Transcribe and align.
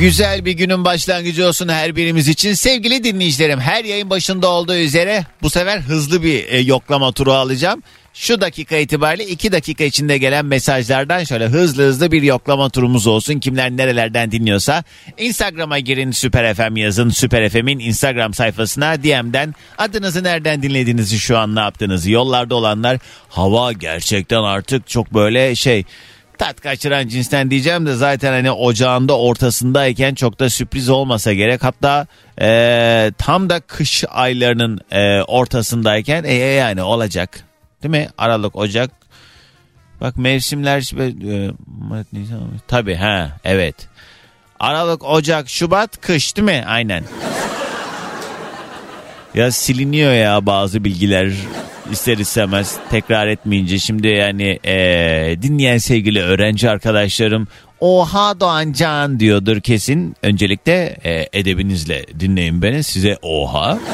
Güzel 0.00 0.44
bir 0.44 0.52
günün 0.52 0.84
başlangıcı 0.84 1.46
olsun 1.46 1.68
her 1.68 1.96
birimiz 1.96 2.28
için. 2.28 2.54
Sevgili 2.54 3.04
dinleyicilerim 3.04 3.60
her 3.60 3.84
yayın 3.84 4.10
başında 4.10 4.48
olduğu 4.48 4.74
üzere 4.74 5.24
bu 5.42 5.50
sefer 5.50 5.80
hızlı 5.80 6.22
bir 6.22 6.48
e, 6.48 6.58
yoklama 6.58 7.12
turu 7.12 7.32
alacağım. 7.32 7.82
Şu 8.14 8.40
dakika 8.40 8.76
itibariyle 8.76 9.26
2 9.26 9.52
dakika 9.52 9.84
içinde 9.84 10.18
gelen 10.18 10.44
mesajlardan 10.44 11.24
şöyle 11.24 11.46
hızlı 11.46 11.82
hızlı 11.82 12.12
bir 12.12 12.22
yoklama 12.22 12.70
turumuz 12.70 13.06
olsun. 13.06 13.38
Kimler 13.38 13.70
nerelerden 13.70 14.32
dinliyorsa 14.32 14.84
Instagram'a 15.18 15.78
girin 15.78 16.10
Süper 16.10 16.54
FM 16.54 16.76
yazın. 16.76 17.10
Süper 17.10 17.48
FM'in 17.48 17.78
Instagram 17.78 18.34
sayfasına 18.34 19.02
DM'den 19.02 19.54
adınızı 19.78 20.24
nereden 20.24 20.62
dinlediğinizi 20.62 21.18
şu 21.18 21.38
an 21.38 21.54
ne 21.54 21.60
yaptığınızı 21.60 22.10
yollarda 22.10 22.54
olanlar 22.54 22.98
hava 23.28 23.72
gerçekten 23.72 24.42
artık 24.42 24.88
çok 24.88 25.14
böyle 25.14 25.54
şey 25.54 25.84
tat 26.40 26.60
kaçıran 26.60 27.08
cinsten 27.08 27.50
diyeceğim 27.50 27.86
de 27.86 27.94
zaten 27.94 28.32
hani 28.32 28.50
ocağında 28.50 29.18
ortasındayken 29.18 30.14
çok 30.14 30.40
da 30.40 30.50
sürpriz 30.50 30.88
olmasa 30.88 31.32
gerek. 31.32 31.64
Hatta 31.64 32.06
e, 32.40 33.12
tam 33.18 33.50
da 33.50 33.60
kış 33.60 34.04
aylarının 34.08 34.80
e, 34.90 35.22
ortasındayken 35.22 36.24
e, 36.24 36.34
yani 36.34 36.82
olacak 36.82 37.44
değil 37.82 37.90
mi? 37.90 38.08
Aralık, 38.18 38.56
Ocak. 38.56 38.90
Bak 40.00 40.16
mevsimler 40.16 40.80
e, 40.98 41.52
Mart, 41.78 42.06
ha 43.00 43.30
evet. 43.44 43.74
Aralık, 44.60 45.04
Ocak, 45.04 45.48
Şubat, 45.48 46.00
kış 46.00 46.36
değil 46.36 46.46
mi? 46.46 46.64
Aynen. 46.66 47.04
Ya 49.34 49.50
siliniyor 49.52 50.12
ya 50.12 50.46
bazı 50.46 50.84
bilgiler 50.84 51.32
ister 51.90 52.18
istemez 52.18 52.76
tekrar 52.90 53.26
etmeyince 53.26 53.78
şimdi 53.78 54.08
yani 54.08 54.58
ee, 54.64 55.36
dinleyen 55.42 55.78
sevgili 55.78 56.22
öğrenci 56.22 56.70
arkadaşlarım 56.70 57.48
oha 57.80 58.40
Doğan 58.40 58.72
Can 58.72 59.20
diyordur 59.20 59.60
kesin. 59.60 60.16
Öncelikle 60.22 60.96
e, 61.04 61.28
edebinizle 61.32 62.06
dinleyin 62.20 62.62
beni 62.62 62.82
size 62.82 63.18
oha. 63.22 63.78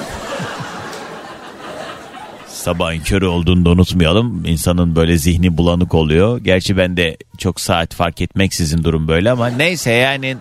Sabahın 2.46 3.00
körü 3.00 3.26
olduğunu 3.26 3.64
da 3.64 3.70
unutmayalım. 3.70 4.44
İnsanın 4.44 4.96
böyle 4.96 5.18
zihni 5.18 5.56
bulanık 5.56 5.94
oluyor. 5.94 6.38
Gerçi 6.38 6.76
ben 6.76 6.96
de 6.96 7.16
çok 7.38 7.60
saat 7.60 7.94
fark 7.94 8.20
etmeksizin 8.20 8.84
durum 8.84 9.08
böyle 9.08 9.30
ama 9.30 9.48
neyse 9.48 9.90
yani 9.90 10.36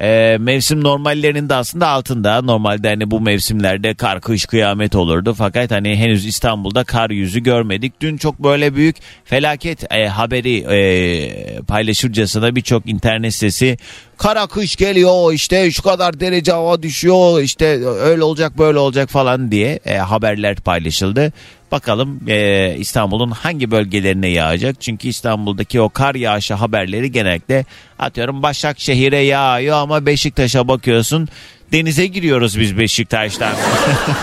e, 0.00 0.36
mevsim 0.40 0.84
normallerinin 0.84 1.48
de 1.48 1.54
aslında 1.54 1.88
altında. 1.88 2.42
Normalde 2.42 2.88
hani 2.88 3.10
bu 3.10 3.20
mevsimlerde 3.20 3.94
kar 3.94 4.20
kış 4.20 4.46
kıyamet 4.46 4.96
olurdu. 4.96 5.34
Fakat 5.34 5.70
hani 5.70 5.96
henüz 5.96 6.26
İstanbul'da 6.26 6.84
kar 6.84 7.10
yüzü 7.10 7.40
görmedik. 7.40 8.00
Dün 8.00 8.16
çok 8.16 8.38
böyle 8.38 8.74
büyük 8.74 8.96
felaket 9.24 9.92
e, 9.92 10.06
haberi 10.06 10.56
e, 10.58 11.62
paylaşırcasına 11.62 12.56
birçok 12.56 12.86
internet 12.86 13.34
sitesi 13.34 13.78
kara 14.16 14.46
kış 14.46 14.76
geliyor 14.76 15.32
işte 15.32 15.70
şu 15.70 15.82
kadar 15.82 16.20
derece 16.20 16.52
hava 16.52 16.82
düşüyor 16.82 17.40
işte 17.40 17.66
öyle 17.86 18.22
olacak 18.22 18.58
böyle 18.58 18.78
olacak 18.78 19.10
falan 19.10 19.50
diye 19.52 19.80
e, 19.84 19.96
haberler 19.96 20.56
paylaşıldı. 20.56 21.32
Bakalım 21.72 22.20
e, 22.28 22.74
İstanbul'un 22.78 23.30
hangi 23.30 23.70
bölgelerine 23.70 24.28
yağacak? 24.28 24.80
Çünkü 24.80 25.08
İstanbul'daki 25.08 25.80
o 25.80 25.88
kar 25.88 26.14
yağışı 26.14 26.54
haberleri 26.54 27.12
genellikle 27.12 27.64
atıyorum 27.98 28.42
Başakşehir'e 28.42 29.20
yağıyor 29.20 29.76
ama 29.76 30.06
Beşiktaş'a 30.06 30.68
bakıyorsun 30.68 31.28
denize 31.72 32.06
giriyoruz 32.06 32.60
biz 32.60 32.78
Beşiktaş'tan. 32.78 33.52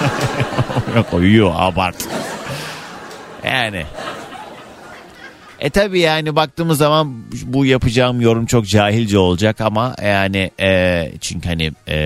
Yok 0.96 1.14
uyuyor 1.14 1.54
abart. 1.56 1.96
Yani 3.46 3.86
e 5.60 5.70
tabi 5.70 6.00
yani 6.00 6.36
baktığımız 6.36 6.78
zaman 6.78 7.16
bu 7.44 7.66
yapacağım 7.66 8.22
yorum 8.22 8.46
çok 8.46 8.68
cahilce 8.68 9.18
olacak 9.18 9.62
ama 9.62 9.96
yani 10.04 10.52
e, 10.60 11.12
çünkü 11.22 11.50
hani 11.50 11.72
e, 11.88 11.98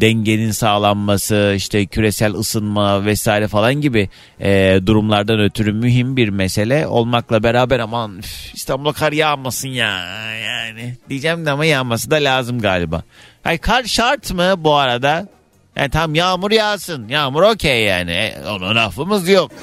dengenin 0.00 0.50
sağlanması 0.50 1.54
işte 1.56 1.86
küresel 1.86 2.34
ısınma 2.34 3.04
vesaire 3.04 3.48
falan 3.48 3.74
gibi 3.74 4.08
e, 4.40 4.80
durumlardan 4.86 5.40
ötürü 5.40 5.72
mühim 5.72 6.16
bir 6.16 6.28
mesele 6.28 6.86
olmakla 6.86 7.42
beraber 7.42 7.80
aman 7.80 8.18
üf, 8.18 8.54
İstanbul'a 8.54 8.92
kar 8.92 9.12
yağmasın 9.12 9.68
ya 9.68 10.04
yani 10.36 10.96
diyeceğim 11.08 11.46
de 11.46 11.50
ama 11.50 11.64
yağması 11.64 12.10
da 12.10 12.16
lazım 12.16 12.60
galiba. 12.60 13.02
Hayır 13.42 13.58
kar 13.58 13.84
şart 13.84 14.32
mı 14.32 14.54
bu 14.58 14.74
arada? 14.74 15.28
Yani 15.76 15.90
tam 15.90 16.14
yağmur 16.14 16.50
yağsın. 16.50 17.08
Yağmur 17.08 17.42
okey 17.42 17.84
yani. 17.84 18.10
E, 18.10 18.42
ona 18.48 18.74
lafımız 18.74 19.28
yok. 19.28 19.50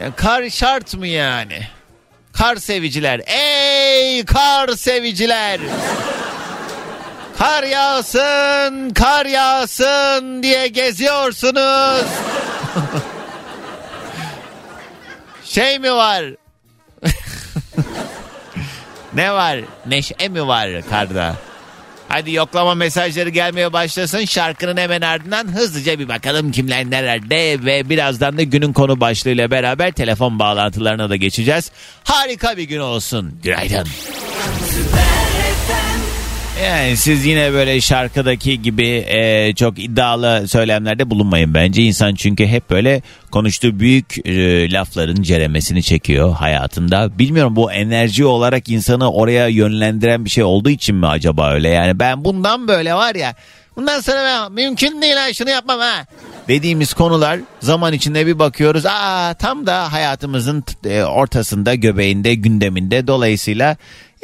Yani 0.00 0.12
kar 0.16 0.50
şart 0.50 0.94
mı 0.94 1.06
yani? 1.06 1.58
Kar 2.32 2.56
seviciler. 2.56 3.20
Ey 3.26 4.24
kar 4.24 4.68
seviciler. 4.68 5.60
Kar 7.38 7.62
yağsın, 7.62 8.90
kar 8.90 9.26
yağsın 9.26 10.42
diye 10.42 10.68
geziyorsunuz. 10.68 12.04
şey 15.44 15.78
mi 15.78 15.92
var? 15.92 16.24
ne 19.14 19.32
var? 19.32 19.60
Neşe 19.86 20.28
mi 20.28 20.46
var 20.46 20.70
karda? 20.90 21.36
Hadi 22.08 22.32
yoklama 22.32 22.74
mesajları 22.74 23.28
gelmeye 23.28 23.72
başlasın. 23.72 24.24
Şarkının 24.24 24.76
hemen 24.76 25.00
ardından 25.00 25.48
hızlıca 25.48 25.98
bir 25.98 26.08
bakalım 26.08 26.52
kimler 26.52 26.90
nerede 26.90 27.64
ve 27.64 27.88
birazdan 27.88 28.38
da 28.38 28.42
günün 28.42 28.72
konu 28.72 29.00
başlığıyla 29.00 29.50
beraber 29.50 29.92
telefon 29.92 30.38
bağlantılarına 30.38 31.10
da 31.10 31.16
geçeceğiz. 31.16 31.70
Harika 32.04 32.56
bir 32.56 32.64
gün 32.64 32.80
olsun. 32.80 33.40
Günaydın. 33.42 33.88
Yani 36.62 36.96
siz 36.96 37.26
yine 37.26 37.52
böyle 37.52 37.80
şarkıdaki 37.80 38.62
gibi 38.62 38.88
e, 38.88 39.52
çok 39.54 39.78
iddialı 39.78 40.48
söylemlerde 40.48 41.10
bulunmayın 41.10 41.54
bence. 41.54 41.82
İnsan 41.82 42.14
çünkü 42.14 42.46
hep 42.46 42.70
böyle 42.70 43.02
konuştuğu 43.30 43.80
büyük 43.80 44.26
e, 44.26 44.70
lafların 44.72 45.22
ceremesini 45.22 45.82
çekiyor 45.82 46.32
hayatında. 46.32 47.18
Bilmiyorum 47.18 47.56
bu 47.56 47.72
enerji 47.72 48.24
olarak 48.24 48.68
insanı 48.68 49.12
oraya 49.12 49.48
yönlendiren 49.48 50.24
bir 50.24 50.30
şey 50.30 50.44
olduğu 50.44 50.70
için 50.70 50.96
mi 50.96 51.06
acaba 51.06 51.52
öyle? 51.52 51.68
Yani 51.68 51.98
ben 51.98 52.24
bundan 52.24 52.68
böyle 52.68 52.94
var 52.94 53.14
ya 53.14 53.34
bundan 53.76 54.00
sonra 54.00 54.24
ben 54.24 54.52
mümkün 54.52 55.02
değil 55.02 55.16
ha 55.16 55.32
şunu 55.32 55.50
yapmam 55.50 55.78
ha 55.78 56.06
dediğimiz 56.48 56.94
konular 56.94 57.40
zaman 57.60 57.92
içinde 57.92 58.26
bir 58.26 58.38
bakıyoruz. 58.38 58.86
Aa 58.86 59.34
tam 59.34 59.66
da 59.66 59.92
hayatımızın 59.92 60.64
e, 60.84 61.02
ortasında, 61.02 61.74
göbeğinde, 61.74 62.34
gündeminde. 62.34 63.06
Dolayısıyla 63.06 63.76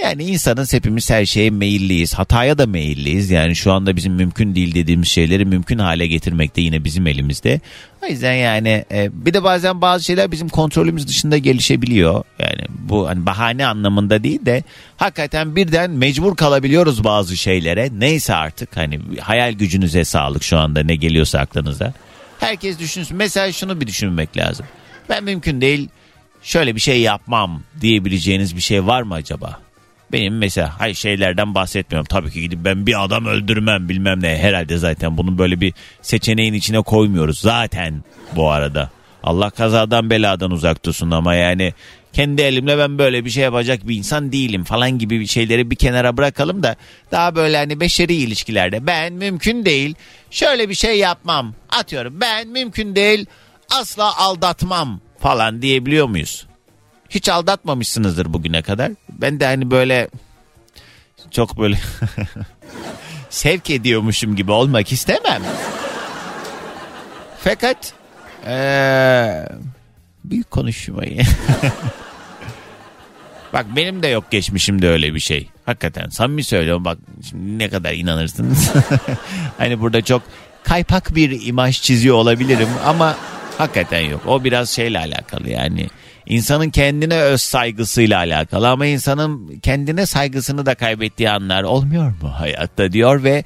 yani 0.03 0.25
insanız 0.25 0.73
hepimiz 0.73 1.11
her 1.11 1.27
şeye 1.27 1.51
meyilliyiz. 1.51 2.15
Hataya 2.15 2.59
da 2.59 2.67
meyilliyiz. 2.67 3.31
Yani 3.31 3.57
şu 3.57 3.73
anda 3.73 3.97
bizim 3.97 4.13
mümkün 4.13 4.55
değil 4.55 4.75
dediğimiz 4.75 5.09
şeyleri 5.09 5.45
mümkün 5.45 5.79
hale 5.79 6.07
getirmek 6.07 6.57
de 6.57 6.61
yine 6.61 6.85
bizim 6.85 7.07
elimizde. 7.07 7.61
O 8.03 8.07
yüzden 8.07 8.35
yani 8.35 8.85
e, 8.93 9.11
bir 9.13 9.35
de 9.35 9.45
bazen 9.45 9.81
bazı 9.81 10.05
şeyler 10.05 10.33
bizim 10.33 10.49
kontrolümüz 10.49 11.09
dışında 11.09 11.39
gelişebiliyor. 11.39 12.25
Yani 12.39 12.65
bu 12.79 13.09
hani 13.09 13.27
bahane 13.27 13.67
anlamında 13.67 14.25
değil 14.25 14.47
de 14.47 14.63
hakikaten 14.97 15.57
birden 15.57 15.91
mecbur 15.91 16.37
kalabiliyoruz 16.37 17.05
bazı 17.05 17.37
şeylere. 17.37 17.89
Neyse 17.99 18.35
artık 18.35 18.77
hani 18.77 19.01
hayal 19.21 19.53
gücünüze 19.53 20.05
sağlık 20.05 20.43
şu 20.43 20.59
anda 20.59 20.83
ne 20.83 20.97
geliyorsa 20.97 21.39
aklınıza. 21.39 21.93
Herkes 22.41 22.79
düşünsün. 22.79 23.17
Mesela 23.17 23.53
şunu 23.53 23.81
bir 23.81 23.87
düşünmek 23.87 24.37
lazım. 24.37 24.67
Ben 25.09 25.25
mümkün 25.25 25.61
değil 25.61 25.89
şöyle 26.43 26.75
bir 26.75 26.81
şey 26.81 27.01
yapmam 27.01 27.63
diyebileceğiniz 27.81 28.57
bir 28.57 28.61
şey 28.61 28.87
var 28.87 29.03
mı 29.03 29.15
acaba? 29.15 29.61
Benim 30.13 30.39
mesela 30.39 30.81
hay 30.81 30.95
şeylerden 30.95 31.55
bahsetmiyorum. 31.55 32.07
Tabii 32.07 32.31
ki 32.31 32.41
gidip 32.41 32.59
ben 32.65 32.87
bir 32.87 33.05
adam 33.05 33.27
öldürmem 33.27 33.89
bilmem 33.89 34.23
ne. 34.23 34.39
Herhalde 34.39 34.79
zaten 34.79 35.17
bunun 35.17 35.39
böyle 35.39 35.61
bir 35.61 35.75
seçeneğin 36.03 36.55
içine 36.55 36.81
koymuyoruz. 36.81 37.39
Zaten 37.39 38.05
bu 38.37 38.51
arada. 38.51 38.91
Allah 39.23 39.51
kazadan 39.51 40.11
beladan 40.11 40.51
uzak 40.51 40.83
tutsun 40.83 41.11
ama 41.11 41.35
yani 41.35 41.75
kendi 42.13 42.43
elimle 42.43 42.79
ben 42.79 42.99
böyle 42.99 43.25
bir 43.25 43.31
şey 43.31 43.43
yapacak 43.45 43.89
bir 43.89 43.97
insan 43.97 44.33
değilim 44.33 44.65
falan 44.65 44.99
gibi 44.99 45.21
bir 45.21 45.27
şeyleri 45.27 45.71
bir 45.71 45.77
kenara 45.77 46.17
bırakalım 46.17 46.63
da 46.63 46.77
daha 47.13 47.35
böyle 47.35 47.57
hani 47.57 47.81
beşeri 47.81 48.15
ilişkilerde 48.15 48.87
ben 48.87 49.13
mümkün 49.13 49.65
değil 49.65 49.95
şöyle 50.31 50.69
bir 50.69 50.75
şey 50.75 50.99
yapmam 50.99 51.55
atıyorum 51.69 52.21
ben 52.21 52.49
mümkün 52.49 52.97
değil 52.97 53.27
asla 53.81 54.19
aldatmam 54.19 55.01
falan 55.19 55.63
diyebiliyor 55.63 56.07
muyuz? 56.07 56.47
Hiç 57.11 57.29
aldatmamışsınızdır 57.29 58.33
bugüne 58.33 58.63
kadar. 58.63 58.93
Ben 59.09 59.41
de 59.41 59.47
hani 59.47 59.71
böyle 59.71 60.09
çok 61.31 61.59
böyle 61.59 61.79
sevk 63.31 63.71
ediyormuşum 63.71 64.37
gibi 64.37 64.53
olmak 64.53 64.93
istemem. 64.93 65.43
Fakat 67.45 67.93
ee, 68.47 69.47
büyük 70.25 70.51
konuşmayı. 70.51 71.23
Bak 73.53 73.67
benim 73.77 74.03
de 74.03 74.09
yok 74.09 74.31
geçmişimde 74.31 74.89
öyle 74.89 75.15
bir 75.15 75.21
şey. 75.21 75.49
Hakikaten 75.67 76.09
samimi 76.09 76.45
söylüyorum 76.45 76.85
bak 76.85 76.99
şimdi 77.31 77.59
ne 77.59 77.69
kadar 77.69 77.93
inanırsınız. 77.93 78.71
hani 79.59 79.81
burada 79.81 80.03
çok 80.03 80.23
kaypak 80.63 81.15
bir 81.15 81.47
imaj 81.47 81.83
çiziyor 81.83 82.17
olabilirim 82.17 82.69
ama 82.87 83.17
hakikaten 83.59 84.01
yok. 84.01 84.23
O 84.27 84.45
biraz 84.45 84.71
şeyle 84.71 84.99
alakalı 84.99 85.51
yani. 85.51 85.89
İnsanın 86.31 86.71
kendine 86.71 87.21
öz 87.21 87.43
saygısıyla 87.43 88.19
alakalı 88.19 88.69
ama 88.69 88.87
insanın 88.87 89.59
kendine 89.63 90.07
saygısını 90.07 90.67
da 90.67 90.75
kaybettiği 90.75 91.31
anlar 91.31 91.63
olmuyor 91.63 92.07
mu 92.23 92.33
hayatta 92.39 92.93
diyor 92.93 93.25
ve 93.25 93.45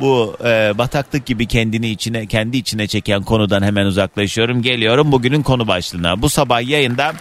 bu 0.00 0.36
e, 0.44 0.78
bataklık 0.78 1.26
gibi 1.26 1.46
kendini 1.46 1.88
içine 1.88 2.26
kendi 2.26 2.56
içine 2.56 2.86
çeken 2.86 3.22
konudan 3.22 3.62
hemen 3.62 3.86
uzaklaşıyorum. 3.86 4.62
Geliyorum 4.62 5.12
bugünün 5.12 5.42
konu 5.42 5.68
başlığına. 5.68 6.22
Bu 6.22 6.28
sabah 6.28 6.68
yayında 6.68 7.12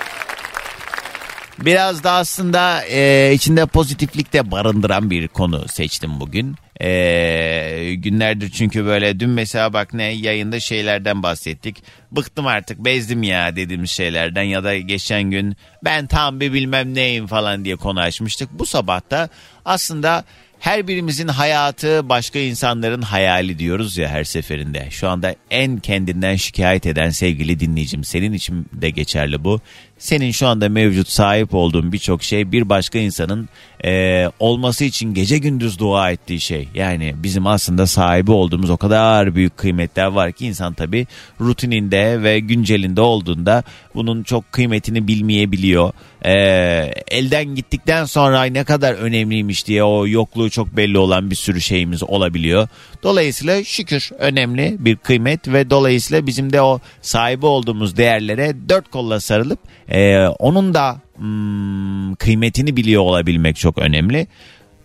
Biraz 1.65 2.03
da 2.03 2.11
aslında 2.11 2.85
e, 2.85 3.33
içinde 3.33 3.65
pozitiflik 3.65 4.33
de 4.33 4.51
barındıran 4.51 5.09
bir 5.09 5.27
konu 5.27 5.67
seçtim 5.67 6.19
bugün. 6.19 6.55
E, 6.81 7.93
günlerdir 7.95 8.49
çünkü 8.49 8.85
böyle 8.85 9.19
dün 9.19 9.29
mesela 9.29 9.73
bak 9.73 9.93
ne 9.93 10.03
yayında 10.03 10.59
şeylerden 10.59 11.23
bahsettik. 11.23 11.83
Bıktım 12.11 12.47
artık 12.47 12.85
bezdim 12.85 13.23
ya 13.23 13.55
dediğimiz 13.55 13.91
şeylerden 13.91 14.43
ya 14.43 14.63
da 14.63 14.77
geçen 14.77 15.23
gün 15.23 15.55
ben 15.83 16.07
tam 16.07 16.39
bir 16.39 16.53
bilmem 16.53 16.95
neyim 16.95 17.27
falan 17.27 17.65
diye 17.65 17.75
konu 17.75 17.99
açmıştık. 17.99 18.49
Bu 18.51 18.65
sabah 18.65 19.11
da 19.11 19.29
aslında 19.65 20.25
her 20.61 20.87
birimizin 20.87 21.27
hayatı 21.27 22.09
başka 22.09 22.39
insanların 22.39 23.01
hayali 23.01 23.59
diyoruz 23.59 23.97
ya 23.97 24.09
her 24.09 24.23
seferinde. 24.23 24.87
Şu 24.89 25.09
anda 25.09 25.35
en 25.51 25.77
kendinden 25.77 26.35
şikayet 26.35 26.85
eden 26.85 27.09
sevgili 27.09 27.59
dinleyicim 27.59 28.03
senin 28.03 28.33
için 28.33 28.65
de 28.73 28.89
geçerli 28.89 29.43
bu. 29.43 29.61
Senin 30.01 30.31
şu 30.31 30.47
anda 30.47 30.69
mevcut 30.69 31.07
sahip 31.07 31.53
olduğun 31.53 31.91
birçok 31.91 32.23
şey 32.23 32.51
bir 32.51 32.69
başka 32.69 32.99
insanın 32.99 33.49
e, 33.85 34.25
olması 34.39 34.83
için 34.83 35.13
gece 35.13 35.37
gündüz 35.37 35.79
dua 35.79 36.11
ettiği 36.11 36.39
şey. 36.39 36.67
Yani 36.73 37.15
bizim 37.17 37.47
aslında 37.47 37.87
sahibi 37.87 38.31
olduğumuz 38.31 38.69
o 38.69 38.77
kadar 38.77 39.35
büyük 39.35 39.57
kıymetler 39.57 40.05
var 40.05 40.31
ki 40.31 40.45
insan 40.45 40.73
tabii 40.73 41.07
rutininde 41.41 42.23
ve 42.23 42.39
güncelinde 42.39 43.01
olduğunda 43.01 43.63
bunun 43.95 44.23
çok 44.23 44.51
kıymetini 44.51 45.07
bilmeyebiliyor. 45.07 45.93
E, 46.25 46.33
elden 47.11 47.45
gittikten 47.45 48.05
sonra 48.05 48.43
ne 48.43 48.63
kadar 48.63 48.93
önemliymiş 48.93 49.67
diye 49.67 49.83
o 49.83 50.07
yokluğu 50.07 50.49
çok 50.49 50.77
belli 50.77 50.97
olan 50.97 51.29
bir 51.29 51.35
sürü 51.35 51.61
şeyimiz 51.61 52.03
olabiliyor. 52.03 52.67
Dolayısıyla 53.03 53.63
şükür 53.63 54.09
önemli 54.19 54.75
bir 54.79 54.95
kıymet 54.95 55.47
ve 55.47 55.69
dolayısıyla 55.69 56.27
bizim 56.27 56.53
de 56.53 56.61
o 56.61 56.79
sahibi 57.01 57.45
olduğumuz 57.45 57.97
değerlere 57.97 58.55
dört 58.69 58.91
kolla 58.91 59.19
sarılıp 59.19 59.59
e, 59.91 60.27
onun 60.27 60.73
da 60.73 60.97
hmm, 61.17 62.15
kıymetini 62.15 62.77
biliyor 62.77 63.01
olabilmek 63.01 63.55
çok 63.55 63.77
önemli. 63.77 64.27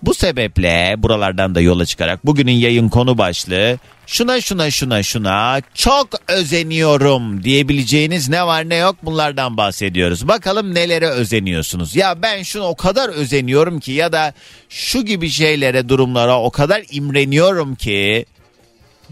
Bu 0.02 0.14
sebeple 0.14 0.94
buralardan 0.98 1.54
da 1.54 1.60
yola 1.60 1.86
çıkarak 1.86 2.26
bugünün 2.26 2.52
yayın 2.52 2.88
konu 2.88 3.18
başlığı 3.18 3.78
şuna 4.06 4.40
şuna 4.40 4.70
şuna 4.70 5.02
şuna 5.02 5.60
çok 5.74 6.08
özeniyorum 6.28 7.44
diyebileceğiniz 7.44 8.28
ne 8.28 8.46
var 8.46 8.68
ne 8.68 8.74
yok 8.76 8.96
bunlardan 9.02 9.56
bahsediyoruz. 9.56 10.28
Bakalım 10.28 10.74
nelere 10.74 11.08
özeniyorsunuz. 11.08 11.96
Ya 11.96 12.22
ben 12.22 12.42
şunu 12.42 12.64
o 12.64 12.76
kadar 12.76 13.08
özeniyorum 13.08 13.80
ki 13.80 13.92
ya 13.92 14.12
da 14.12 14.34
şu 14.68 15.04
gibi 15.04 15.30
şeylere 15.30 15.88
durumlara 15.88 16.40
o 16.40 16.50
kadar 16.50 16.82
imreniyorum 16.90 17.74
ki 17.74 18.26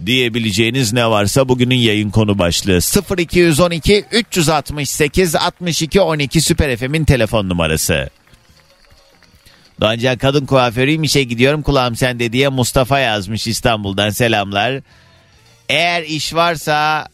diyebileceğiniz 0.07 0.93
ne 0.93 1.11
varsa 1.11 1.49
bugünün 1.49 1.75
yayın 1.75 2.11
konu 2.11 2.39
başlığı 2.39 2.79
0212 3.19 4.05
368 4.13 5.35
62 5.35 6.01
12 6.01 6.41
Süper 6.41 6.77
FM'in 6.77 7.05
telefon 7.05 7.49
numarası. 7.49 8.11
Doğancan 9.81 10.19
kadın 10.19 10.47
kuaförüyüm 10.47 11.03
işe 11.03 11.23
gidiyorum 11.23 11.63
kulağım 11.63 11.97
sende 11.97 12.33
diye 12.33 12.49
Mustafa 12.49 12.99
yazmış 12.99 13.47
İstanbul'dan 13.47 14.11
selamlar. 14.11 14.81
Eğer 15.69 16.03
iş 16.03 16.35
varsa 16.35 17.09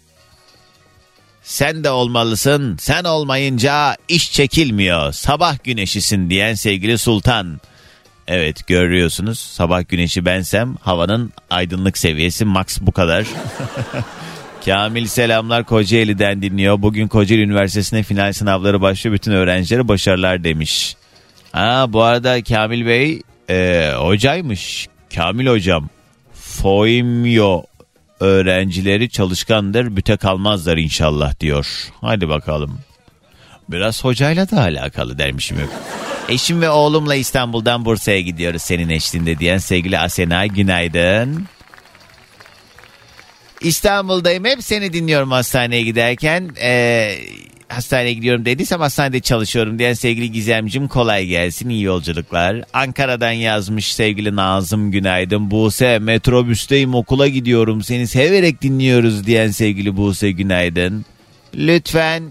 sen 1.43 1.85
de 1.85 1.91
olmalısın 1.91 2.77
sen 2.81 3.05
olmayınca 3.05 3.97
iş 4.09 4.33
çekilmiyor 4.33 5.13
sabah 5.13 5.65
güneşisin 5.65 6.31
diyen 6.31 6.55
sevgili 6.55 6.99
Sultan. 6.99 7.61
Evet 8.33 8.67
görüyorsunuz 8.67 9.39
sabah 9.39 9.89
güneşi 9.89 10.25
bensem 10.25 10.77
havanın 10.81 11.33
aydınlık 11.51 11.99
seviyesi 11.99 12.45
max 12.45 12.81
bu 12.81 12.93
kadar. 12.93 13.27
Kamil 14.65 15.07
selamlar 15.07 15.65
Kocaeli'den 15.65 16.43
dinliyor. 16.43 16.83
Bugün 16.83 17.09
Kocaeli 17.09 17.43
Üniversitesi'ne 17.43 18.03
final 18.03 18.33
sınavları 18.33 18.81
başlıyor. 18.81 19.15
Bütün 19.15 19.33
öğrencilere 19.33 19.89
başarılar 19.89 20.45
demiş. 20.45 20.97
Ha 21.53 21.87
bu 21.89 22.03
arada 22.03 22.43
Kamil 22.43 22.87
Bey 22.87 23.23
e, 23.51 23.91
hocaymış. 23.97 24.89
Kamil 25.15 25.47
hocam. 25.47 25.89
Foimyo 26.35 27.63
öğrencileri 28.21 29.11
çalışkandır 29.11 29.97
büte 29.97 30.17
kalmazlar 30.17 30.77
inşallah 30.77 31.41
diyor. 31.41 31.67
Hadi 32.01 32.29
bakalım. 32.29 32.79
Biraz 33.73 34.05
hocayla 34.05 34.51
da 34.51 34.61
alakalı 34.61 35.19
dermişim 35.19 35.61
yok. 35.61 35.69
Eşim 36.29 36.61
ve 36.63 36.71
oğlumla 36.71 37.15
İstanbul'dan 37.15 37.85
Bursa'ya 37.85 38.21
gidiyoruz 38.21 38.63
senin 38.63 38.89
eşliğinde 38.89 39.39
diyen 39.39 39.59
sevgili 39.59 39.99
Asena 39.99 40.47
günaydın. 40.47 41.45
İstanbul'dayım 43.61 44.45
hep 44.45 44.65
seni 44.65 44.93
dinliyorum 44.93 45.31
hastaneye 45.31 45.83
giderken. 45.83 46.51
Ee, 46.63 47.19
hastaneye 47.69 48.13
gidiyorum 48.13 48.45
dediysem 48.45 48.81
hastanede 48.81 49.21
çalışıyorum 49.21 49.79
diyen 49.79 49.93
sevgili 49.93 50.33
Gizemcim 50.33 50.89
kolay 50.89 51.27
gelsin 51.27 51.69
iyi 51.69 51.83
yolculuklar. 51.83 52.65
Ankara'dan 52.73 53.33
yazmış 53.33 53.95
sevgili 53.95 54.37
Nazım 54.37 54.91
günaydın. 54.91 55.51
Buse 55.51 55.99
metrobüsteyim 55.99 56.95
okula 56.95 57.29
gidiyorum 57.29 57.83
seni 57.83 58.07
severek 58.07 58.63
dinliyoruz 58.63 59.27
diyen 59.27 59.51
sevgili 59.51 59.97
Buse 59.97 60.31
günaydın. 60.31 61.05
Lütfen 61.55 62.23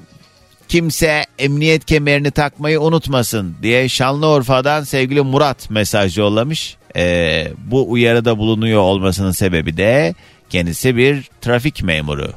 kimse 0.70 1.26
emniyet 1.40 1.86
kemerini 1.86 2.32
takmayı 2.32 2.82
unutmasın 2.82 3.56
diye 3.62 3.90
Şanlıurfa'dan 3.90 4.84
sevgili 4.84 5.22
Murat 5.22 5.70
mesaj 5.70 6.18
yollamış. 6.18 6.78
Ee, 6.96 7.48
bu 7.58 7.92
uyarıda 7.92 8.38
bulunuyor 8.38 8.82
olmasının 8.82 9.32
sebebi 9.32 9.78
de 9.78 10.16
kendisi 10.50 10.98
bir 10.98 11.30
trafik 11.42 11.84
memuru. 11.84 12.34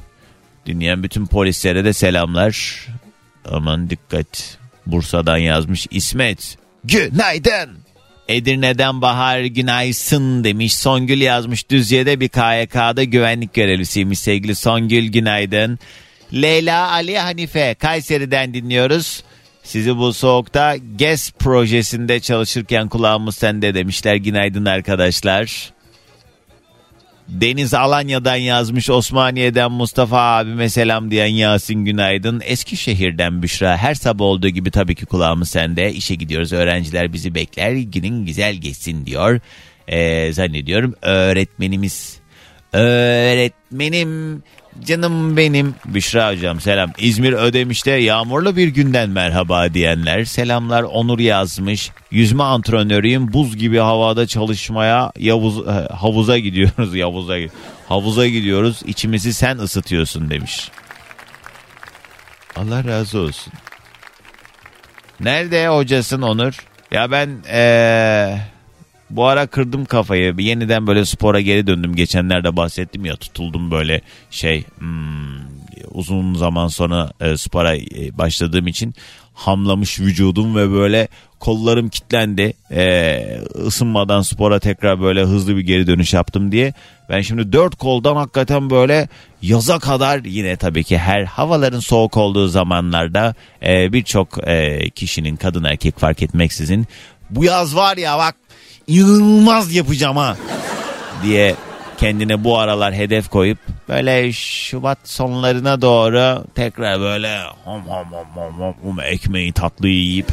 Dinleyen 0.66 1.02
bütün 1.02 1.26
polislere 1.26 1.84
de 1.84 1.92
selamlar. 1.92 2.86
Aman 3.50 3.90
dikkat. 3.90 4.58
Bursa'dan 4.86 5.36
yazmış 5.36 5.86
İsmet. 5.90 6.58
Günaydın. 6.84 7.78
Edirne'den 8.28 9.02
Bahar 9.02 9.40
günaysın 9.40 10.44
demiş. 10.44 10.76
Songül 10.76 11.20
yazmış 11.20 11.70
Düzce'de 11.70 12.20
bir 12.20 12.28
KYK'da 12.28 13.04
güvenlik 13.04 13.54
görevlisiymiş 13.54 14.18
sevgili 14.18 14.54
Songül 14.54 15.08
günaydın. 15.08 15.78
Leyla 16.34 16.90
Ali 16.90 17.18
Hanife 17.18 17.74
Kayseri'den 17.74 18.54
dinliyoruz. 18.54 19.22
Sizi 19.62 19.96
bu 19.96 20.12
soğukta 20.12 20.76
GES 20.96 21.30
projesinde 21.32 22.20
çalışırken 22.20 22.88
kulağımız 22.88 23.36
sende 23.36 23.74
demişler. 23.74 24.16
Günaydın 24.16 24.64
arkadaşlar. 24.64 25.72
Deniz 27.28 27.74
Alanya'dan 27.74 28.36
yazmış 28.36 28.90
Osmaniye'den 28.90 29.72
Mustafa 29.72 30.20
abime 30.20 30.68
selam 30.68 31.10
diyen 31.10 31.26
Yasin 31.26 31.84
Günaydın. 31.84 32.42
Eskişehir'den 32.44 33.42
Büşra 33.42 33.76
her 33.76 33.94
sabah 33.94 34.24
olduğu 34.24 34.48
gibi 34.48 34.70
tabii 34.70 34.94
ki 34.94 35.06
kulağımız 35.06 35.50
sende. 35.50 35.92
İşe 35.92 36.14
gidiyoruz 36.14 36.52
öğrenciler 36.52 37.12
bizi 37.12 37.34
bekler 37.34 37.72
günün 37.72 38.26
güzel 38.26 38.54
geçsin 38.54 39.06
diyor. 39.06 39.40
Ee, 39.88 40.32
zannediyorum 40.32 40.94
öğretmenimiz. 41.02 42.20
Öğretmenim 42.72 44.42
Canım 44.80 45.36
benim 45.36 45.74
Büşra 45.84 46.32
hocam 46.32 46.60
selam. 46.60 46.90
İzmir 46.98 47.32
Ödemiş'te 47.32 47.90
yağmurlu 47.90 48.56
bir 48.56 48.68
günden 48.68 49.10
merhaba 49.10 49.74
diyenler. 49.74 50.24
Selamlar 50.24 50.82
Onur 50.82 51.18
yazmış. 51.18 51.90
Yüzme 52.10 52.42
antrenörüyüm. 52.42 53.32
Buz 53.32 53.56
gibi 53.56 53.78
havada 53.78 54.26
çalışmaya 54.26 55.12
Yavuz, 55.18 55.68
e, 55.68 55.70
havuza 55.94 56.38
gidiyoruz. 56.38 56.94
Yavuza, 56.94 57.36
havuza 57.88 58.26
gidiyoruz. 58.26 58.80
İçimizi 58.86 59.34
sen 59.34 59.58
ısıtıyorsun 59.58 60.30
demiş. 60.30 60.70
Allah 62.56 62.84
razı 62.84 63.18
olsun. 63.18 63.52
Nerede 65.20 65.68
hocasın 65.68 66.22
Onur? 66.22 66.54
Ya 66.90 67.10
ben 67.10 67.30
ee, 67.50 68.38
bu 69.16 69.26
ara 69.26 69.46
kırdım 69.46 69.84
kafayı. 69.84 70.34
Yeniden 70.38 70.86
böyle 70.86 71.04
spora 71.04 71.40
geri 71.40 71.66
döndüm. 71.66 71.94
Geçenlerde 71.94 72.56
bahsettim 72.56 73.04
ya 73.04 73.16
tutuldum 73.16 73.70
böyle 73.70 74.00
şey 74.30 74.64
hmm, 74.78 75.52
uzun 75.90 76.34
zaman 76.34 76.68
sonra 76.68 77.12
e, 77.20 77.36
spora 77.36 77.76
e, 77.76 78.18
başladığım 78.18 78.66
için 78.66 78.94
hamlamış 79.34 80.00
vücudum 80.00 80.56
ve 80.56 80.70
böyle 80.70 81.08
kollarım 81.40 81.88
kilitlendi. 81.88 82.52
Ee, 82.70 83.38
ısınmadan 83.66 84.22
spora 84.22 84.58
tekrar 84.58 85.00
böyle 85.00 85.22
hızlı 85.22 85.56
bir 85.56 85.60
geri 85.60 85.86
dönüş 85.86 86.12
yaptım 86.12 86.52
diye. 86.52 86.72
Ben 87.08 87.20
şimdi 87.20 87.52
dört 87.52 87.74
koldan 87.74 88.16
hakikaten 88.16 88.70
böyle 88.70 89.08
yaza 89.42 89.78
kadar 89.78 90.24
yine 90.24 90.56
tabii 90.56 90.84
ki 90.84 90.98
her 90.98 91.24
havaların 91.24 91.80
soğuk 91.80 92.16
olduğu 92.16 92.48
zamanlarda 92.48 93.34
e, 93.66 93.92
birçok 93.92 94.48
e, 94.48 94.90
kişinin 94.90 95.36
kadın 95.36 95.64
erkek 95.64 95.98
fark 95.98 96.22
etmeksizin 96.22 96.86
bu 97.30 97.44
yaz 97.44 97.76
var 97.76 97.96
ya 97.96 98.18
bak 98.18 98.34
inanılmaz 98.86 99.74
yapacağım 99.74 100.16
ha 100.16 100.36
diye 101.22 101.54
kendine 101.98 102.44
bu 102.44 102.58
aralar 102.58 102.94
hedef 102.94 103.28
koyup 103.28 103.58
böyle 103.88 104.32
Şubat 104.32 104.98
sonlarına 105.04 105.82
doğru 105.82 106.44
tekrar 106.54 107.00
böyle 107.00 107.40
hom 107.64 107.82
hom 107.82 108.06
hom 108.12 108.26
hom 108.34 108.60
hom, 108.60 108.74
hom 108.82 109.00
ekmeği 109.00 109.52
tatlıyı 109.52 109.94
yiyip 109.94 110.26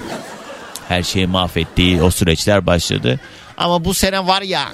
her 0.88 1.04
şeyi 1.04 1.28
mahvettiği 1.28 2.02
o 2.02 2.12
süreçler 2.12 2.66
başladı. 2.66 3.20
Ama 3.58 3.86
bu 3.86 3.94
sene 3.94 4.28
var 4.28 4.42
ya 4.42 4.66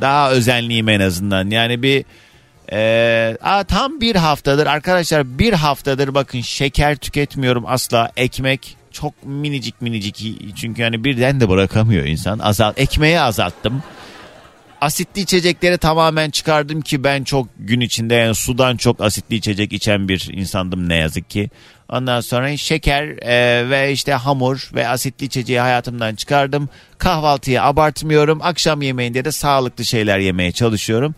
daha 0.00 0.30
özenliyim 0.30 0.88
en 0.88 1.00
azından. 1.00 1.50
Yani 1.50 1.82
bir 1.82 2.04
e, 2.72 3.36
aa, 3.42 3.64
tam 3.64 4.00
bir 4.00 4.16
haftadır 4.16 4.66
arkadaşlar 4.66 5.38
bir 5.38 5.52
haftadır 5.52 6.14
bakın 6.14 6.40
şeker 6.40 6.96
tüketmiyorum 6.96 7.64
asla 7.66 8.10
ekmek 8.16 8.76
çok 8.92 9.26
minicik 9.26 9.82
minicik 9.82 10.42
çünkü 10.56 10.82
hani 10.82 11.04
birden 11.04 11.40
de 11.40 11.48
bırakamıyor 11.48 12.04
insan 12.04 12.38
azalt 12.38 12.78
ekmeği 12.78 13.20
azalttım 13.20 13.82
asitli 14.82 15.20
içecekleri 15.20 15.78
tamamen 15.78 16.30
çıkardım 16.30 16.80
ki 16.80 17.04
ben 17.04 17.24
çok 17.24 17.48
gün 17.58 17.80
içinde 17.80 18.14
yani 18.14 18.34
sudan 18.34 18.76
çok 18.76 19.00
asitli 19.00 19.36
içecek 19.36 19.72
içen 19.72 20.08
bir 20.08 20.28
insandım 20.32 20.88
ne 20.88 20.96
yazık 20.96 21.30
ki. 21.30 21.50
Ondan 21.88 22.20
sonra 22.20 22.56
şeker 22.56 23.04
e, 23.22 23.70
ve 23.70 23.92
işte 23.92 24.12
hamur 24.12 24.70
ve 24.74 24.88
asitli 24.88 25.24
içeceği 25.24 25.60
hayatımdan 25.60 26.14
çıkardım. 26.14 26.68
Kahvaltıyı 26.98 27.62
abartmıyorum. 27.62 28.38
Akşam 28.42 28.82
yemeğinde 28.82 29.24
de 29.24 29.32
sağlıklı 29.32 29.84
şeyler 29.84 30.18
yemeye 30.18 30.52
çalışıyorum. 30.52 31.14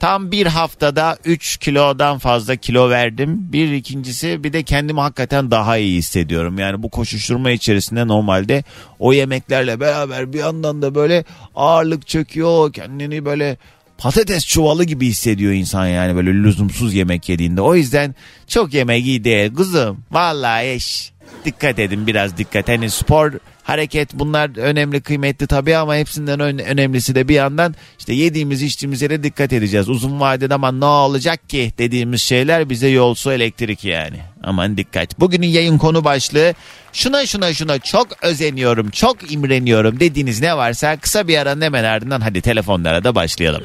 Tam 0.00 0.32
bir 0.32 0.46
haftada 0.46 1.18
3 1.24 1.56
kilodan 1.56 2.18
fazla 2.18 2.56
kilo 2.56 2.90
verdim. 2.90 3.38
Bir 3.52 3.72
ikincisi 3.72 4.44
bir 4.44 4.52
de 4.52 4.62
kendimi 4.62 5.00
hakikaten 5.00 5.50
daha 5.50 5.76
iyi 5.76 5.98
hissediyorum. 5.98 6.58
Yani 6.58 6.82
bu 6.82 6.88
koşuşturma 6.88 7.50
içerisinde 7.50 8.06
normalde 8.06 8.64
o 8.98 9.12
yemeklerle 9.12 9.80
beraber 9.80 10.32
bir 10.32 10.38
yandan 10.38 10.82
da 10.82 10.94
böyle 10.94 11.24
ağırlık 11.54 12.06
çöküyor. 12.06 12.72
Kendini 12.72 13.24
böyle 13.24 13.56
patates 13.98 14.46
çuvalı 14.46 14.84
gibi 14.84 15.06
hissediyor 15.06 15.52
insan 15.52 15.86
yani 15.86 16.16
böyle 16.16 16.30
lüzumsuz 16.30 16.94
yemek 16.94 17.28
yediğinde. 17.28 17.60
O 17.60 17.74
yüzden 17.74 18.14
çok 18.46 18.74
yemek 18.74 19.06
iyi 19.06 19.24
değil. 19.24 19.54
Kızım 19.54 19.98
vallahi 20.10 20.66
eş 20.66 21.12
dikkat 21.44 21.78
edin 21.78 22.06
biraz 22.06 22.38
dikkat. 22.38 22.68
Hani 22.68 22.90
spor 22.90 23.32
hareket 23.66 24.14
bunlar 24.14 24.58
önemli 24.58 25.00
kıymetli 25.00 25.46
tabii 25.46 25.76
ama 25.76 25.96
hepsinden 25.96 26.40
önemlisi 26.40 27.14
de 27.14 27.28
bir 27.28 27.34
yandan 27.34 27.74
işte 27.98 28.12
yediğimiz 28.14 28.62
içtiğimize 28.62 29.10
de 29.10 29.22
dikkat 29.22 29.52
edeceğiz. 29.52 29.88
Uzun 29.88 30.20
vadede 30.20 30.54
ama 30.54 30.72
ne 30.72 30.84
olacak 30.84 31.48
ki 31.48 31.72
dediğimiz 31.78 32.22
şeyler 32.22 32.70
bize 32.70 32.88
yol 32.88 33.14
su 33.14 33.32
elektrik 33.32 33.84
yani. 33.84 34.16
Aman 34.42 34.76
dikkat. 34.76 35.20
Bugünün 35.20 35.46
yayın 35.46 35.78
konu 35.78 36.04
başlığı 36.04 36.54
şuna 36.92 37.26
şuna 37.26 37.54
şuna 37.54 37.78
çok 37.78 38.24
özeniyorum 38.24 38.90
çok 38.90 39.32
imreniyorum 39.32 40.00
dediğiniz 40.00 40.40
ne 40.40 40.56
varsa 40.56 40.96
kısa 40.96 41.28
bir 41.28 41.38
aranın 41.38 41.62
hemen 41.62 41.84
ardından 41.84 42.20
hadi 42.20 42.40
telefonlara 42.40 43.04
da 43.04 43.14
başlayalım. 43.14 43.62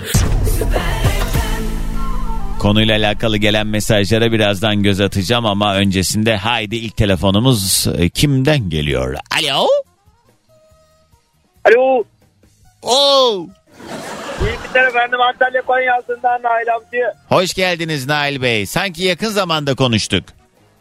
Konuyla 2.60 2.98
alakalı 2.98 3.38
gelen 3.38 3.68
mesajlara 3.68 4.32
birazdan 4.32 4.84
göz 4.84 5.02
atacağım 5.02 5.46
ama 5.46 5.76
öncesinde 5.76 6.38
haydi 6.38 6.76
ilk 6.76 6.98
telefonumuz 6.98 7.88
e, 7.98 8.10
kimden 8.10 8.70
geliyor? 8.70 9.16
Alo? 9.42 9.68
Alo. 11.66 12.04
Oo. 12.82 13.48
İyi 14.42 14.56
günler 14.74 14.88
efendim 14.88 15.22
Antalya 15.22 15.62
Konyaaltı'ndan 15.62 16.44
Nail 16.44 16.74
Avcı. 16.76 17.04
Hoş 17.30 17.54
geldiniz 17.54 18.08
Nail 18.08 18.42
Bey. 18.42 18.66
Sanki 18.66 19.04
yakın 19.04 19.30
zamanda 19.30 19.76
konuştuk. 19.76 20.24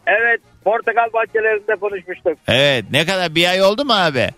Evet 0.07 0.41
portakal 0.63 1.13
bahçelerinde 1.13 1.75
konuşmuştuk. 1.75 2.33
Evet 2.47 2.85
ne 2.91 3.05
kadar 3.05 3.35
bir 3.35 3.49
ay 3.49 3.61
oldu 3.63 3.85
mu 3.85 3.93
abi? 3.93 4.29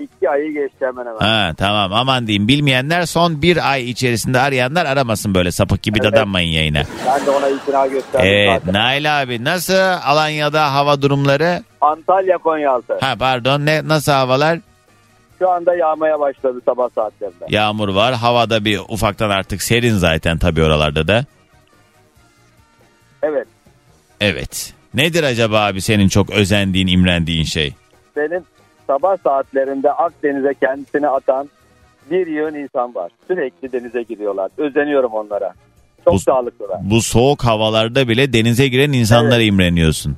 İki 0.00 0.30
ayı 0.30 0.52
geçti 0.54 0.76
hemen 0.86 1.06
hemen. 1.06 1.18
Ha 1.18 1.52
tamam 1.58 1.92
aman 1.92 2.26
diyeyim 2.26 2.48
bilmeyenler 2.48 3.06
son 3.06 3.42
bir 3.42 3.70
ay 3.70 3.90
içerisinde 3.90 4.40
arayanlar 4.40 4.86
aramasın 4.86 5.34
böyle 5.34 5.50
sapık 5.52 5.82
gibi 5.82 5.98
Evet. 6.02 6.12
dadanmayın 6.12 6.48
yayına. 6.52 6.82
Ben 7.06 7.26
de 7.26 7.30
ona 7.30 7.48
itina 7.48 7.86
gösterdim 7.86 8.28
Evet 8.30 8.60
zaten. 8.64 8.80
Nail 8.80 9.22
abi 9.22 9.44
nasıl 9.44 9.74
Alanya'da 10.04 10.74
hava 10.74 11.02
durumları? 11.02 11.62
Antalya 11.80 12.38
Konyaaltı. 12.38 12.96
Ha 13.00 13.14
pardon 13.18 13.66
ne 13.66 13.88
nasıl 13.88 14.12
havalar? 14.12 14.58
Şu 15.44 15.50
anda 15.50 15.74
yağmaya 15.74 16.20
başladı 16.20 16.60
sabah 16.64 16.88
saatlerinde. 16.94 17.44
Yağmur 17.48 17.88
var 17.88 18.14
havada 18.14 18.64
bir 18.64 18.80
ufaktan 18.88 19.30
artık 19.30 19.62
serin 19.62 19.94
zaten 19.94 20.38
tabii 20.38 20.62
oralarda 20.62 21.08
da. 21.08 21.24
Evet. 23.22 23.46
Evet. 24.20 24.74
Nedir 24.94 25.22
acaba 25.22 25.60
abi 25.60 25.80
senin 25.80 26.08
çok 26.08 26.30
özendiğin 26.30 26.86
imrendiğin 26.86 27.44
şey? 27.44 27.74
Benim 28.16 28.42
sabah 28.86 29.16
saatlerinde 29.24 29.92
Akdeniz'e 29.92 30.54
kendisini 30.54 31.08
atan 31.08 31.50
bir 32.10 32.26
yığın 32.26 32.54
insan 32.54 32.94
var. 32.94 33.10
Sürekli 33.26 33.72
denize 33.72 34.02
giriyorlar. 34.02 34.50
Özeniyorum 34.58 35.12
onlara. 35.12 35.52
Çok 36.04 36.14
Bu- 36.14 36.18
sağlıklılar. 36.18 36.78
Bu 36.82 37.02
soğuk 37.02 37.44
havalarda 37.44 38.08
bile 38.08 38.32
denize 38.32 38.68
giren 38.68 38.92
insanlara 38.92 39.42
imreniyorsun. 39.42 40.16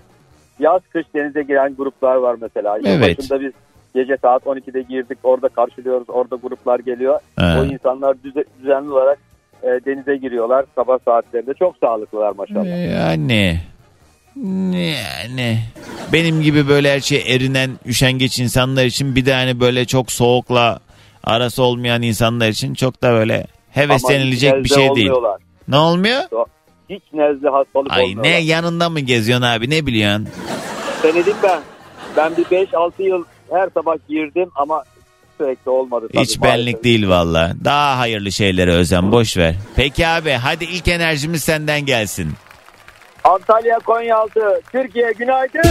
Yaz 0.58 0.80
kış 0.92 1.06
denize 1.14 1.42
giren 1.42 1.74
gruplar 1.74 2.16
var 2.16 2.36
mesela. 2.40 2.78
Evet. 2.84 3.18
Yılbaşında 3.18 3.40
biz 3.40 3.52
gece 3.96 4.16
saat 4.22 4.42
12'de 4.42 4.82
girdik. 4.82 5.18
Orada 5.22 5.48
karşılıyoruz. 5.48 6.10
Orada 6.10 6.36
gruplar 6.36 6.78
geliyor. 6.80 7.20
Ha. 7.36 7.58
O 7.60 7.64
insanlar 7.64 8.16
düze- 8.24 8.44
düzenli 8.62 8.90
olarak 8.90 9.18
e, 9.62 9.66
denize 9.66 10.16
giriyorlar 10.16 10.64
sabah 10.74 10.98
saatlerinde. 11.04 11.54
Çok 11.54 11.76
sağlıklılar 11.76 12.32
maşallah. 12.32 12.90
Yani 12.92 13.60
yani 14.36 15.58
benim 16.12 16.42
gibi 16.42 16.68
böyle 16.68 16.92
her 16.94 17.00
şey 17.00 17.34
erinen 17.34 17.70
üşengeç 17.86 18.38
insanlar 18.38 18.84
için 18.84 19.16
bir 19.16 19.26
de 19.26 19.32
hani 19.34 19.60
böyle 19.60 19.84
çok 19.84 20.12
soğukla 20.12 20.78
arası 21.24 21.62
olmayan 21.62 22.02
insanlar 22.02 22.48
için 22.48 22.74
çok 22.74 23.02
da 23.02 23.12
böyle 23.12 23.46
heveslenilecek 23.70 24.52
Ama 24.52 24.64
bir 24.64 24.68
şey 24.68 24.76
değil. 24.94 25.10
olmuyorlar. 25.10 25.40
Ne 25.68 25.76
olmuyor? 25.76 26.22
Hiç 26.90 27.02
nezle 27.12 27.48
hastalık 27.48 27.92
Ay 27.92 28.02
olmuyorlar. 28.02 28.30
ne 28.30 28.38
yanında 28.40 28.88
mı 28.90 29.00
geziyorsun 29.00 29.46
abi 29.46 29.70
ne 29.70 29.86
biliyorsun? 29.86 30.28
Denedim 31.02 31.36
ben. 31.42 31.60
Ben 32.16 32.36
bir 32.36 32.44
5-6 32.44 33.02
yıl 33.02 33.24
her 33.50 33.68
sabah 33.74 33.94
girdim 34.08 34.50
ama 34.54 34.84
sürekli 35.38 35.70
olmadı. 35.70 36.08
tabii 36.12 36.22
Hiç 36.22 36.42
benlik 36.42 36.58
maalesef. 36.64 36.84
değil 36.84 37.08
valla. 37.08 37.52
Daha 37.64 37.98
hayırlı 37.98 38.32
şeylere 38.32 38.72
özen 38.72 39.12
boş 39.12 39.36
ver. 39.36 39.54
Peki 39.76 40.06
abi 40.06 40.30
hadi 40.30 40.64
ilk 40.64 40.88
enerjimiz 40.88 41.42
senden 41.44 41.80
gelsin. 41.86 42.32
Antalya 43.24 43.78
Konyaaltı 43.78 44.60
Türkiye 44.72 45.12
günaydın. 45.12 45.62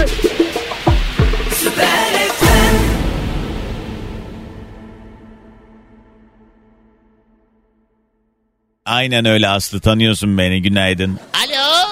Aynen 8.86 9.26
öyle 9.26 9.48
Aslı 9.48 9.80
tanıyorsun 9.80 10.38
beni 10.38 10.62
günaydın. 10.62 11.20
Alo. 11.34 11.88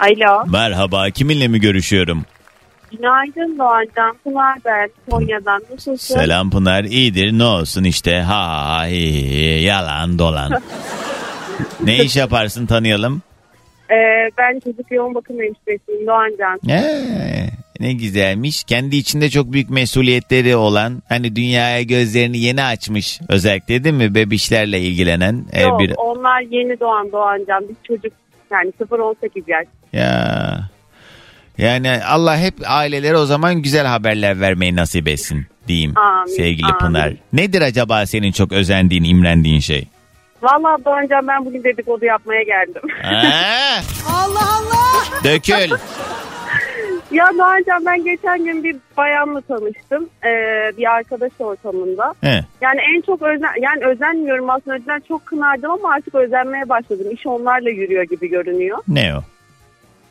Alo. 0.00 0.44
Merhaba 0.50 1.10
kiminle 1.10 1.48
mi 1.48 1.60
görüşüyorum? 1.60 2.24
Günaydın 2.96 3.58
Doğancan. 3.58 4.16
Pınar 4.24 4.58
ben. 4.64 4.90
Konya'dan. 5.10 5.62
Nasılsın? 5.70 6.14
Selam 6.14 6.50
Pınar 6.50 6.84
iyidir 6.84 7.32
ne 7.38 7.44
olsun 7.44 7.84
işte 7.84 8.20
ha 8.20 8.84
hi, 8.86 9.30
hi, 9.30 9.64
yalan 9.64 10.18
dolan. 10.18 10.50
ne 11.84 11.96
iş 12.04 12.16
yaparsın 12.16 12.66
tanıyalım? 12.66 13.22
Ee, 13.90 14.30
ben 14.38 14.60
çocuk 14.60 14.90
yoğun 14.90 15.14
bakım 15.14 15.36
hemşiresiyim 15.40 16.06
Doğancan. 16.06 16.58
Ee, 16.70 17.46
ne 17.80 17.92
güzelmiş. 17.92 18.64
Kendi 18.64 18.96
içinde 18.96 19.30
çok 19.30 19.52
büyük 19.52 19.70
mesuliyetleri 19.70 20.56
olan 20.56 21.02
hani 21.08 21.36
dünyaya 21.36 21.82
gözlerini 21.82 22.38
yeni 22.38 22.62
açmış 22.62 23.20
özellikle 23.28 23.84
değil 23.84 23.94
mi 23.94 24.14
bebişlerle 24.14 24.80
ilgilenen 24.80 25.44
e, 25.52 25.62
Yok, 25.62 25.80
bir 25.80 25.94
onlar 25.96 26.40
yeni 26.40 26.80
doğan 26.80 27.12
Doğancan. 27.12 27.64
Biz 27.68 27.76
çocuk 27.84 28.12
yani 28.50 28.72
0-18 28.80 29.14
yaş. 29.46 29.66
ya 29.92 30.71
yani 31.58 31.90
Allah 32.08 32.38
hep 32.38 32.54
ailelere 32.66 33.16
o 33.16 33.26
zaman 33.26 33.62
güzel 33.62 33.86
haberler 33.86 34.40
vermeyi 34.40 34.76
nasip 34.76 35.08
etsin 35.08 35.46
diyeyim 35.68 35.98
Amin, 35.98 36.36
sevgili 36.36 36.66
amin. 36.66 36.78
Pınar. 36.78 37.12
Nedir 37.32 37.62
acaba 37.62 38.06
senin 38.06 38.32
çok 38.32 38.52
özendiğin, 38.52 39.04
imrendiğin 39.04 39.60
şey? 39.60 39.88
Valla 40.42 40.84
Doğancan 40.84 41.28
ben 41.28 41.44
bugün 41.44 41.64
dedikodu 41.64 42.04
yapmaya 42.04 42.42
geldim. 42.42 42.82
Allah 44.10 44.48
Allah! 44.58 45.24
Dökül. 45.24 45.76
Ya 47.12 47.30
Doğancan 47.38 47.86
ben 47.86 48.04
geçen 48.04 48.44
gün 48.44 48.64
bir 48.64 48.76
bayanla 48.96 49.40
tanıştım. 49.40 50.08
Ee, 50.24 50.72
bir 50.78 50.92
arkadaş 50.92 51.32
ortamında. 51.38 52.14
He. 52.20 52.44
Yani 52.60 52.80
en 52.96 53.00
çok 53.00 53.22
özen, 53.22 53.50
yani 53.62 53.84
özenmiyorum 53.84 54.50
aslında 54.50 54.76
önceden 54.76 55.02
çok 55.08 55.26
kınardım 55.26 55.70
ama 55.70 55.92
artık 55.92 56.14
özenmeye 56.14 56.68
başladım. 56.68 57.06
İş 57.10 57.26
onlarla 57.26 57.70
yürüyor 57.70 58.02
gibi 58.02 58.28
görünüyor. 58.28 58.78
Ne 58.88 59.16
o? 59.16 59.22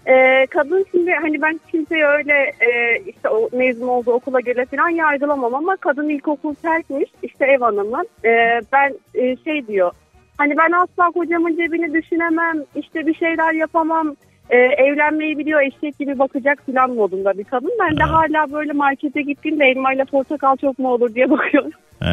Ee, 0.08 0.46
kadın 0.50 0.86
şimdi 0.92 1.12
hani 1.12 1.42
ben 1.42 1.60
kimseyi 1.72 2.06
öyle 2.06 2.34
e, 2.60 3.00
işte 3.06 3.30
o 3.30 3.50
mezun 3.52 3.88
olduğu 3.88 4.12
okula 4.12 4.40
göre 4.40 4.66
falan 4.66 4.90
yargılamam 4.90 5.56
ama 5.56 5.76
kadın 5.76 6.10
ilkokul 6.10 6.54
terkmiş 6.56 7.10
işte 7.24 7.46
ev 7.46 7.60
hanımı. 7.60 8.04
Ee, 8.26 8.62
ben 8.74 8.94
e, 9.16 9.36
şey 9.38 9.68
diyor 9.68 9.92
hani 10.38 10.58
ben 10.58 10.72
asla 10.72 11.12
kocamın 11.12 11.56
cebini 11.56 11.94
düşünemem 11.94 12.64
işte 12.76 13.08
bir 13.08 13.14
şeyler 13.14 13.54
yapamam 13.54 14.16
e, 14.50 14.58
evlenmeyi 14.58 15.38
biliyor 15.38 15.62
eşek 15.62 16.00
gibi 16.00 16.20
bakacak 16.20 16.66
falan 16.66 16.92
modunda 16.92 17.38
bir 17.38 17.44
kadın. 17.44 17.72
Ben 17.80 17.98
de 17.98 18.04
Ha. 18.04 18.12
hala 18.12 18.52
böyle 18.52 18.74
markete 18.74 19.22
gittiğimde 19.22 19.66
elmayla 19.66 20.06
portakal 20.06 20.56
çok 20.58 20.80
mu 20.80 20.90
olur 20.94 21.16
diye 21.16 21.30
bakıyorum. 21.30 21.72
Ee, 22.04 22.08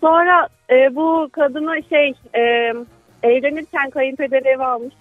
Sonra 0.00 0.48
e, 0.70 0.94
bu 0.96 1.28
kadını 1.32 1.82
şey 1.88 2.12
e, 2.36 2.72
evlenirken 3.22 3.90
kayınpeder 3.90 4.42
ev 4.44 4.60
almış. 4.60 4.94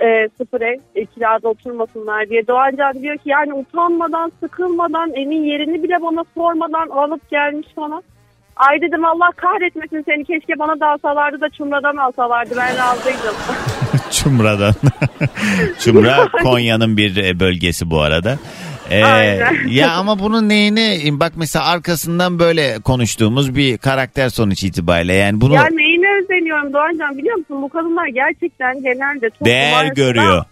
E, 0.00 0.28
sıfır 0.38 0.60
ev 0.60 0.78
e, 0.94 1.04
kirada 1.06 1.48
oturmasınlar 1.48 2.28
diye. 2.28 2.46
Doğancan 2.46 3.02
diyor 3.02 3.16
ki 3.16 3.28
yani 3.28 3.54
utanmadan 3.54 4.32
sıkılmadan 4.40 5.12
evin 5.12 5.44
yerini 5.44 5.82
bile 5.82 6.02
bana 6.02 6.24
sormadan 6.34 6.88
alıp 6.88 7.30
gelmiş 7.30 7.68
falan. 7.76 8.02
Ay 8.56 8.80
dedim 8.80 9.04
Allah 9.04 9.30
kahretmesin 9.36 10.04
seni 10.06 10.24
keşke 10.24 10.58
bana 10.58 10.80
da 10.80 10.88
alsalardı 10.88 11.40
da 11.40 11.48
çumradan 11.48 11.96
alsalardı 11.96 12.54
ben 12.56 12.76
razıydım. 12.78 13.34
Çumra'dan. 14.10 14.74
Çumra 15.80 16.28
Konya'nın 16.42 16.96
bir 16.96 17.16
e, 17.16 17.40
bölgesi 17.40 17.90
bu 17.90 18.00
arada. 18.00 18.38
Ee, 18.90 19.04
Aynen. 19.04 19.68
ya 19.68 19.92
ama 19.92 20.18
bunun 20.18 20.48
neyini 20.48 21.20
bak 21.20 21.32
mesela 21.36 21.64
arkasından 21.64 22.38
böyle 22.38 22.80
konuştuğumuz 22.84 23.56
bir 23.56 23.78
karakter 23.78 24.28
sonuç 24.28 24.64
itibariyle 24.64 25.14
yani 25.14 25.40
bunu 25.40 25.54
ya 25.54 25.68
özeniyorum 26.64 26.72
Doğancan 26.72 27.18
biliyor 27.18 27.36
musun 27.36 27.62
bu 27.62 27.68
kadınlar 27.68 28.06
gerçekten 28.06 28.82
genelde 28.82 29.30
toplum 29.30 29.46
değer 29.46 29.72
arasında- 29.72 29.94
görüyor. 29.94 30.44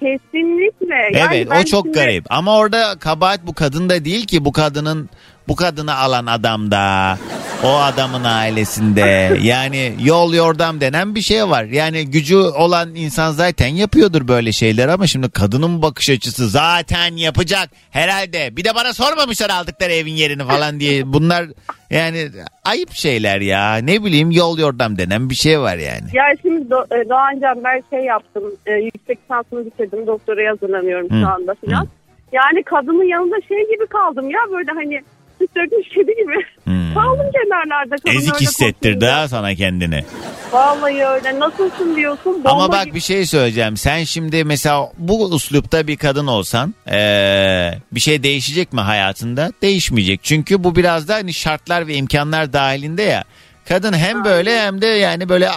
Kesinlikle. 0.00 1.18
Yani 1.18 1.36
Evet 1.36 1.48
o 1.60 1.64
çok 1.64 1.84
şimdi- 1.86 1.98
garip 1.98 2.24
ama 2.30 2.58
orada 2.58 2.98
kabahat 3.00 3.46
bu 3.46 3.54
kadında 3.54 4.04
değil 4.04 4.26
ki 4.26 4.44
bu 4.44 4.52
kadının 4.52 5.08
bu 5.48 5.56
kadını 5.56 5.96
alan 5.96 6.26
adamda 6.26 7.18
o 7.64 7.76
adamın 7.76 8.24
ailesinde 8.24 9.36
yani 9.42 9.94
yol 10.02 10.34
yordam 10.34 10.80
denen 10.80 11.14
bir 11.14 11.20
şey 11.20 11.48
var. 11.48 11.64
Yani 11.64 12.10
gücü 12.10 12.36
olan 12.36 12.94
insan 12.94 13.30
zaten 13.32 13.66
yapıyordur 13.66 14.28
böyle 14.28 14.52
şeyler 14.52 14.88
ama 14.88 15.06
şimdi 15.06 15.30
kadının 15.30 15.82
bakış 15.82 16.10
açısı 16.10 16.48
zaten 16.48 17.16
yapacak 17.16 17.68
herhalde. 17.90 18.56
Bir 18.56 18.64
de 18.64 18.74
bana 18.74 18.92
sormamışlar 18.92 19.50
aldıkları 19.50 19.92
evin 19.92 20.12
yerini 20.12 20.44
falan 20.44 20.80
diye. 20.80 21.12
Bunlar 21.12 21.46
yani 21.90 22.28
ayıp 22.64 22.92
şeyler 22.92 23.40
ya. 23.40 23.76
Ne 23.76 24.04
bileyim 24.04 24.30
yol 24.30 24.58
yordam 24.58 24.98
denen 24.98 25.30
bir 25.30 25.34
şey 25.34 25.60
var 25.60 25.76
yani. 25.76 26.06
Ya 26.12 26.24
şimdi 26.42 26.68
Do- 26.70 27.04
e, 27.04 27.08
Doğancan 27.08 27.64
ben 27.64 27.82
şey 27.90 28.04
yaptım. 28.04 28.42
E, 28.66 28.72
yüksek 28.72 29.18
lisansımı 29.24 29.66
bitirdim. 29.66 30.06
Doktoraya 30.06 30.50
hazırlanıyorum 30.52 31.08
şu 31.10 31.28
anda 31.28 31.54
falan. 31.66 31.88
Yani 32.32 32.62
kadının 32.62 33.04
yanında 33.04 33.36
şey 33.48 33.58
gibi 33.58 33.86
kaldım 33.86 34.30
ya 34.30 34.40
böyle 34.52 34.70
hani 34.74 35.00
dökmüş 35.40 35.88
kedi 35.88 36.10
gibi. 36.16 36.34
Hmm. 36.64 36.94
Kaldım 36.94 37.26
kenarlarda. 37.32 37.96
Kadın 38.04 38.16
Ezik 38.16 38.40
hissettirdi 38.40 39.06
ha 39.06 39.28
sana 39.28 39.54
kendini. 39.54 40.04
Vallahi 40.52 41.04
öyle. 41.06 41.38
Nasılsın 41.40 41.96
diyorsun. 41.96 42.34
Bomba 42.34 42.50
Ama 42.50 42.72
bak 42.72 42.84
gibi. 42.84 42.94
bir 42.94 43.00
şey 43.00 43.26
söyleyeceğim. 43.26 43.76
Sen 43.76 44.04
şimdi 44.04 44.44
mesela 44.44 44.88
bu 44.98 45.24
uslupta 45.24 45.86
bir 45.86 45.96
kadın 45.96 46.26
olsan 46.26 46.74
eee, 46.86 47.78
bir 47.92 48.00
şey 48.00 48.22
değişecek 48.22 48.72
mi 48.72 48.80
hayatında? 48.80 49.52
Değişmeyecek. 49.62 50.20
Çünkü 50.22 50.64
bu 50.64 50.76
biraz 50.76 51.08
da 51.08 51.14
hani 51.14 51.34
şartlar 51.34 51.86
ve 51.86 51.94
imkanlar 51.94 52.52
dahilinde 52.52 53.02
ya. 53.02 53.24
Kadın 53.68 53.92
hem 53.92 54.24
böyle 54.24 54.60
hem 54.60 54.80
de 54.80 54.86
yani 54.86 55.28
böyle 55.28 55.50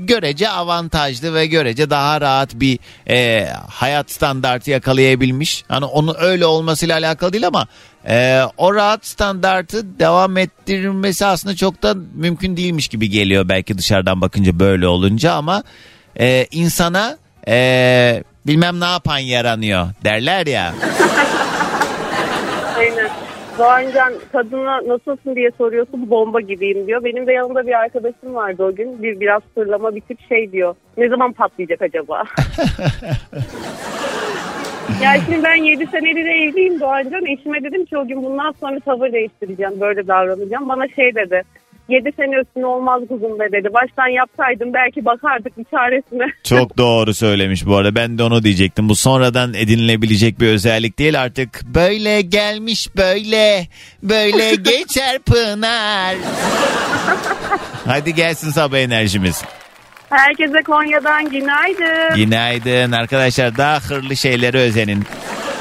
görece 0.00 0.48
avantajlı 0.48 1.34
ve 1.34 1.46
görece 1.46 1.90
daha 1.90 2.20
rahat 2.20 2.54
bir 2.54 2.78
eee, 3.08 3.52
hayat 3.68 4.10
standartı 4.10 4.70
yakalayabilmiş. 4.70 5.64
Hani 5.68 5.84
onun 5.84 6.16
öyle 6.18 6.46
olmasıyla 6.46 6.96
alakalı 6.98 7.32
değil 7.32 7.46
ama 7.46 7.66
eee, 8.08 8.42
o 8.56 8.74
rahat 8.74 9.06
standartı 9.06 9.98
devam 9.98 10.36
ettirilmesi 10.36 11.26
aslında 11.26 11.56
çok 11.56 11.82
da 11.82 11.94
mümkün 12.14 12.56
değilmiş 12.56 12.88
gibi 12.88 13.10
geliyor 13.10 13.48
belki 13.48 13.78
dışarıdan 13.78 14.20
bakınca 14.20 14.58
böyle 14.58 14.86
olunca 14.88 15.32
ama 15.32 15.62
e, 16.20 16.46
insana 16.50 17.18
e, 17.48 18.24
bilmem 18.46 18.80
ne 18.80 18.84
yapan 18.84 19.18
yaranıyor 19.18 19.88
derler 20.04 20.46
ya. 20.46 20.74
Doğancan 23.58 24.12
kadına 24.32 24.88
nasılsın 24.88 25.36
diye 25.36 25.50
soruyorsun 25.58 26.10
bomba 26.10 26.40
gibiyim 26.40 26.86
diyor. 26.86 27.04
Benim 27.04 27.26
de 27.26 27.32
yanımda 27.32 27.66
bir 27.66 27.72
arkadaşım 27.72 28.34
vardı 28.34 28.64
o 28.64 28.74
gün. 28.74 29.02
Bir 29.02 29.20
biraz 29.20 29.42
fırlama 29.54 29.94
bir 29.94 30.00
tip 30.00 30.20
şey 30.28 30.52
diyor. 30.52 30.74
Ne 30.96 31.08
zaman 31.08 31.32
patlayacak 31.32 31.82
acaba? 31.82 32.18
ya 35.02 35.14
şimdi 35.26 35.44
ben 35.44 35.54
7 35.54 35.86
senedir 35.86 36.26
evliyim 36.26 36.80
Doğancan. 36.80 37.26
Eşime 37.26 37.62
dedim 37.62 37.84
ki 37.84 37.98
o 37.98 38.06
gün 38.06 38.24
bundan 38.24 38.52
sonra 38.60 38.80
tavır 38.80 39.12
değiştireceğim. 39.12 39.80
Böyle 39.80 40.08
davranacağım. 40.08 40.68
Bana 40.68 40.88
şey 40.88 41.14
dedi. 41.14 41.42
7 41.88 42.12
sene 42.16 42.40
üstüne 42.40 42.66
olmaz 42.66 43.02
kuzum 43.08 43.38
be 43.38 43.44
dedi. 43.52 43.68
Baştan 43.74 44.08
yapsaydım 44.08 44.74
belki 44.74 45.04
bakardık 45.04 45.58
bir 45.58 45.64
çaresine. 45.64 46.24
Çok 46.44 46.78
doğru 46.78 47.14
söylemiş 47.14 47.66
bu 47.66 47.76
arada. 47.76 47.94
Ben 47.94 48.18
de 48.18 48.22
onu 48.22 48.42
diyecektim. 48.42 48.88
Bu 48.88 48.96
sonradan 48.96 49.54
edinilebilecek 49.54 50.40
bir 50.40 50.48
özellik 50.48 50.98
değil 50.98 51.22
artık. 51.22 51.62
Böyle 51.64 52.20
gelmiş 52.20 52.88
böyle. 52.96 53.66
Böyle 54.02 54.54
geçer 54.62 55.18
Pınar. 55.18 56.16
Hadi 57.86 58.14
gelsin 58.14 58.50
sabah 58.50 58.78
enerjimiz. 58.78 59.44
Herkese 60.10 60.62
Konya'dan 60.62 61.30
günaydın. 61.30 62.16
Günaydın 62.16 62.92
arkadaşlar. 62.92 63.56
Daha 63.56 63.80
hırlı 63.80 64.16
şeylere 64.16 64.58
özenin. 64.58 65.04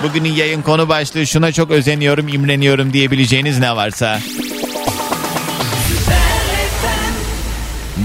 Bugünün 0.04 0.34
yayın 0.34 0.62
konu 0.62 0.90
başlığı 0.90 1.28
şuna 1.28 1.52
çok 1.52 1.72
özeniyorum, 1.72 2.28
imreniyorum 2.28 2.94
diyebileceğiniz 2.94 3.60
ne 3.60 3.76
varsa. 3.76 4.20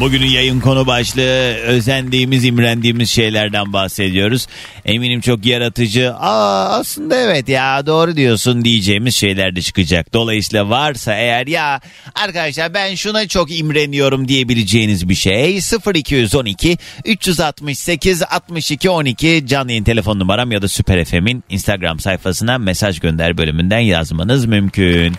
Bugünün 0.01 0.27
yayın 0.27 0.61
konu 0.61 0.87
başlığı 0.87 1.55
özendiğimiz, 1.55 2.45
imrendiğimiz 2.45 3.11
şeylerden 3.11 3.73
bahsediyoruz. 3.73 4.47
Eminim 4.85 5.21
çok 5.21 5.47
yaratıcı. 5.47 6.15
Aa 6.15 6.79
aslında 6.79 7.17
evet 7.17 7.49
ya 7.49 7.87
doğru 7.87 8.17
diyorsun 8.17 8.65
diyeceğimiz 8.65 9.17
şeyler 9.17 9.57
de 9.57 9.63
çıkacak. 9.63 10.13
Dolayısıyla 10.13 10.71
varsa 10.71 11.15
eğer 11.15 11.47
ya 11.47 11.81
arkadaşlar 12.15 12.75
ben 12.75 12.95
şuna 12.95 13.29
çok 13.29 13.59
imreniyorum 13.59 14.29
diyebileceğiniz 14.29 15.09
bir 15.09 15.15
şey 15.15 15.59
0212 15.95 16.79
368 17.05 18.23
62 18.23 18.91
12 18.91 19.45
canlı 19.47 19.71
yayın 19.71 19.85
telefon 19.85 20.19
numaram 20.19 20.53
ya 20.53 20.63
da 20.63 20.69
Süper 20.69 21.05
FM'in 21.05 21.45
Instagram 21.49 22.01
sayfasına 22.01 22.59
mesaj 22.59 23.01
gönder 23.01 23.39
bölümünden 23.39 23.79
yazmanız 23.79 24.45
mümkün. 24.45 25.15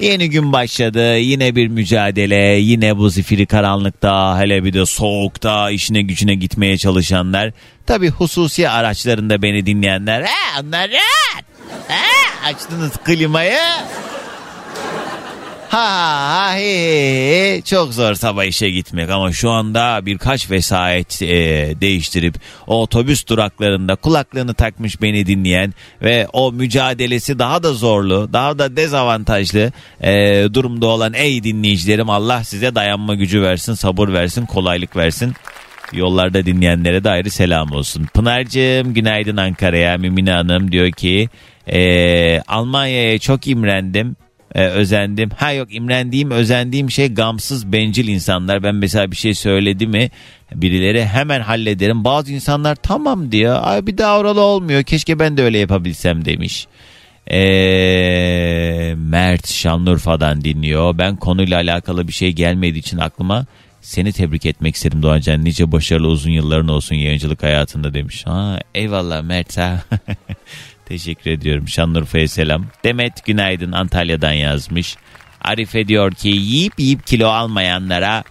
Yeni 0.00 0.30
gün 0.30 0.52
başladı. 0.52 1.18
Yine 1.18 1.56
bir 1.56 1.68
mücadele. 1.68 2.36
Yine 2.60 2.96
bu 2.96 3.10
zifiri 3.10 3.46
karanlıkta 3.46 4.38
hele 4.40 4.64
bir 4.64 4.72
de 4.72 4.86
soğukta 4.86 5.70
işine 5.70 6.02
gücüne 6.02 6.34
gitmeye 6.34 6.78
çalışanlar. 6.78 7.52
Tabi 7.86 8.10
hususi 8.10 8.68
araçlarında 8.68 9.42
beni 9.42 9.66
dinleyenler. 9.66 10.22
Ha, 10.22 10.60
onlar 10.62 10.90
rahat. 10.90 11.44
Ha, 11.88 12.48
açtınız 12.48 12.92
klimayı. 13.04 13.58
Ha 15.74 16.54
he, 16.56 17.56
he. 17.56 17.62
çok 17.62 17.94
zor 17.94 18.14
sabah 18.14 18.44
işe 18.44 18.70
gitmek 18.70 19.10
ama 19.10 19.32
şu 19.32 19.50
anda 19.50 20.06
birkaç 20.06 20.50
vesayet 20.50 21.22
e, 21.22 21.26
değiştirip 21.80 22.34
o 22.66 22.82
otobüs 22.82 23.26
duraklarında 23.26 23.96
kulaklığını 23.96 24.54
takmış 24.54 25.02
beni 25.02 25.26
dinleyen 25.26 25.74
ve 26.02 26.28
o 26.32 26.52
mücadelesi 26.52 27.38
daha 27.38 27.62
da 27.62 27.72
zorlu 27.72 28.32
daha 28.32 28.58
da 28.58 28.76
dezavantajlı 28.76 29.72
e, 30.00 30.44
durumda 30.54 30.86
olan 30.86 31.14
ey 31.14 31.44
dinleyicilerim 31.44 32.10
Allah 32.10 32.44
size 32.44 32.74
dayanma 32.74 33.14
gücü 33.14 33.42
versin 33.42 33.74
sabır 33.74 34.12
versin 34.12 34.46
kolaylık 34.46 34.96
versin. 34.96 35.34
Yollarda 35.92 36.46
dinleyenlere 36.46 37.04
de 37.04 37.10
ayrı 37.10 37.30
selam 37.30 37.72
olsun. 37.72 38.06
Pınar'cığım 38.14 38.94
günaydın 38.94 39.36
Ankara'ya. 39.36 39.98
Mimine 39.98 40.32
Hanım 40.32 40.72
diyor 40.72 40.90
ki 40.90 41.28
e, 41.66 42.40
Almanya'ya 42.40 43.18
çok 43.18 43.46
imrendim. 43.46 44.16
E, 44.54 44.66
özendim. 44.66 45.30
Ha 45.36 45.52
yok 45.52 45.74
imrendiğim 45.74 46.30
özendiğim 46.30 46.90
şey 46.90 47.14
gamsız 47.14 47.72
bencil 47.72 48.08
insanlar. 48.08 48.62
Ben 48.62 48.74
mesela 48.74 49.10
bir 49.10 49.16
şey 49.16 49.34
söyledi 49.34 49.86
mi 49.86 50.10
birileri 50.54 51.04
hemen 51.04 51.40
hallederim. 51.40 52.04
Bazı 52.04 52.32
insanlar 52.32 52.74
tamam 52.74 53.32
diyor. 53.32 53.58
Ay 53.62 53.86
bir 53.86 53.98
daha 53.98 54.18
oralı 54.18 54.40
olmuyor. 54.40 54.82
Keşke 54.82 55.18
ben 55.18 55.36
de 55.36 55.42
öyle 55.42 55.58
yapabilsem 55.58 56.24
demiş. 56.24 56.66
Ee, 57.30 58.94
Mert 58.96 59.48
Şanlıurfa'dan 59.48 60.44
dinliyor. 60.44 60.98
Ben 60.98 61.16
konuyla 61.16 61.56
alakalı 61.58 62.08
bir 62.08 62.12
şey 62.12 62.32
gelmediği 62.32 62.80
için 62.80 62.98
aklıma 62.98 63.46
seni 63.80 64.12
tebrik 64.12 64.46
etmek 64.46 64.74
isterim 64.74 65.02
Doğancan. 65.02 65.44
Nice 65.44 65.72
başarılı 65.72 66.08
uzun 66.08 66.30
yılların 66.30 66.68
olsun 66.68 66.94
yayıncılık 66.94 67.42
hayatında 67.42 67.94
demiş. 67.94 68.26
Ha, 68.26 68.58
eyvallah 68.74 69.22
Mert 69.22 69.56
ha. 69.56 69.84
Teşekkür 70.86 71.30
ediyorum. 71.30 71.68
Şanlıurfa'ya 71.68 72.28
selam. 72.28 72.66
Demet 72.84 73.24
günaydın 73.24 73.72
Antalya'dan 73.72 74.32
yazmış. 74.32 74.96
Arife 75.40 75.88
diyor 75.88 76.12
ki 76.12 76.28
yiyip 76.28 76.72
yiyip 76.78 77.06
kilo 77.06 77.28
almayanlara 77.28 78.24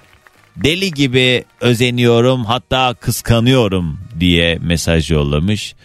deli 0.56 0.92
gibi 0.92 1.44
özeniyorum 1.62 2.46
hatta 2.46 2.94
kıskanıyorum 2.94 4.00
diye 4.20 4.58
mesaj 4.62 5.12
yollamış. 5.12 5.76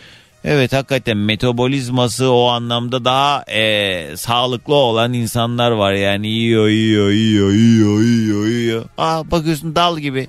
Evet 0.45 0.73
hakikaten 0.73 1.17
metabolizması 1.17 2.31
o 2.31 2.47
anlamda 2.49 3.05
daha 3.05 3.45
e, 3.49 4.17
sağlıklı 4.17 4.75
olan 4.75 5.13
insanlar 5.13 5.71
var 5.71 5.93
yani 5.93 6.29
yiyor 6.29 6.69
yiyor 6.69 7.11
yiyor 7.11 7.51
yiyor 7.53 8.01
yiyor 8.01 8.47
yiyor. 8.47 8.85
Aa 8.99 9.31
bakıyorsun 9.31 9.77
dal 9.77 9.99
gibi. 9.99 10.29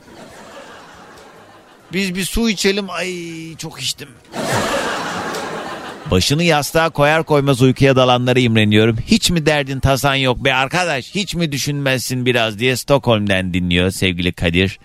Biz 1.93 2.15
bir 2.15 2.23
su 2.25 2.49
içelim 2.49 2.89
ay 2.89 3.15
çok 3.58 3.82
içtim. 3.82 4.10
Başını 6.12 6.43
yastığa 6.43 6.89
koyar 6.89 7.24
koymaz 7.24 7.62
uykuya 7.62 7.95
dalanlara 7.95 8.39
imreniyorum. 8.39 8.98
Hiç 9.08 9.32
mi 9.32 9.45
derdin 9.45 9.80
tasan 9.80 10.15
yok 10.15 10.45
be 10.45 10.54
arkadaş 10.54 11.15
hiç 11.15 11.36
mi 11.36 11.52
düşünmezsin 11.52 12.26
biraz 12.26 12.60
diye 12.60 12.76
Stockholm'den 12.76 13.54
dinliyor 13.54 13.91
sevgili 13.91 14.32
Kadir. 14.32 14.80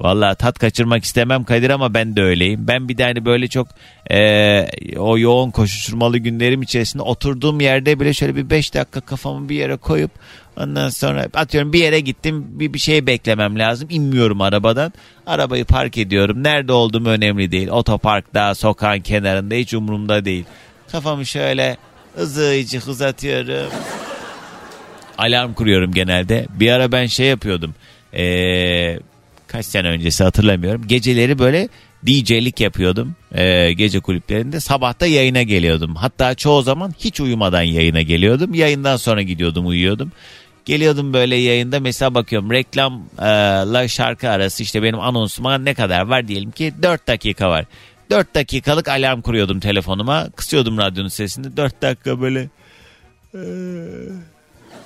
Valla 0.00 0.34
tat 0.34 0.58
kaçırmak 0.58 1.04
istemem 1.04 1.44
Kadir 1.44 1.70
ama 1.70 1.94
ben 1.94 2.16
de 2.16 2.22
öyleyim. 2.22 2.68
Ben 2.68 2.88
bir 2.88 2.98
de 2.98 3.04
hani 3.04 3.24
böyle 3.24 3.48
çok 3.48 3.68
e, 4.10 4.66
o 4.96 5.18
yoğun 5.18 5.50
koşuşturmalı 5.50 6.18
günlerim 6.18 6.62
içerisinde 6.62 7.02
oturduğum 7.02 7.60
yerde 7.60 8.00
bile 8.00 8.12
şöyle 8.14 8.36
bir 8.36 8.50
5 8.50 8.74
dakika 8.74 9.00
kafamı 9.00 9.48
bir 9.48 9.56
yere 9.56 9.76
koyup 9.76 10.10
ondan 10.56 10.88
sonra 10.88 11.28
atıyorum 11.34 11.72
bir 11.72 11.78
yere 11.78 12.00
gittim 12.00 12.46
bir, 12.48 12.74
bir 12.74 12.78
şey 12.78 13.06
beklemem 13.06 13.58
lazım. 13.58 13.88
İnmiyorum 13.90 14.40
arabadan. 14.40 14.92
Arabayı 15.26 15.64
park 15.64 15.98
ediyorum. 15.98 16.42
Nerede 16.42 16.72
olduğum 16.72 17.06
önemli 17.06 17.50
değil. 17.52 17.68
Otoparkta, 17.68 18.54
sokağın 18.54 19.00
kenarında 19.00 19.54
hiç 19.54 19.74
umurumda 19.74 20.24
değil. 20.24 20.44
Kafamı 20.92 21.26
şöyle 21.26 21.76
hızlıca 22.14 22.80
uzatıyorum. 22.88 23.72
Alarm 25.18 25.54
kuruyorum 25.54 25.92
genelde. 25.92 26.46
Bir 26.50 26.70
ara 26.70 26.92
ben 26.92 27.06
şey 27.06 27.26
yapıyordum. 27.26 27.74
Eee 28.12 29.00
kaç 29.46 29.66
sene 29.66 29.88
öncesi 29.88 30.24
hatırlamıyorum. 30.24 30.86
Geceleri 30.86 31.38
böyle 31.38 31.68
DJ'lik 32.06 32.60
yapıyordum 32.60 33.14
e, 33.34 33.72
gece 33.72 34.00
kulüplerinde. 34.00 34.60
Sabahta 34.60 35.06
yayına 35.06 35.42
geliyordum. 35.42 35.94
Hatta 35.94 36.34
çoğu 36.34 36.62
zaman 36.62 36.94
hiç 36.98 37.20
uyumadan 37.20 37.62
yayına 37.62 38.02
geliyordum. 38.02 38.54
Yayından 38.54 38.96
sonra 38.96 39.22
gidiyordum 39.22 39.66
uyuyordum. 39.66 40.12
Geliyordum 40.64 41.12
böyle 41.12 41.36
yayında 41.36 41.80
mesela 41.80 42.14
bakıyorum 42.14 42.50
reklamla 42.50 43.88
şarkı 43.88 44.30
arası 44.30 44.62
işte 44.62 44.82
benim 44.82 45.00
anonsuma 45.00 45.58
ne 45.58 45.74
kadar 45.74 46.00
var 46.06 46.28
diyelim 46.28 46.50
ki 46.50 46.72
4 46.82 47.08
dakika 47.08 47.50
var. 47.50 47.64
4 48.10 48.34
dakikalık 48.34 48.88
alarm 48.88 49.20
kuruyordum 49.20 49.60
telefonuma. 49.60 50.30
Kısıyordum 50.36 50.78
radyonun 50.78 51.08
sesini. 51.08 51.56
4 51.56 51.82
dakika 51.82 52.20
böyle 52.20 52.48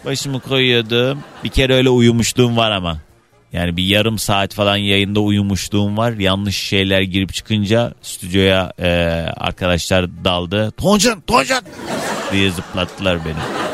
başımı 0.05 0.41
koyuyordum. 0.41 1.19
Bir 1.45 1.49
kere 1.49 1.75
öyle 1.75 1.89
uyumuşluğum 1.89 2.57
var 2.57 2.71
ama. 2.71 3.01
Yani 3.53 3.77
bir 3.77 3.85
yarım 3.85 4.19
saat 4.19 4.55
falan 4.55 4.77
yayında 4.77 5.21
uyumuşluğum 5.21 5.97
var. 5.97 6.13
Yanlış 6.13 6.57
şeyler 6.57 7.01
girip 7.01 7.35
çıkınca 7.35 7.95
stüdyoya 8.03 8.73
e, 8.79 8.89
arkadaşlar 9.37 10.25
daldı. 10.25 10.71
Toncan, 10.71 11.21
Toncan 11.21 11.63
diye 12.33 12.51
zıplattılar 12.51 13.25
beni. 13.25 13.70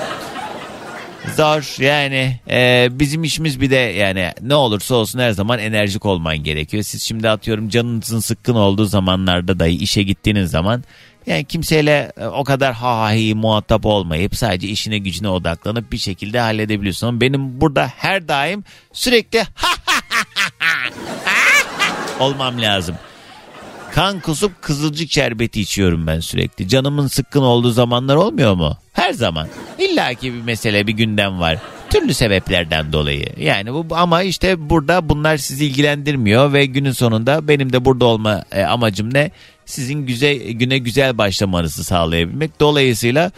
Zor 1.36 1.82
yani 1.82 2.40
e, 2.50 2.88
bizim 2.90 3.24
işimiz 3.24 3.60
bir 3.60 3.70
de 3.70 3.76
yani 3.76 4.32
ne 4.42 4.54
olursa 4.54 4.94
olsun 4.94 5.18
her 5.18 5.30
zaman 5.30 5.58
enerjik 5.58 6.06
olman 6.06 6.38
gerekiyor. 6.38 6.82
Siz 6.82 7.02
şimdi 7.02 7.28
atıyorum 7.30 7.68
canınızın 7.68 8.20
sıkkın 8.20 8.54
olduğu 8.54 8.84
zamanlarda 8.84 9.58
dahi 9.58 9.70
işe 9.70 10.02
gittiğiniz 10.02 10.50
zaman 10.50 10.84
yani 11.26 11.44
kimseyle 11.44 12.12
e, 12.16 12.26
o 12.26 12.44
kadar 12.44 12.74
ha 12.74 13.00
ha 13.00 13.12
hi 13.12 13.34
muhatap 13.34 13.86
olmayıp 13.86 14.36
sadece 14.36 14.68
işine 14.68 14.98
gücüne 14.98 15.28
odaklanıp 15.28 15.92
bir 15.92 15.98
şekilde 15.98 16.40
halledebiliyorsun. 16.40 17.20
Benim 17.20 17.60
burada 17.60 17.86
her 17.96 18.28
daim 18.28 18.64
sürekli 18.92 19.38
ha 19.38 19.70
ha 19.86 20.00
ha 20.08 20.22
ha 20.58 20.76
olmam 22.20 22.62
lazım. 22.62 22.96
Kan 23.96 24.20
kusup 24.20 24.62
kızılcık 24.62 25.12
şerbeti 25.12 25.60
içiyorum 25.60 26.06
ben 26.06 26.20
sürekli. 26.20 26.68
Canımın 26.68 27.06
sıkkın 27.06 27.42
olduğu 27.42 27.70
zamanlar 27.70 28.16
olmuyor 28.16 28.54
mu? 28.54 28.76
Her 28.92 29.12
zaman. 29.12 29.48
İlla 29.78 30.14
ki 30.14 30.34
bir 30.34 30.42
mesele 30.42 30.86
bir 30.86 30.92
gündem 30.92 31.40
var. 31.40 31.58
Türlü 31.90 32.14
sebeplerden 32.14 32.92
dolayı. 32.92 33.26
Yani 33.38 33.74
bu 33.74 33.86
ama 33.90 34.22
işte 34.22 34.70
burada 34.70 35.08
bunlar 35.08 35.36
sizi 35.36 35.66
ilgilendirmiyor 35.66 36.52
ve 36.52 36.66
günün 36.66 36.92
sonunda 36.92 37.48
benim 37.48 37.72
de 37.72 37.84
burada 37.84 38.04
olma 38.04 38.44
e, 38.52 38.62
amacım 38.62 39.14
ne? 39.14 39.30
Sizin 39.64 40.06
güzel 40.06 40.50
güne 40.50 40.78
güzel 40.78 41.18
başlamanızı 41.18 41.84
sağlayabilmek. 41.84 42.60
Dolayısıyla 42.60 43.32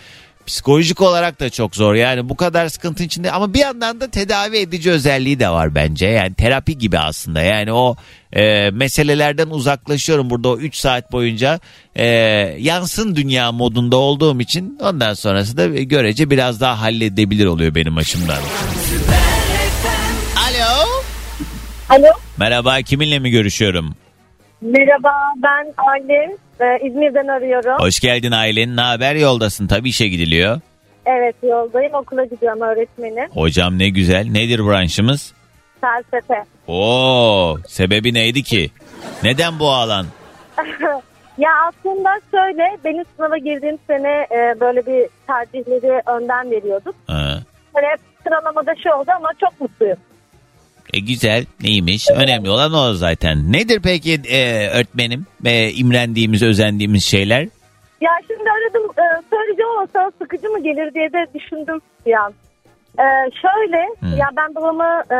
psikolojik 0.48 1.00
olarak 1.00 1.40
da 1.40 1.50
çok 1.50 1.76
zor. 1.76 1.94
Yani 1.94 2.28
bu 2.28 2.36
kadar 2.36 2.68
sıkıntı 2.68 3.02
içinde 3.02 3.32
ama 3.32 3.54
bir 3.54 3.58
yandan 3.58 4.00
da 4.00 4.10
tedavi 4.10 4.56
edici 4.56 4.90
özelliği 4.90 5.40
de 5.40 5.48
var 5.48 5.74
bence. 5.74 6.06
Yani 6.06 6.34
terapi 6.34 6.78
gibi 6.78 6.98
aslında. 6.98 7.42
Yani 7.42 7.72
o 7.72 7.96
e, 8.32 8.70
meselelerden 8.70 9.50
uzaklaşıyorum 9.50 10.30
burada 10.30 10.48
o 10.48 10.58
3 10.58 10.76
saat 10.76 11.12
boyunca 11.12 11.60
e, 11.96 12.06
yansın 12.58 13.16
dünya 13.16 13.52
modunda 13.52 13.96
olduğum 13.96 14.40
için 14.40 14.78
ondan 14.80 15.14
sonrası 15.14 15.56
da 15.56 15.66
görece 15.66 16.30
biraz 16.30 16.60
daha 16.60 16.80
halledebilir 16.80 17.46
oluyor 17.46 17.74
benim 17.74 17.96
açımdan. 17.96 18.38
Alo. 20.36 20.86
Alo. 21.88 22.12
Merhaba 22.36 22.82
kiminle 22.82 23.18
mi 23.18 23.30
görüşüyorum? 23.30 23.94
Merhaba 24.60 25.12
ben 25.36 25.74
Aylin. 25.76 26.38
Ee, 26.60 26.78
İzmir'den 26.86 27.26
arıyorum. 27.28 27.76
Hoş 27.78 28.00
geldin 28.00 28.32
Aylin. 28.32 28.76
Ne 28.76 28.80
haber 28.80 29.14
yoldasın? 29.14 29.66
Tabii 29.66 29.88
işe 29.88 30.08
gidiliyor. 30.08 30.60
Evet 31.06 31.34
yoldayım. 31.42 31.94
Okula 31.94 32.24
gidiyorum 32.24 32.60
öğretmenim. 32.60 33.30
Hocam 33.30 33.78
ne 33.78 33.88
güzel. 33.88 34.26
Nedir 34.30 34.66
branşımız? 34.66 35.32
Felsefe. 35.80 36.44
Oo, 36.66 37.56
sebebi 37.66 38.14
neydi 38.14 38.42
ki? 38.42 38.70
Neden 39.22 39.58
bu 39.58 39.68
alan? 39.70 40.06
Ya 41.38 41.50
aslında 41.68 42.10
şöyle 42.30 42.76
benim 42.84 43.04
sınava 43.16 43.36
girdiğim 43.38 43.78
sene 43.86 44.26
e, 44.30 44.60
böyle 44.60 44.86
bir 44.86 45.06
tercihleri 45.26 46.02
önden 46.06 46.50
veriyorduk. 46.50 46.94
Ha. 47.06 47.38
Hani 47.72 47.86
hep 47.86 48.00
sıralamada 48.24 48.74
şey 48.74 48.92
oldu 48.92 49.10
ama 49.16 49.28
çok 49.40 49.60
mutluyum. 49.60 49.96
E 50.94 51.00
güzel 51.00 51.44
neymiş 51.62 52.10
önemli 52.10 52.50
olan 52.50 52.74
o 52.74 52.92
zaten. 52.92 53.52
Nedir 53.52 53.80
peki 53.84 54.20
e, 54.28 54.68
öğretmenim 54.68 55.26
e, 55.44 55.70
imrendiğimiz 55.70 56.42
özendiğimiz 56.42 57.04
şeyler? 57.04 57.42
Ya 58.00 58.12
şimdi 58.26 58.50
aradım 58.50 58.90
e, 58.90 59.04
söyleyeceğim 59.30 59.70
ama 59.78 59.88
sana 59.92 60.10
sıkıcı 60.22 60.50
mı 60.50 60.62
gelir 60.62 60.94
diye 60.94 61.12
de 61.12 61.26
düşündüm 61.34 61.80
bir 62.06 62.12
an. 62.12 62.32
E, 62.98 63.06
şöyle 63.42 63.82
Hı. 64.00 64.18
ya 64.18 64.28
ben 64.36 64.54
babamı 64.54 65.02
e, 65.12 65.16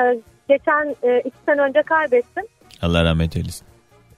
geçen 0.49 0.97
e, 1.03 1.21
iki 1.21 1.37
sene 1.47 1.61
önce 1.61 1.83
kaybettim. 1.83 2.45
Allah 2.83 3.05
rahmet 3.05 3.37
eylesin. 3.37 3.67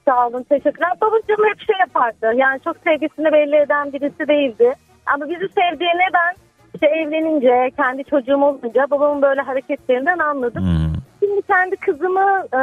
Sağ 0.07 0.27
olun 0.27 0.43
teşekkürler. 0.43 0.91
Babacığım 1.01 1.45
hep 1.49 1.59
şey 1.67 1.75
yapardı. 1.79 2.37
Yani 2.37 2.59
çok 2.63 2.77
sevgisini 2.83 3.31
belli 3.31 3.55
eden 3.55 3.93
birisi 3.93 4.27
değildi. 4.27 4.73
Ama 5.05 5.29
bizi 5.29 5.47
sevdiğine 5.49 6.07
ben 6.13 6.35
işte 6.73 6.87
evlenince, 6.87 7.71
kendi 7.75 8.03
çocuğum 8.03 8.43
olunca 8.43 8.87
babamın 8.91 9.21
böyle 9.21 9.41
hareketlerinden 9.41 10.19
anladım. 10.19 10.63
Hmm. 10.63 11.00
Şimdi 11.23 11.41
kendi 11.41 11.75
kızımı 11.75 12.47
e, 12.53 12.59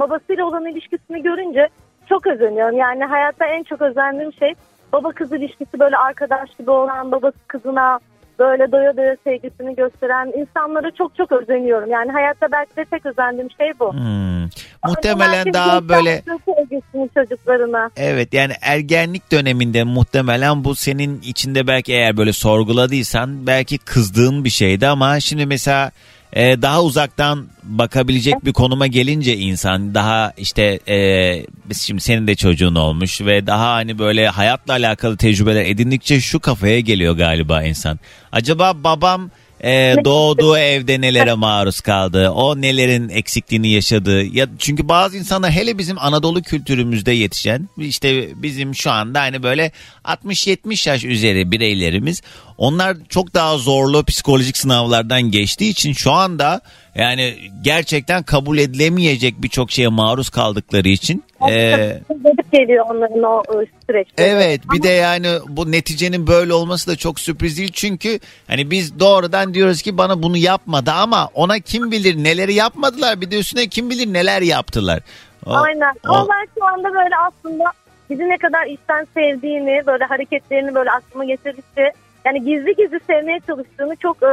babasıyla 0.00 0.44
olan 0.44 0.66
ilişkisini 0.66 1.22
görünce 1.22 1.68
çok 2.08 2.26
özeniyorum. 2.26 2.76
Yani 2.76 3.04
hayatta 3.04 3.46
en 3.46 3.62
çok 3.62 3.82
özendiğim 3.82 4.32
şey 4.32 4.54
baba 4.92 5.12
kız 5.12 5.32
ilişkisi 5.32 5.80
böyle 5.80 5.96
arkadaş 5.96 6.50
gibi 6.58 6.70
olan 6.70 7.12
babası 7.12 7.38
kızına 7.48 7.98
böyle 8.38 8.72
doya 8.72 8.96
doya 8.96 9.16
sevgisini 9.24 9.76
gösteren 9.76 10.32
insanlara 10.38 10.90
çok 10.90 11.16
çok 11.16 11.32
özeniyorum. 11.32 11.90
Yani 11.90 12.12
hayatta 12.12 12.46
belki 12.52 12.76
de 12.76 12.84
tek 12.84 13.06
özendiğim 13.06 13.50
şey 13.50 13.72
bu. 13.80 13.92
Hmm. 13.92 14.44
Muhtemelen 14.86 15.52
daha 15.52 15.88
böyle 15.88 16.22
sevgisini 16.44 17.10
çocuklarına. 17.14 17.90
evet 17.96 18.34
yani 18.34 18.52
ergenlik 18.62 19.32
döneminde 19.32 19.84
muhtemelen 19.84 20.64
bu 20.64 20.74
senin 20.74 21.20
içinde 21.20 21.66
belki 21.66 21.92
eğer 21.92 22.16
böyle 22.16 22.32
sorguladıysan 22.32 23.46
belki 23.46 23.78
kızdığın 23.78 24.44
bir 24.44 24.50
şeydi 24.50 24.86
ama 24.86 25.20
şimdi 25.20 25.46
mesela 25.46 25.90
e, 26.32 26.62
daha 26.62 26.82
uzaktan 26.82 27.46
bakabilecek 27.62 28.44
bir 28.44 28.52
konuma 28.52 28.86
gelince 28.86 29.36
insan 29.36 29.94
daha 29.94 30.32
işte 30.36 30.80
e, 30.88 31.46
şimdi 31.80 32.00
senin 32.00 32.26
de 32.26 32.34
çocuğun 32.34 32.74
olmuş 32.74 33.20
ve 33.20 33.46
daha 33.46 33.72
hani 33.72 33.98
böyle 33.98 34.28
hayatla 34.28 34.72
alakalı 34.72 35.16
tecrübeler 35.16 35.64
edindikçe 35.64 36.20
şu 36.20 36.40
kafaya 36.40 36.80
geliyor 36.80 37.16
galiba 37.16 37.62
insan. 37.62 37.98
Acaba 38.32 38.84
babam 38.84 39.30
e, 39.64 39.96
doğduğu 40.04 40.58
evde 40.58 41.00
nelere 41.00 41.34
maruz 41.34 41.80
kaldı? 41.80 42.30
O 42.30 42.60
nelerin 42.60 43.08
eksikliğini 43.08 43.68
yaşadı? 43.68 44.24
Ya 44.24 44.46
çünkü 44.58 44.88
bazı 44.88 45.18
insanlar 45.18 45.50
hele 45.50 45.78
bizim 45.78 45.98
Anadolu 45.98 46.42
kültürümüzde 46.42 47.12
yetişen 47.12 47.68
işte 47.78 48.28
bizim 48.42 48.74
şu 48.74 48.90
anda 48.90 49.20
hani 49.20 49.42
böyle 49.42 49.72
60-70 50.04 50.88
yaş 50.88 51.04
üzeri 51.04 51.50
bireylerimiz 51.50 52.22
onlar 52.58 52.96
çok 53.08 53.34
daha 53.34 53.58
zorlu 53.58 54.04
psikolojik 54.04 54.56
sınavlardan 54.56 55.22
geçtiği 55.22 55.70
için 55.70 55.92
şu 55.92 56.12
anda 56.12 56.60
yani 56.94 57.34
gerçekten 57.62 58.22
kabul 58.22 58.58
edilemeyecek 58.58 59.42
birçok 59.42 59.70
şeye 59.70 59.88
maruz 59.88 60.30
kaldıkları 60.30 60.88
için 60.88 61.24
Ee, 61.50 62.00
Gidip 62.24 62.52
geliyor 62.52 62.86
onların 62.90 63.22
o 63.22 63.42
süreçte. 63.86 64.22
Evet 64.24 64.60
bir 64.72 64.82
de 64.82 64.88
yani 64.88 65.28
bu 65.48 65.72
neticenin 65.72 66.26
böyle 66.26 66.52
olması 66.52 66.90
da 66.90 66.96
çok 66.96 67.20
sürpriz 67.20 67.58
değil. 67.58 67.70
Çünkü 67.72 68.18
hani 68.46 68.70
biz 68.70 69.00
doğrudan 69.00 69.54
diyoruz 69.54 69.82
ki 69.82 69.98
bana 69.98 70.22
bunu 70.22 70.36
yapmadı 70.36 70.90
ama 70.90 71.28
ona 71.34 71.58
kim 71.58 71.90
bilir 71.90 72.24
neleri 72.24 72.54
yapmadılar. 72.54 73.20
Bir 73.20 73.30
de 73.30 73.38
üstüne 73.38 73.66
kim 73.66 73.90
bilir 73.90 74.12
neler 74.12 74.42
yaptılar. 74.42 75.00
O- 75.46 75.54
Aynen. 75.56 75.94
o- 76.08 76.12
Ama 76.14 76.28
ben 76.28 76.48
şu 76.58 76.64
anda 76.66 76.88
böyle 76.88 77.14
aslında 77.28 77.64
bizi 78.10 78.22
ne 78.28 78.38
kadar 78.38 78.66
içten 78.66 79.06
sevdiğini, 79.14 79.86
böyle 79.86 80.04
hareketlerini 80.04 80.74
böyle 80.74 80.90
aklıma 80.90 81.24
getirdikçe 81.24 81.92
yani 82.26 82.44
gizli 82.44 82.74
gizli 82.76 83.00
sevmeye 83.06 83.40
çalıştığını 83.46 83.96
çok 83.96 84.22
e, 84.22 84.26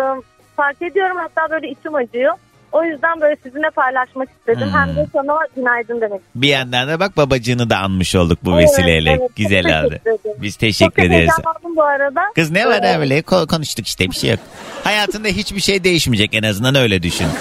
fark 0.55 0.81
ediyorum. 0.81 1.17
Hatta 1.17 1.51
böyle 1.51 1.69
içim 1.69 1.95
acıyor. 1.95 2.33
O 2.71 2.83
yüzden 2.83 3.21
böyle 3.21 3.35
sizinle 3.43 3.69
paylaşmak 3.69 4.29
istedim. 4.29 4.67
Hmm. 4.67 4.79
Hem 4.79 4.95
de 4.95 5.07
sana 5.13 5.37
günaydın 5.55 6.01
demek 6.01 6.21
istedim. 6.21 6.41
Bir 6.41 6.47
yandan 6.47 6.87
da 6.87 6.99
bak 6.99 7.17
babacığını 7.17 7.69
da 7.69 7.77
anmış 7.77 8.15
olduk 8.15 8.39
bu 8.43 8.51
Evet, 8.53 8.63
vesileyle. 8.63 9.09
evet. 9.09 9.19
Çok 9.19 9.35
Güzel 9.35 9.83
oldu. 9.85 9.95
Biz 10.41 10.53
Çok 10.53 10.59
teşekkür 10.59 11.01
da 11.01 11.05
ederiz. 11.05 11.29
heyecanlandım 11.37 11.75
bu 11.75 11.83
arada. 11.83 12.21
Kız 12.35 12.51
ne 12.51 12.65
var 12.67 12.79
Evet. 12.83 12.97
öyle 12.99 13.19
Ko- 13.19 13.47
konuştuk 13.47 13.87
işte 13.87 14.05
bir 14.09 14.15
şey 14.15 14.29
yok. 14.29 14.39
Hayatında 14.83 15.27
hiçbir 15.27 15.61
şey 15.61 15.83
değişmeyecek 15.83 16.33
en 16.33 16.43
azından 16.43 16.75
öyle 16.75 17.03
düşün. 17.03 17.27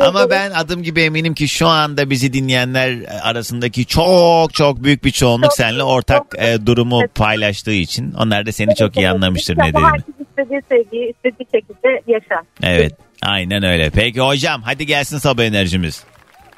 Ama 0.00 0.30
ben 0.30 0.50
adım 0.50 0.82
gibi 0.82 1.02
eminim 1.02 1.34
ki 1.34 1.48
şu 1.48 1.66
anda 1.68 2.10
bizi 2.10 2.32
dinleyenler 2.32 2.96
arasındaki 3.22 3.86
çok 3.86 4.54
çok 4.54 4.84
büyük 4.84 5.04
bir 5.04 5.10
çoğunluk 5.10 5.44
Çok, 5.44 5.54
seninle 5.56 5.82
ortak 5.82 6.22
çok. 6.32 6.42
e, 6.42 6.66
durumu 6.66 7.00
Evet. 7.00 7.14
paylaştığı 7.14 7.72
için 7.72 8.12
onlar 8.12 8.46
da 8.46 8.52
seni 8.52 8.74
çok 8.74 8.96
iyi 8.96 9.08
anlamıştır 9.10 9.58
ne 9.58 9.64
dediğini. 9.68 9.86
Herkes 9.86 10.14
istediği 10.30 10.62
sevgiyi 10.68 11.10
istediği 11.14 11.46
şekilde 11.54 12.02
yaşar. 12.06 12.44
Evet 12.62 12.92
aynen 13.22 13.62
öyle. 13.62 13.90
Peki 13.90 14.20
hocam 14.20 14.62
hadi 14.62 14.86
gelsin 14.86 15.18
sabah 15.18 15.42
enerjimiz. 15.44 16.04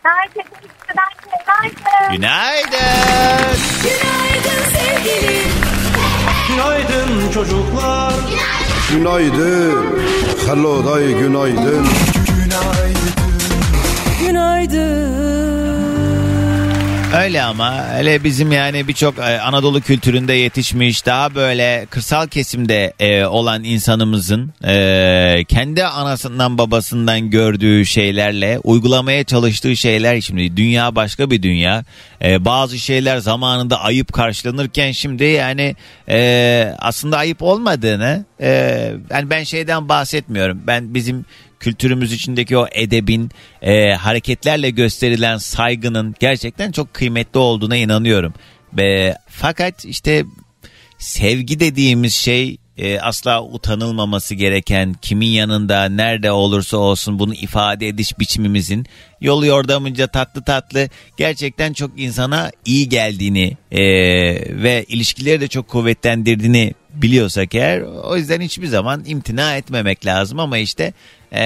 Herkese 0.03 0.49
günaydın. 0.89 2.17
Günaydın. 2.17 3.57
Günaydın 3.83 4.63
sevgilim. 4.73 5.80
Günaydın 6.49 7.31
çocuklar. 7.35 8.13
Günaydın. 8.93 9.73
Hello 10.47 10.85
day 10.85 11.13
günaydın. 11.19 11.87
Günaydın. 14.21 15.60
Öyle 17.15 17.43
ama 17.43 17.87
öyle 17.99 18.25
bizim 18.25 18.53
yani 18.53 18.89
birçok 18.89 19.19
e, 19.19 19.41
Anadolu 19.41 19.81
kültüründe 19.81 20.33
yetişmiş 20.33 21.07
daha 21.07 21.35
böyle 21.35 21.87
kırsal 21.91 22.27
kesimde 22.27 22.93
e, 23.01 23.25
olan 23.25 23.65
insanımızın 23.65 24.53
e, 24.65 25.45
kendi 25.49 25.85
anasından 25.85 26.59
babasından 26.59 27.31
gördüğü 27.31 27.87
şeylerle 27.87 28.59
uygulamaya 28.65 29.25
çalıştığı 29.25 29.77
şeyler. 29.77 30.21
Şimdi 30.21 30.57
dünya 30.57 30.95
başka 30.95 31.31
bir 31.31 31.43
dünya. 31.43 31.85
Bazı 32.23 32.79
şeyler 32.79 33.19
zamanında 33.19 33.81
ayıp 33.81 34.13
karşılanırken 34.13 34.93
şimdi 34.93 35.25
yani 35.25 35.77
aslında 36.79 37.19
ayıp 37.19 37.43
olmadığını 37.43 38.25
e, 38.41 38.51
yani 39.11 39.31
ben 39.31 39.45
şeyden 39.45 39.89
bahsetmiyorum. 39.89 40.61
Ben 40.67 40.95
bizim 40.95 41.25
kültürümüz 41.61 42.13
içindeki 42.13 42.57
o 42.57 42.67
edebin 42.73 43.31
e, 43.63 43.93
hareketlerle 43.93 44.71
gösterilen 44.71 45.37
saygının 45.37 46.15
gerçekten 46.21 46.73
çok 46.73 46.95
kıymetli 46.95 47.39
olduğuna 47.39 47.77
inanıyorum. 47.77 48.35
Ve 48.73 49.17
fakat 49.29 49.85
işte 49.85 50.25
sevgi 50.99 51.61
dediğimiz 51.61 52.15
şey 52.15 52.57
e, 52.79 53.01
asla 53.01 53.45
utanılmaması 53.45 54.35
gereken 54.35 54.95
kimin 55.03 55.31
yanında 55.31 55.89
nerede 55.89 56.33
olursa 56.33 56.77
olsun 56.77 57.19
bunu 57.19 57.35
ifade 57.35 57.89
ediş 57.89 58.19
biçimimizin 58.19 58.87
yolu 59.21 59.47
yordamınca 59.47 60.07
tatlı 60.07 60.43
tatlı 60.45 60.89
gerçekten 61.17 61.73
çok 61.73 62.01
insana 62.01 62.51
iyi 62.65 62.89
geldiğini 62.89 63.57
e, 63.71 63.81
ve 64.63 64.85
ilişkileri 64.89 65.41
de 65.41 65.49
çok 65.49 65.69
kuvvetlendirdiğini 65.69 66.75
biliyorsak 66.95 67.55
eğer 67.55 67.81
o 67.81 68.17
yüzden 68.17 68.41
hiçbir 68.41 68.67
zaman 68.67 69.03
imtina 69.07 69.57
etmemek 69.57 70.07
lazım 70.07 70.41
ama 70.41 70.59
işte 70.59 70.93
e, 71.33 71.43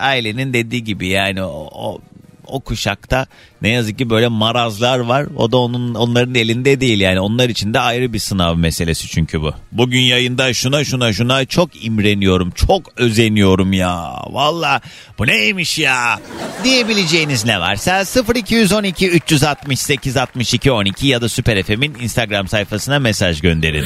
ailenin 0.00 0.52
dediği 0.52 0.84
gibi 0.84 1.08
yani 1.08 1.42
o, 1.42 1.68
o 1.72 2.00
o 2.46 2.60
kuşakta 2.60 3.26
ne 3.62 3.68
yazık 3.68 3.98
ki 3.98 4.10
böyle 4.10 4.28
marazlar 4.28 4.98
var. 4.98 5.26
O 5.36 5.52
da 5.52 5.56
onun 5.56 5.94
onların 5.94 6.34
elinde 6.34 6.80
değil 6.80 7.00
yani. 7.00 7.20
Onlar 7.20 7.48
için 7.48 7.74
de 7.74 7.80
ayrı 7.80 8.12
bir 8.12 8.18
sınav 8.18 8.56
meselesi 8.56 9.08
çünkü 9.08 9.40
bu. 9.40 9.54
Bugün 9.72 10.00
yayında 10.00 10.54
şuna 10.54 10.84
şuna 10.84 11.12
şuna 11.12 11.44
çok 11.44 11.84
imreniyorum. 11.84 12.50
Çok 12.50 12.82
özeniyorum 12.96 13.72
ya. 13.72 14.22
Valla 14.26 14.80
bu 15.18 15.26
neymiş 15.26 15.78
ya? 15.78 16.20
Diyebileceğiniz 16.64 17.44
ne 17.44 17.60
varsa 17.60 18.04
0212 18.34 19.10
368 19.10 20.16
62 20.16 20.72
12 20.72 21.06
ya 21.06 21.20
da 21.20 21.28
Süper 21.28 21.62
FM'in 21.62 21.94
Instagram 22.00 22.48
sayfasına 22.48 22.98
mesaj 22.98 23.40
gönderin. 23.40 23.84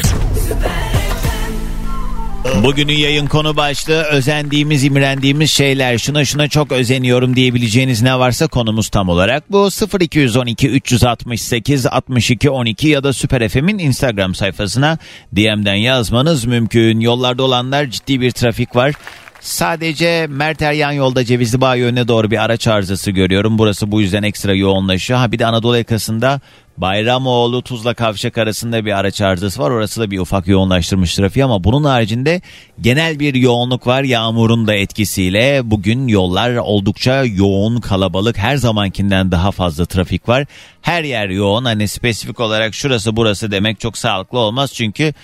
Bugünün 2.62 2.92
yayın 2.92 3.27
konu 3.27 3.57
başlığı 3.57 4.03
özendiğimiz, 4.03 4.85
imrendiğimiz 4.85 5.51
şeyler. 5.51 5.99
Şuna 5.99 6.25
şuna 6.25 6.49
çok 6.49 6.73
özeniyorum 6.73 7.37
diyebileceğiniz 7.37 8.03
ne 8.03 8.18
varsa 8.18 8.47
konumuz 8.47 8.88
tam 8.88 9.09
olarak 9.09 9.53
bu. 9.53 9.68
0212 10.01 10.68
368 10.68 11.87
62 11.87 12.51
12 12.51 12.88
ya 12.88 13.05
da 13.05 13.12
Süper 13.12 13.49
FM'in 13.49 13.79
Instagram 13.79 14.35
sayfasına 14.35 14.99
DM'den 15.37 15.75
yazmanız 15.75 16.44
mümkün. 16.44 17.01
Yollarda 17.01 17.42
olanlar 17.42 17.87
ciddi 17.87 18.21
bir 18.21 18.31
trafik 18.31 18.77
var. 18.77 18.94
Sadece 19.40 20.27
Merter 20.31 20.73
yan 20.73 20.92
yolda 20.92 21.25
Cevizli 21.25 21.61
Bağ 21.61 21.75
yönüne 21.75 22.09
doğru 22.09 22.31
bir 22.31 22.44
araç 22.44 22.68
arızası 22.68 23.11
görüyorum. 23.11 23.59
Burası 23.59 23.92
bu 23.92 24.01
yüzden 24.01 24.23
ekstra 24.23 24.55
yoğunlaşıyor. 24.55 25.18
Ha 25.18 25.33
bir 25.33 25.38
de 25.38 25.47
Anadolu 25.47 25.77
yakasında 25.77 26.40
Bayramoğlu 26.81 27.62
Tuzla 27.62 27.95
Kavşak 27.95 28.38
arasında 28.38 28.85
bir 28.85 28.99
araç 28.99 29.21
arızası 29.21 29.62
var. 29.62 29.71
Orası 29.71 30.01
da 30.01 30.11
bir 30.11 30.19
ufak 30.19 30.49
yoğunlaştırmış 30.49 31.14
trafiği 31.14 31.45
ama 31.45 31.64
bunun 31.64 31.85
haricinde 31.85 32.41
genel 32.81 33.21
bir 33.21 33.35
yoğunluk 33.35 33.87
var. 33.87 34.03
Yağmurun 34.03 34.67
da 34.67 34.75
etkisiyle 34.75 35.61
bugün 35.64 36.09
yollar 36.09 36.57
oldukça 36.57 37.25
yoğun 37.25 37.81
kalabalık. 37.81 38.38
Her 38.38 38.57
zamankinden 38.57 39.31
daha 39.31 39.51
fazla 39.51 39.85
trafik 39.85 40.29
var. 40.29 40.47
Her 40.83 41.05
yer 41.05 41.29
yoğun. 41.29 41.64
Hani 41.64 41.88
spesifik 41.88 42.41
olarak 42.41 42.75
şurası 42.75 43.17
burası 43.17 43.51
demek 43.51 43.81
çok 43.81 43.99
sağlıklı 43.99 44.38
olmaz. 44.38 44.73
Çünkü 44.75 45.14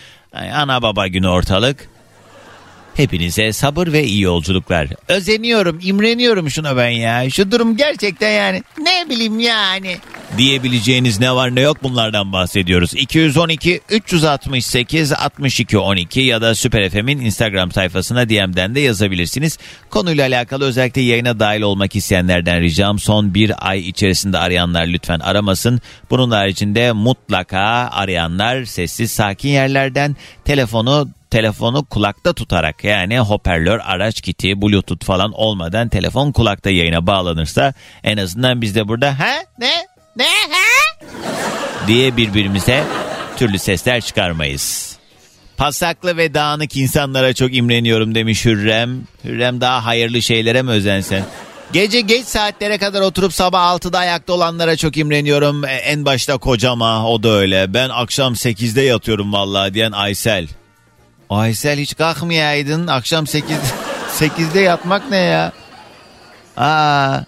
ana 0.53 0.83
baba 0.83 1.07
günü 1.07 1.29
ortalık. 1.29 1.94
Hepinize 2.95 3.53
sabır 3.53 3.93
ve 3.93 4.05
iyi 4.05 4.21
yolculuklar. 4.21 4.89
Özeniyorum, 5.09 5.79
imreniyorum 5.83 6.51
şuna 6.51 6.77
ben 6.77 6.89
ya. 6.89 7.31
Şu 7.31 7.51
durum 7.51 7.77
gerçekten 7.77 8.31
yani 8.31 8.63
ne 8.79 9.11
bileyim 9.11 9.41
yani. 9.41 9.97
Diyebileceğiniz 10.39 11.21
ne 11.21 11.35
var 11.35 11.55
ne 11.55 11.61
yok 11.61 11.83
bunlardan 11.83 12.33
bahsediyoruz. 12.33 12.95
212 12.95 13.81
368 13.91 15.13
62 15.13 15.79
12 15.79 16.21
ya 16.21 16.43
da 16.43 16.55
Süper 16.55 16.91
FM'in 16.91 17.21
Instagram 17.21 17.73
sayfasına 17.73 18.29
DM'den 18.29 18.75
de 18.75 18.81
yazabilirsiniz. 18.81 19.59
Konuyla 19.91 20.27
alakalı 20.27 20.65
özellikle 20.65 21.01
yayına 21.01 21.41
dahil 21.41 21.63
olmak 21.63 21.97
isteyenlerden 21.97 22.61
ricam 22.61 22.99
son 22.99 23.35
bir 23.35 23.69
ay 23.69 23.89
içerisinde 23.89 24.39
arayanlar 24.39 24.87
lütfen 24.87 25.21
aramasın. 25.21 25.81
Bunun 26.11 26.31
haricinde 26.31 26.93
mutlaka 26.93 27.61
arayanlar 27.93 28.65
sessiz 28.65 29.13
sakin 29.13 29.49
yerlerden 29.49 30.17
telefonu 30.45 31.09
telefonu 31.35 31.85
kulakta 31.85 32.33
tutarak 32.33 32.85
yani 32.85 33.19
hoparlör, 33.19 33.81
araç 33.85 34.21
kiti, 34.21 34.63
bluetooth 34.63 35.05
falan 35.05 35.33
olmadan 35.33 35.89
telefon 35.89 36.33
kulakta 36.33 36.71
yayına 36.71 37.07
bağlanırsa 37.07 37.75
en 38.05 38.17
azından 38.17 38.63
biz 38.63 38.75
de 38.75 38.89
burada 38.89 39.19
ha 39.19 39.33
ne 39.59 39.87
ne 40.17 40.25
ha 40.25 41.07
diye 41.87 42.17
birbirimize 42.17 42.85
türlü 43.37 43.59
sesler 43.59 44.01
çıkarmayız. 44.01 44.97
Pasaklı 45.57 46.17
ve 46.17 46.35
dağınık 46.35 46.77
insanlara 46.77 47.33
çok 47.35 47.55
imreniyorum 47.57 48.15
demiş 48.15 48.45
Hürrem. 48.45 49.03
Hürrem 49.25 49.61
daha 49.61 49.85
hayırlı 49.85 50.23
şeylere 50.23 50.63
mi 50.63 50.71
özensen? 50.71 51.25
Gece 51.73 52.01
geç 52.01 52.27
saatlere 52.27 52.79
kadar 52.79 53.01
oturup 53.01 53.33
sabah 53.33 53.77
6'da 53.77 53.99
ayakta 53.99 54.33
olanlara 54.33 54.77
çok 54.77 54.97
imreniyorum. 54.97 55.65
E, 55.65 55.73
En 55.73 56.05
başta 56.05 56.39
kocama 56.39 57.09
o 57.09 57.23
da 57.23 57.29
öyle. 57.29 57.75
Ben 57.75 57.89
akşam 57.89 58.33
8'de 58.33 58.83
yatıyorum 58.83 59.33
vallahi 59.33 59.75
diyen 59.75 59.93
Aysel. 59.93 60.49
Aysel 61.35 61.79
hiç 61.79 61.97
kalkmayaydın. 61.97 62.87
Akşam 62.87 63.27
8 63.27 63.57
8'de 64.19 64.61
yatmak 64.71 65.11
ne 65.11 65.17
ya? 65.17 65.53
Aa, 66.57 67.21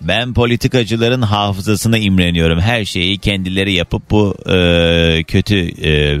ben 0.00 0.34
politikacıların 0.34 1.22
hafızasına 1.22 1.98
imreniyorum. 1.98 2.60
Her 2.60 2.84
şeyi 2.84 3.18
kendileri 3.18 3.72
yapıp 3.72 4.10
bu 4.10 4.36
e, 4.46 5.24
kötü 5.24 5.56
e, 5.56 6.20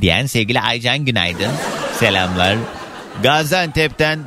diyen 0.00 0.26
sevgili 0.26 0.60
Aycan 0.60 0.98
günaydın. 0.98 1.50
Selamlar. 1.98 2.56
Gaziantep'ten 3.22 4.18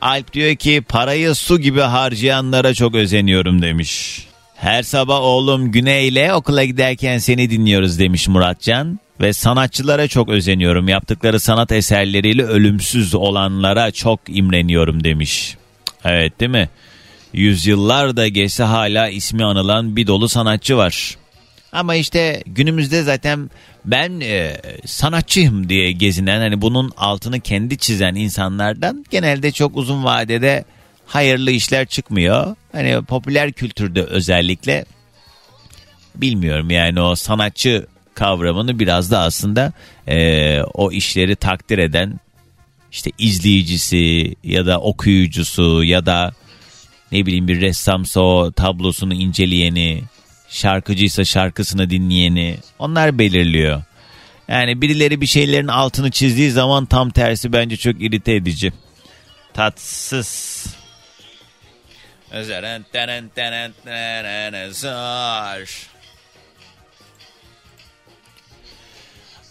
Alp 0.00 0.32
diyor 0.32 0.54
ki 0.54 0.82
parayı 0.88 1.34
su 1.34 1.60
gibi 1.60 1.80
harcayanlara 1.80 2.74
çok 2.74 2.94
özeniyorum 2.94 3.62
demiş. 3.62 4.26
Her 4.54 4.82
sabah 4.82 5.20
oğlum 5.20 5.72
Güney'le 5.72 6.32
okula 6.34 6.64
giderken 6.64 7.18
seni 7.18 7.50
dinliyoruz 7.50 7.98
demiş 7.98 8.28
Muratcan. 8.28 9.00
Ve 9.20 9.32
sanatçılara 9.32 10.08
çok 10.08 10.28
özeniyorum. 10.28 10.88
Yaptıkları 10.88 11.40
sanat 11.40 11.72
eserleriyle 11.72 12.44
ölümsüz 12.44 13.14
olanlara 13.14 13.90
çok 13.90 14.20
imreniyorum 14.28 15.04
demiş. 15.04 15.56
Evet 16.04 16.40
değil 16.40 16.50
mi? 16.50 16.68
Yüzyıllar 17.32 18.16
da 18.16 18.28
geçse 18.28 18.62
hala 18.62 19.08
ismi 19.08 19.44
anılan 19.44 19.96
bir 19.96 20.06
dolu 20.06 20.28
sanatçı 20.28 20.76
var. 20.76 21.16
Ama 21.72 21.94
işte 21.94 22.42
günümüzde 22.46 23.02
zaten 23.02 23.50
ben 23.84 24.20
e, 24.20 24.56
sanatçıyım 24.86 25.68
diye 25.68 25.92
gezinen 25.92 26.40
hani 26.40 26.60
bunun 26.60 26.92
altını 26.96 27.40
kendi 27.40 27.78
çizen 27.78 28.14
insanlardan 28.14 29.04
genelde 29.10 29.52
çok 29.52 29.76
uzun 29.76 30.04
vadede 30.04 30.64
hayırlı 31.06 31.50
işler 31.50 31.86
çıkmıyor. 31.86 32.56
Hani 32.72 33.04
popüler 33.04 33.52
kültürde 33.52 34.02
özellikle 34.02 34.84
bilmiyorum 36.14 36.70
yani 36.70 37.00
o 37.00 37.14
sanatçı 37.14 37.86
kavramını 38.14 38.78
biraz 38.78 39.10
da 39.10 39.18
aslında 39.18 39.72
e, 40.08 40.60
o 40.62 40.92
işleri 40.92 41.36
takdir 41.36 41.78
eden 41.78 42.20
işte 42.92 43.10
izleyicisi 43.18 44.34
ya 44.44 44.66
da 44.66 44.80
okuyucusu 44.80 45.84
ya 45.84 46.06
da 46.06 46.32
ne 47.12 47.26
bileyim 47.26 47.48
bir 47.48 47.60
ressamsa 47.60 48.20
o 48.20 48.52
tablosunu 48.52 49.14
inceleyeni, 49.14 50.02
şarkıcıysa 50.48 51.24
şarkısını 51.24 51.90
dinleyeni 51.90 52.56
onlar 52.78 53.18
belirliyor. 53.18 53.82
Yani 54.48 54.82
birileri 54.82 55.20
bir 55.20 55.26
şeylerin 55.26 55.68
altını 55.68 56.10
çizdiği 56.10 56.50
zaman 56.50 56.86
tam 56.86 57.10
tersi 57.10 57.52
bence 57.52 57.76
çok 57.76 58.02
irite 58.02 58.32
edici. 58.34 58.72
Tatsız. 59.54 60.66
Zar. 64.70 65.88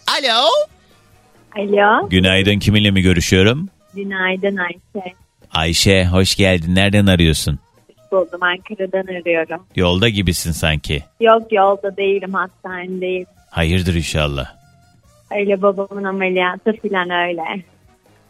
Alo. 0.08 0.48
Alo, 1.58 2.10
Günaydın 2.10 2.60
kiminle 2.60 2.92
mi 2.92 3.02
görüşüyorum? 3.02 3.70
günaydın 3.96 4.58
Ayşe. 4.58 5.14
Ayşe 5.52 6.06
hoş 6.06 6.36
geldin. 6.36 6.76
Nereden 6.76 7.06
arıyorsun? 7.06 7.60
Buldum 8.12 8.44
Ankara'dan 8.44 9.14
arıyorum. 9.22 9.66
Yolda 9.76 10.10
gibisin 10.10 10.52
sanki. 10.52 11.04
Yok 11.20 11.52
yolda 11.52 11.98
değilim, 11.98 12.34
hastanedeyim. 12.34 13.26
Hayırdır 13.50 13.94
inşallah. 13.94 14.56
Öyle 15.32 15.62
babamın 15.62 16.04
ameliyatı 16.04 16.74
falan 16.82 17.10
öyle. 17.10 17.64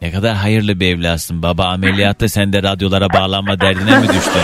Ne 0.04 0.12
kadar 0.12 0.36
hayırlı 0.36 0.80
bir 0.80 0.96
evlatsın. 0.96 1.44
Baba 1.44 1.66
ameliyatta 1.66 2.30
sen 2.30 2.54
de 2.54 2.64
radyolara 2.64 3.10
bağlanma 3.14 3.60
derdine 3.60 4.00
mi 4.00 4.08
düştün? 4.08 4.42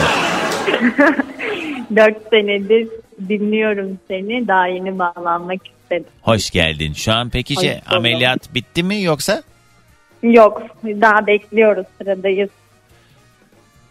Dört 1.95 2.29
senedir 2.29 2.87
dinliyorum 3.29 3.99
seni. 4.07 4.47
Daha 4.47 4.67
yeni 4.67 4.99
bağlanmak 4.99 5.61
istedim. 5.67 6.05
Hoş 6.21 6.49
geldin. 6.51 6.93
Şu 6.93 7.13
an 7.13 7.29
peki 7.29 7.55
şey, 7.55 7.75
Hoş 7.75 7.93
ameliyat 7.93 8.55
bitti 8.55 8.83
mi 8.83 9.03
yoksa? 9.03 9.43
Yok, 10.23 10.63
daha 10.83 11.27
bekliyoruz, 11.27 11.85
sıradayız. 11.97 12.49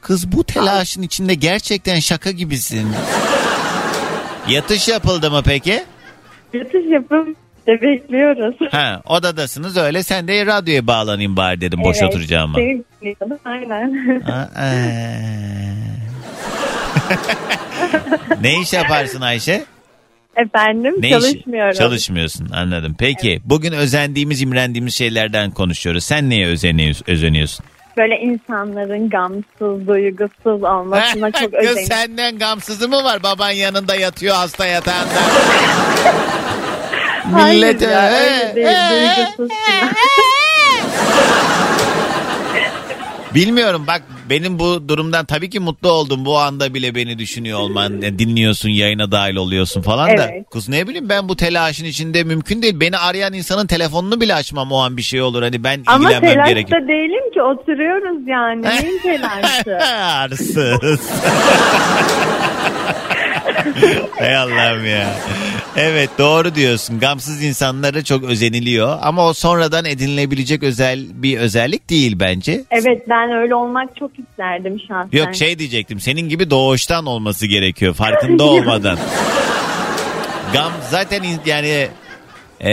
Kız 0.01 0.33
bu 0.33 0.45
telaşın 0.45 1.03
içinde 1.03 1.35
gerçekten 1.35 1.99
şaka 1.99 2.31
gibisin. 2.31 2.89
Yatış 4.49 4.89
yapıldı 4.89 5.31
mı 5.31 5.43
peki? 5.45 5.85
Yatış 6.53 6.87
yapıp 6.87 7.37
de 7.69 7.83
bekliyoruz. 7.83 8.55
Ha 8.73 9.03
odadasınız 9.07 9.77
öyle 9.77 10.03
sen 10.03 10.29
de 10.29 10.47
radyoya 10.47 10.87
bağlanayım 10.87 11.37
bari 11.37 11.61
dedim 11.61 11.81
boş 11.85 11.97
Evet, 12.03 12.09
oturacağıma. 12.15 12.59
dinliyorum, 12.59 13.39
Aynen. 13.45 14.21
Aa. 14.31 14.49
ne 18.43 18.61
iş 18.61 18.73
yaparsın 18.73 19.21
Ayşe? 19.21 19.65
Efendim, 20.37 20.95
Ne 20.99 21.07
iş- 21.07 21.13
çalışmıyorum. 21.13 21.73
Çalışmıyorsun 21.79 22.49
anladım. 22.51 22.97
Peki 22.99 23.41
bugün 23.45 23.73
özendiğimiz 23.73 24.43
imrendiğimiz 24.43 24.95
şeylerden 24.95 25.51
konuşuyoruz. 25.51 26.05
Sen 26.05 26.31
neye 26.31 26.47
özeniyorsun? 26.47 27.05
özeniyorsun? 27.09 27.65
Böyle 27.97 28.15
insanların 28.21 29.11
gamsız, 29.11 29.87
duygusuz 29.89 30.63
olmasına 30.63 31.31
çok 31.41 31.43
Kız 31.53 31.53
özeniyorum. 31.55 31.83
senden 31.85 32.39
gamsızı 32.39 32.89
mı 32.89 33.05
var? 33.05 33.23
Baban 33.23 33.51
yanında 33.51 33.95
yatıyor 33.97 34.35
hasta 34.37 34.67
yatağında. 34.67 35.11
Hayır 37.33 37.55
Millete, 37.65 37.85
ya, 37.85 38.11
"Ee, 38.11 38.15
öyle 38.15 38.55
değil, 38.57 38.67
ee, 38.67 38.91
duygusuz 39.17 39.57
falan. 39.59 39.93
Bilmiyorum 43.35 43.85
bak 43.87 44.03
benim 44.31 44.59
bu 44.59 44.89
durumdan 44.89 45.25
tabii 45.25 45.51
ki 45.51 45.61
mutlu 45.61 45.91
oldum. 45.91 46.25
Bu 46.25 46.39
anda 46.39 46.75
bile 46.75 46.95
beni 46.95 47.19
düşünüyor 47.19 47.59
olman. 47.59 48.03
e, 48.03 48.19
Dinliyorsun 48.19 48.69
yayına 48.69 49.13
dahil 49.13 49.37
oluyorsun 49.37 49.83
falan 49.83 50.09
da. 50.09 50.13
Evet. 50.33 50.47
Kız 50.53 50.69
ne 50.69 50.87
bileyim 50.89 51.09
ben 51.09 51.29
bu 51.29 51.37
telaşın 51.37 51.85
içinde 51.85 52.25
mümkün 52.25 52.63
değil. 52.63 52.81
Beni 52.81 52.97
arayan 52.99 53.33
insanın 53.33 53.67
telefonunu 53.67 54.21
bile 54.21 54.35
açmam 54.35 54.73
o 54.73 54.79
an 54.79 54.97
bir 54.97 55.03
şey 55.03 55.23
olur. 55.23 55.43
Hani 55.43 55.65
ben 55.65 55.83
Ama 55.87 56.05
ilgilenmem 56.05 56.31
telaşta 56.33 56.51
gerekir. 56.53 56.89
değilim 56.89 57.33
ki 57.35 57.43
oturuyoruz 57.43 58.29
yani. 58.29 58.63
Neyin 58.63 58.99
telaşı? 59.03 59.79
Arsız. 60.05 61.01
Hay 64.19 64.37
Allah'ım 64.37 64.87
ya. 64.87 65.15
Evet 65.77 66.11
doğru 66.19 66.55
diyorsun. 66.55 67.01
Gamsız 67.01 67.43
insanlara 67.45 68.05
çok 68.05 68.25
özeniliyor. 68.25 68.99
Ama 69.03 69.27
o 69.29 69.33
sonradan 69.33 69.85
edinilebilecek 69.85 70.63
özel 70.63 71.01
bir 71.13 71.39
özellik 71.39 71.91
değil 71.91 72.17
bence. 72.21 72.65
evet 72.71 73.03
ben 73.09 73.33
öyle 73.33 73.55
olmak 73.55 73.97
çok 73.97 74.11
isterdim 74.19 74.81
şahsen. 74.89 75.19
Yok 75.19 75.35
şey 75.35 75.59
diyecektim. 75.59 76.01
Senin 76.01 76.29
gibi 76.29 76.51
doğuştan 76.51 77.07
olması 77.07 77.47
gerekiyor. 77.47 77.95
Farkında 77.95 78.45
olmadan. 78.45 78.99
Gam 80.53 80.73
zaten 80.91 81.23
yani 81.47 81.89
e, 82.65 82.71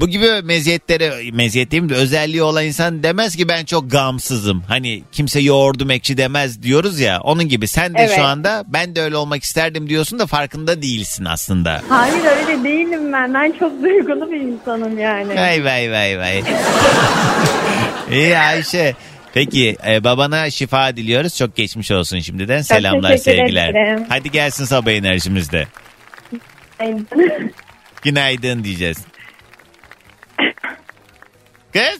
bu 0.00 0.08
gibi 0.08 0.26
meziyetlere 0.42 1.12
meziyet 1.32 1.70
değil 1.70 1.82
mi 1.82 1.88
de 1.88 1.94
özelliği 1.94 2.42
olan 2.42 2.64
insan 2.64 3.02
demez 3.02 3.36
ki 3.36 3.48
ben 3.48 3.64
çok 3.64 3.90
gamsızım. 3.90 4.62
Hani 4.68 5.02
kimse 5.12 5.40
yoğurdum 5.40 5.90
ekşi 5.90 6.16
demez 6.16 6.62
diyoruz 6.62 7.00
ya. 7.00 7.20
Onun 7.20 7.48
gibi 7.48 7.68
sen 7.68 7.94
de 7.94 7.98
Evet. 7.98 8.16
şu 8.16 8.22
anda 8.24 8.64
ben 8.66 8.94
de 8.96 9.02
öyle 9.02 9.16
olmak 9.16 9.42
isterdim 9.42 9.88
diyorsun 9.88 10.18
da 10.18 10.26
farkında 10.26 10.82
değilsin 10.82 11.24
aslında. 11.24 11.82
Hayır 11.88 12.24
öyle 12.24 12.64
değilim 12.64 13.12
ben. 13.12 13.34
Ben 13.34 13.52
çok 13.58 13.82
duygulu 13.82 14.32
bir 14.32 14.40
insanım 14.40 14.98
yani. 14.98 15.36
Vay 15.36 15.64
vay 15.64 15.92
vay 15.92 16.18
vay. 16.18 16.42
İyi 18.12 18.38
Ayşe. 18.38 18.94
Peki 19.34 19.76
e, 19.88 20.04
babana 20.04 20.50
şifa 20.50 20.96
diliyoruz. 20.96 21.36
Çok 21.36 21.56
geçmiş 21.56 21.90
olsun 21.90 22.18
şimdiden. 22.18 22.62
Selamlar 22.62 23.10
teşekkür 23.10 23.38
sevgiler. 23.38 23.68
ederim. 23.70 24.04
Hadi 24.08 24.30
gelsin 24.30 24.64
sabah 24.64 24.90
enerjimizde. 24.90 25.66
Günaydın 28.02 28.64
diyeceğiz. 28.64 28.98
Kız. 31.72 31.98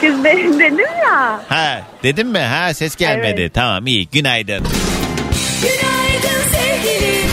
Kız 0.00 0.24
benim 0.24 0.58
dedim 0.60 0.78
ya. 1.02 1.40
Ha 1.48 1.82
dedim 2.02 2.28
mi? 2.28 2.38
Ha 2.38 2.74
ses 2.74 2.96
gelmedi. 2.96 3.40
Evet. 3.40 3.54
Tamam 3.54 3.86
iyi. 3.86 4.08
Günaydın. 4.08 4.64
Günaydın 5.62 6.42
sevgilim. 6.52 7.30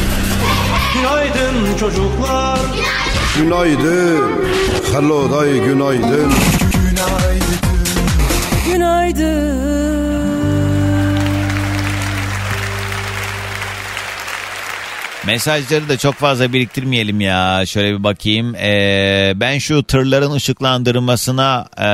Günaydın 0.93 1.77
çocuklar. 1.79 2.59
Günaydın. 3.37 4.49
Hello 4.93 5.31
day 5.31 5.59
günaydın. 5.59 6.31
Mesajları 15.29 15.89
da 15.89 15.97
çok 15.97 16.15
fazla 16.15 16.53
biriktirmeyelim 16.53 17.21
ya. 17.21 17.65
Şöyle 17.65 17.97
bir 17.97 18.03
bakayım. 18.03 18.55
Ee, 18.55 19.33
ben 19.35 19.57
şu 19.57 19.83
tırların 19.83 20.31
ışıklandırmasına 20.31 21.65
ee, 21.77 21.85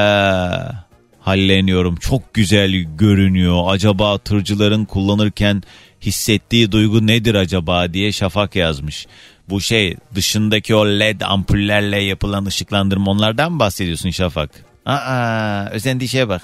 halleniyorum. 1.19 1.95
Çok 1.95 2.33
güzel 2.33 2.71
görünüyor. 2.71 3.63
Acaba 3.67 4.17
tırcıların 4.17 4.85
kullanırken 4.85 5.63
hissettiği 6.01 6.71
duygu 6.71 7.07
nedir 7.07 7.35
acaba 7.35 7.93
diye 7.93 8.11
Şafak 8.11 8.55
yazmış. 8.55 9.07
Bu 9.49 9.61
şey 9.61 9.97
dışındaki 10.15 10.75
o 10.75 10.85
led 10.85 11.21
ampullerle 11.21 12.03
yapılan 12.03 12.45
ışıklandırma 12.45 13.11
onlardan 13.11 13.51
mı 13.51 13.59
bahsediyorsun 13.59 14.09
Şafak? 14.09 14.49
Aa, 14.85 15.69
özendiği 15.71 16.09
şeye 16.09 16.29
bak. 16.29 16.41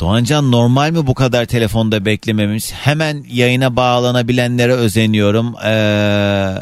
Doğancan 0.00 0.52
normal 0.52 0.90
mi 0.90 1.06
bu 1.06 1.14
kadar 1.14 1.44
telefonda 1.44 2.04
beklememiz? 2.04 2.72
Hemen 2.72 3.24
yayına 3.28 3.76
bağlanabilenlere 3.76 4.72
özeniyorum. 4.72 5.54
Ee, 5.64 6.54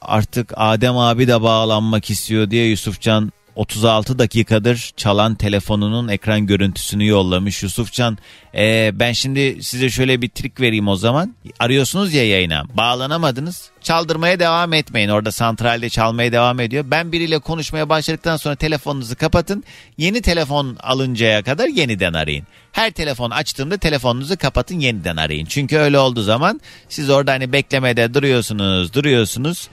artık 0.00 0.52
Adem 0.56 0.96
abi 0.96 1.28
de 1.28 1.42
bağlanmak 1.42 2.10
istiyor 2.10 2.50
diye 2.50 2.66
Yusufcan 2.66 3.32
36 3.56 4.18
dakikadır 4.18 4.92
çalan 4.96 5.34
telefonunun 5.34 6.08
ekran 6.08 6.46
görüntüsünü 6.46 7.06
yollamış. 7.06 7.62
Yusufcan 7.62 8.18
ee, 8.54 8.90
ben 8.94 9.12
şimdi 9.12 9.62
size 9.62 9.90
şöyle 9.90 10.22
bir 10.22 10.28
trik 10.28 10.60
vereyim 10.60 10.88
o 10.88 10.96
zaman. 10.96 11.34
Arıyorsunuz 11.60 12.14
ya 12.14 12.28
yayına 12.28 12.64
bağlanamadınız. 12.74 13.70
Çaldırmaya 13.82 14.40
devam 14.40 14.72
etmeyin. 14.72 15.08
Orada 15.08 15.32
santralde 15.32 15.88
çalmaya 15.88 16.32
devam 16.32 16.60
ediyor. 16.60 16.84
Ben 16.88 17.12
biriyle 17.12 17.38
konuşmaya 17.38 17.88
başladıktan 17.88 18.36
sonra 18.36 18.56
telefonunuzu 18.56 19.16
kapatın. 19.16 19.64
Yeni 19.98 20.22
telefon 20.22 20.76
alıncaya 20.82 21.42
kadar 21.42 21.68
yeniden 21.68 22.12
arayın. 22.12 22.46
Her 22.72 22.90
telefon 22.90 23.30
açtığımda 23.30 23.76
telefonunuzu 23.76 24.36
kapatın 24.36 24.80
yeniden 24.80 25.16
arayın. 25.16 25.46
Çünkü 25.46 25.78
öyle 25.78 25.98
olduğu 25.98 26.22
zaman 26.22 26.60
siz 26.88 27.10
orada 27.10 27.32
hani 27.32 27.52
beklemede 27.52 28.14
duruyorsunuz 28.14 28.94
duruyorsunuz. 28.94 29.68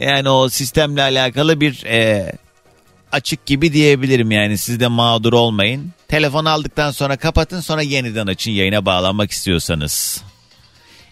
Yani 0.00 0.28
o 0.28 0.48
sistemle 0.48 1.02
alakalı 1.02 1.60
bir 1.60 1.84
e, 1.84 2.32
açık 3.12 3.46
gibi 3.46 3.72
diyebilirim 3.72 4.30
yani 4.30 4.58
siz 4.58 4.80
de 4.80 4.86
mağdur 4.86 5.32
olmayın. 5.32 5.90
Telefonu 6.08 6.48
aldıktan 6.48 6.90
sonra 6.90 7.16
kapatın 7.16 7.60
sonra 7.60 7.82
yeniden 7.82 8.26
açın 8.26 8.50
yayına 8.50 8.86
bağlanmak 8.86 9.30
istiyorsanız. 9.30 10.22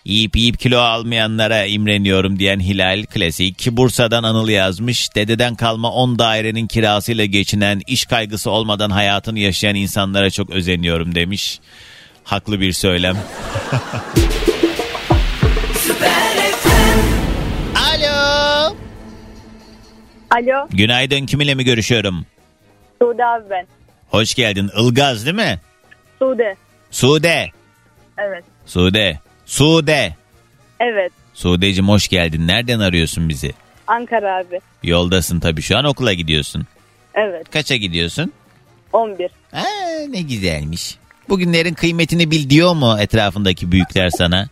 Yiyip 0.05 0.37
yiyip 0.37 0.59
kilo 0.59 0.78
almayanlara 0.78 1.64
imreniyorum 1.64 2.39
diyen 2.39 2.61
Hilal 2.61 3.05
klasik. 3.05 3.68
Bursa'dan 3.70 4.22
Anıl 4.22 4.49
yazmış. 4.49 5.14
Dededen 5.14 5.55
kalma 5.55 5.93
10 5.93 6.18
dairenin 6.18 6.66
kirasıyla 6.66 7.24
geçinen, 7.24 7.83
iş 7.87 8.05
kaygısı 8.05 8.51
olmadan 8.51 8.91
hayatını 8.91 9.39
yaşayan 9.39 9.74
insanlara 9.74 10.31
çok 10.31 10.51
özeniyorum 10.51 11.14
demiş. 11.14 11.61
Haklı 12.24 12.61
bir 12.61 12.72
söylem. 12.72 13.16
Alo 20.31 20.68
Günaydın 20.70 21.26
kiminle 21.26 21.55
mi 21.55 21.64
görüşüyorum? 21.64 22.26
Sude 23.03 23.24
abi 23.24 23.51
ben. 23.51 23.66
Hoş 24.09 24.35
geldin. 24.35 24.70
Ilgaz 24.78 25.24
değil 25.26 25.37
mi? 25.37 25.61
Sude. 26.18 26.57
Sude. 26.91 27.47
Evet. 28.18 28.45
Sude. 28.66 29.18
Sude. 29.47 30.14
Evet. 30.81 31.12
Sude'cim 31.35 31.89
hoş 31.89 32.09
geldin. 32.09 32.47
Nereden 32.49 32.81
arıyorsun 32.81 33.28
bizi? 33.28 33.53
Ankara 33.87 34.37
abi. 34.37 34.61
Yoldasın 34.83 35.41
tabii 35.41 35.62
şu 35.62 35.78
an 35.78 35.85
okula 35.85 36.12
gidiyorsun. 36.12 36.66
Evet. 37.14 37.51
Kaça 37.51 37.76
gidiyorsun? 37.76 38.33
11. 38.93 39.31
Aa, 39.53 39.62
ne 40.09 40.20
güzelmiş. 40.22 40.99
Bugünlerin 41.28 41.74
kıymetini 41.74 42.31
bil 42.31 42.51
diyor 42.51 42.74
mu 42.74 42.97
etrafındaki 43.01 43.72
büyükler 43.72 44.11
sana? 44.11 44.49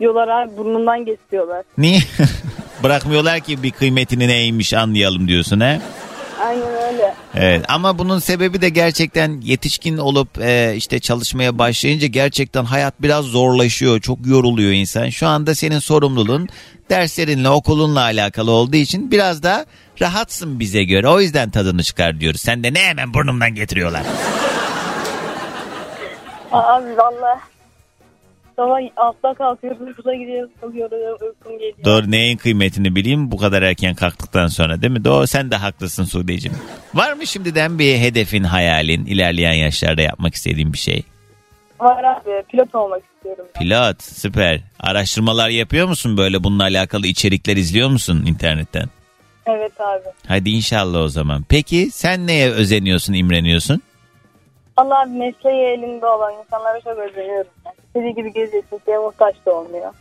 Diyorlar 0.00 0.28
abi 0.28 0.56
burnundan 0.56 1.04
geçiyorlar. 1.04 1.64
Niye? 1.78 2.00
Bırakmıyorlar 2.82 3.40
ki 3.40 3.62
bir 3.62 3.70
kıymetini 3.70 4.28
neymiş 4.28 4.74
anlayalım 4.74 5.28
diyorsun 5.28 5.60
he? 5.60 5.80
Aynen 6.44 6.82
öyle. 6.92 7.14
Evet 7.34 7.64
ama 7.68 7.98
bunun 7.98 8.18
sebebi 8.18 8.60
de 8.60 8.68
gerçekten 8.68 9.40
yetişkin 9.40 9.98
olup 9.98 10.28
e, 10.40 10.72
işte 10.76 11.00
çalışmaya 11.00 11.58
başlayınca 11.58 12.06
gerçekten 12.06 12.64
hayat 12.64 13.02
biraz 13.02 13.24
zorlaşıyor. 13.24 14.00
Çok 14.00 14.26
yoruluyor 14.26 14.72
insan. 14.72 15.08
Şu 15.08 15.26
anda 15.26 15.54
senin 15.54 15.78
sorumluluğun 15.78 16.48
derslerinle 16.90 17.48
okulunla 17.48 18.00
alakalı 18.00 18.50
olduğu 18.50 18.76
için 18.76 19.10
biraz 19.10 19.42
da 19.42 19.66
rahatsın 20.00 20.60
bize 20.60 20.84
göre. 20.84 21.08
O 21.08 21.20
yüzden 21.20 21.50
tadını 21.50 21.82
çıkar 21.82 22.20
diyoruz. 22.20 22.40
Sen 22.40 22.64
de 22.64 22.74
ne 22.74 22.80
hemen 22.80 23.14
burnumdan 23.14 23.54
getiriyorlar. 23.54 24.02
Abi 26.52 26.96
valla. 26.96 27.40
Sabah 28.60 28.78
altta 28.96 29.34
kalkıyorum, 29.34 29.86
uykuza 29.86 30.14
gidiyorum, 30.14 30.50
kalkıyorum, 30.60 30.98
uykum 31.22 31.52
geliyor. 31.58 31.84
Doğru 31.84 32.10
neyin 32.10 32.36
kıymetini 32.36 32.94
bileyim 32.94 33.32
bu 33.32 33.36
kadar 33.36 33.62
erken 33.62 33.94
kalktıktan 33.94 34.46
sonra 34.46 34.82
değil 34.82 34.92
mi? 34.92 35.04
Doğru 35.04 35.26
sen 35.26 35.50
de 35.50 35.56
haklısın 35.56 36.04
Sude'cim. 36.04 36.52
Var 36.94 37.12
mı 37.12 37.26
şimdiden 37.26 37.78
bir 37.78 37.98
hedefin, 37.98 38.42
hayalin, 38.44 39.06
ilerleyen 39.06 39.52
yaşlarda 39.52 40.02
yapmak 40.02 40.34
istediğin 40.34 40.72
bir 40.72 40.78
şey? 40.78 41.02
Var 41.80 42.04
abi, 42.04 42.42
pilot 42.50 42.74
olmak 42.74 43.02
istiyorum. 43.14 43.44
ben. 43.54 43.62
Pilot 43.62 44.02
süper. 44.02 44.60
Araştırmalar 44.80 45.48
yapıyor 45.48 45.88
musun 45.88 46.16
böyle 46.16 46.44
bununla 46.44 46.62
alakalı 46.62 47.06
içerikler 47.06 47.56
izliyor 47.56 47.88
musun 47.88 48.24
internetten? 48.26 48.88
Evet 49.46 49.80
abi. 49.80 50.04
Hadi 50.28 50.50
inşallah 50.50 51.00
o 51.00 51.08
zaman. 51.08 51.44
Peki 51.48 51.90
sen 51.92 52.26
neye 52.26 52.50
özeniyorsun, 52.50 53.12
imreniyorsun? 53.12 53.82
Abi 54.88 55.10
mesleği 55.10 55.66
elinde 55.66 56.06
olan 56.06 56.32
insanlara 56.44 56.80
çok 56.80 56.98
özeniyorum. 56.98 57.50
Yani. 57.66 57.74
İstediği 57.86 58.14
gibi 58.14 58.32
geziyor, 58.32 58.62
kimseye 58.70 58.98
muhtaç 58.98 59.34
da 59.46 59.54
olmuyor. 59.54 59.92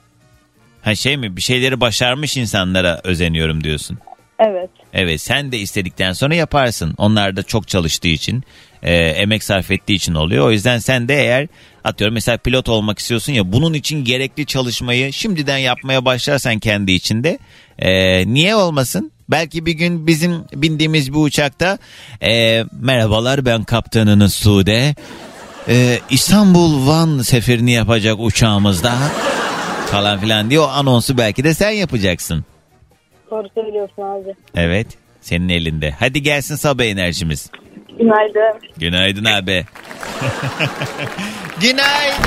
Ha 0.81 0.95
şey 0.95 1.17
mi 1.17 1.35
bir 1.35 1.41
şeyleri 1.41 1.81
başarmış 1.81 2.37
insanlara 2.37 3.01
özeniyorum 3.03 3.63
diyorsun. 3.63 3.97
Evet. 4.39 4.69
Evet 4.93 5.21
sen 5.21 5.51
de 5.51 5.57
istedikten 5.57 6.13
sonra 6.13 6.35
yaparsın. 6.35 6.95
Onlar 6.97 7.35
da 7.35 7.43
çok 7.43 7.67
çalıştığı 7.67 8.07
için, 8.07 8.43
e, 8.83 8.95
emek 8.95 9.43
sarf 9.43 9.71
ettiği 9.71 9.93
için 9.93 10.13
oluyor. 10.13 10.47
O 10.47 10.51
yüzden 10.51 10.77
sen 10.77 11.07
de 11.07 11.15
eğer 11.15 11.47
atıyorum 11.83 12.13
mesela 12.13 12.37
pilot 12.37 12.69
olmak 12.69 12.99
istiyorsun 12.99 13.33
ya 13.33 13.51
bunun 13.51 13.73
için 13.73 14.03
gerekli 14.03 14.45
çalışmayı 14.45 15.13
şimdiden 15.13 15.57
yapmaya 15.57 16.05
başlarsan 16.05 16.59
kendi 16.59 16.91
içinde 16.91 17.39
e, 17.79 18.23
niye 18.33 18.55
olmasın? 18.55 19.11
Belki 19.31 19.65
bir 19.65 19.71
gün 19.73 20.07
bizim 20.07 20.43
bindiğimiz 20.53 21.13
bir 21.13 21.17
uçakta 21.17 21.77
e, 22.21 22.63
merhabalar 22.81 23.45
ben 23.45 23.63
kaptanınız 23.63 24.33
Sude. 24.33 24.95
E, 25.67 25.99
İstanbul 26.09 26.87
Van 26.87 27.19
seferini 27.19 27.71
yapacak 27.71 28.15
uçağımızda 28.19 28.93
falan 29.91 30.19
filan 30.19 30.49
diye 30.49 30.59
o 30.59 30.67
anonsu 30.67 31.17
belki 31.17 31.43
de 31.43 31.53
sen 31.53 31.69
yapacaksın. 31.71 32.45
Doğru 33.31 33.47
söylüyorsun 33.55 34.01
abi. 34.01 34.35
Evet 34.55 34.87
senin 35.21 35.49
elinde. 35.49 35.95
Hadi 35.99 36.23
gelsin 36.23 36.55
sabah 36.55 36.83
enerjimiz. 36.83 37.51
Günaydın. 37.99 38.59
Günaydın 38.77 39.25
abi. 39.25 39.65
Günaydın. 41.61 42.25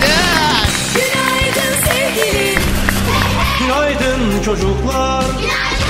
Günaydın 0.95 1.75
sevgilim. 1.85 2.63
Günaydın 3.61 4.43
çocuklar 4.45 5.25
Günaydın. 5.41 5.82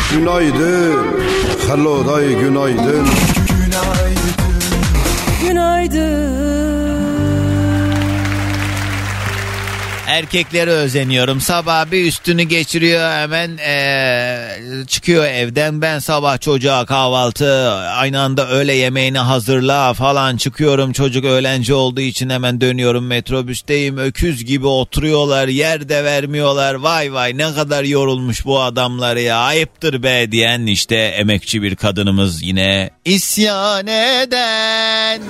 Hello 1.68 2.06
day 2.06 2.34
günaydın. 2.40 3.06
Erkeklere 10.12 10.70
özeniyorum. 10.70 11.40
Sabah 11.40 11.90
bir 11.90 12.04
üstünü 12.04 12.42
geçiriyor 12.42 13.10
hemen 13.10 13.50
eee, 13.58 14.86
çıkıyor 14.86 15.24
evden. 15.24 15.82
Ben 15.82 15.98
sabah 15.98 16.40
çocuğa 16.40 16.86
kahvaltı 16.86 17.70
aynı 17.72 18.20
anda 18.20 18.48
öğle 18.48 18.72
yemeğini 18.72 19.18
hazırla 19.18 19.94
falan 19.94 20.36
çıkıyorum. 20.36 20.92
Çocuk 20.92 21.24
öğlenci 21.24 21.74
olduğu 21.74 22.00
için 22.00 22.30
hemen 22.30 22.60
dönüyorum 22.60 23.06
metrobüsteyim. 23.06 23.98
Öküz 23.98 24.44
gibi 24.44 24.66
oturuyorlar 24.66 25.48
yer 25.48 25.88
de 25.88 26.04
vermiyorlar. 26.04 26.74
Vay 26.74 27.12
vay 27.12 27.38
ne 27.38 27.54
kadar 27.54 27.84
yorulmuş 27.84 28.44
bu 28.44 28.60
adamlar 28.60 29.16
ya 29.16 29.36
ayıptır 29.36 30.02
be 30.02 30.32
diyen 30.32 30.66
işte 30.66 30.96
emekçi 30.96 31.62
bir 31.62 31.76
kadınımız 31.76 32.42
yine 32.42 32.90
isyan 33.04 33.86
eden 33.86 35.22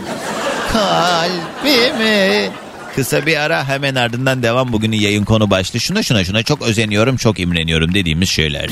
kalbimi 0.72 2.50
Kısa 2.96 3.26
bir 3.26 3.36
ara 3.36 3.68
hemen 3.68 3.94
ardından 3.94 4.42
devam 4.42 4.72
bugünün 4.72 4.96
yayın 4.96 5.24
konu 5.24 5.50
başlığı. 5.50 5.80
Şuna 5.80 6.02
şuna 6.02 6.24
şuna 6.24 6.42
çok 6.42 6.62
özeniyorum 6.62 7.16
çok 7.16 7.40
imreniyorum 7.40 7.94
dediğimiz 7.94 8.28
şeyler. 8.28 8.70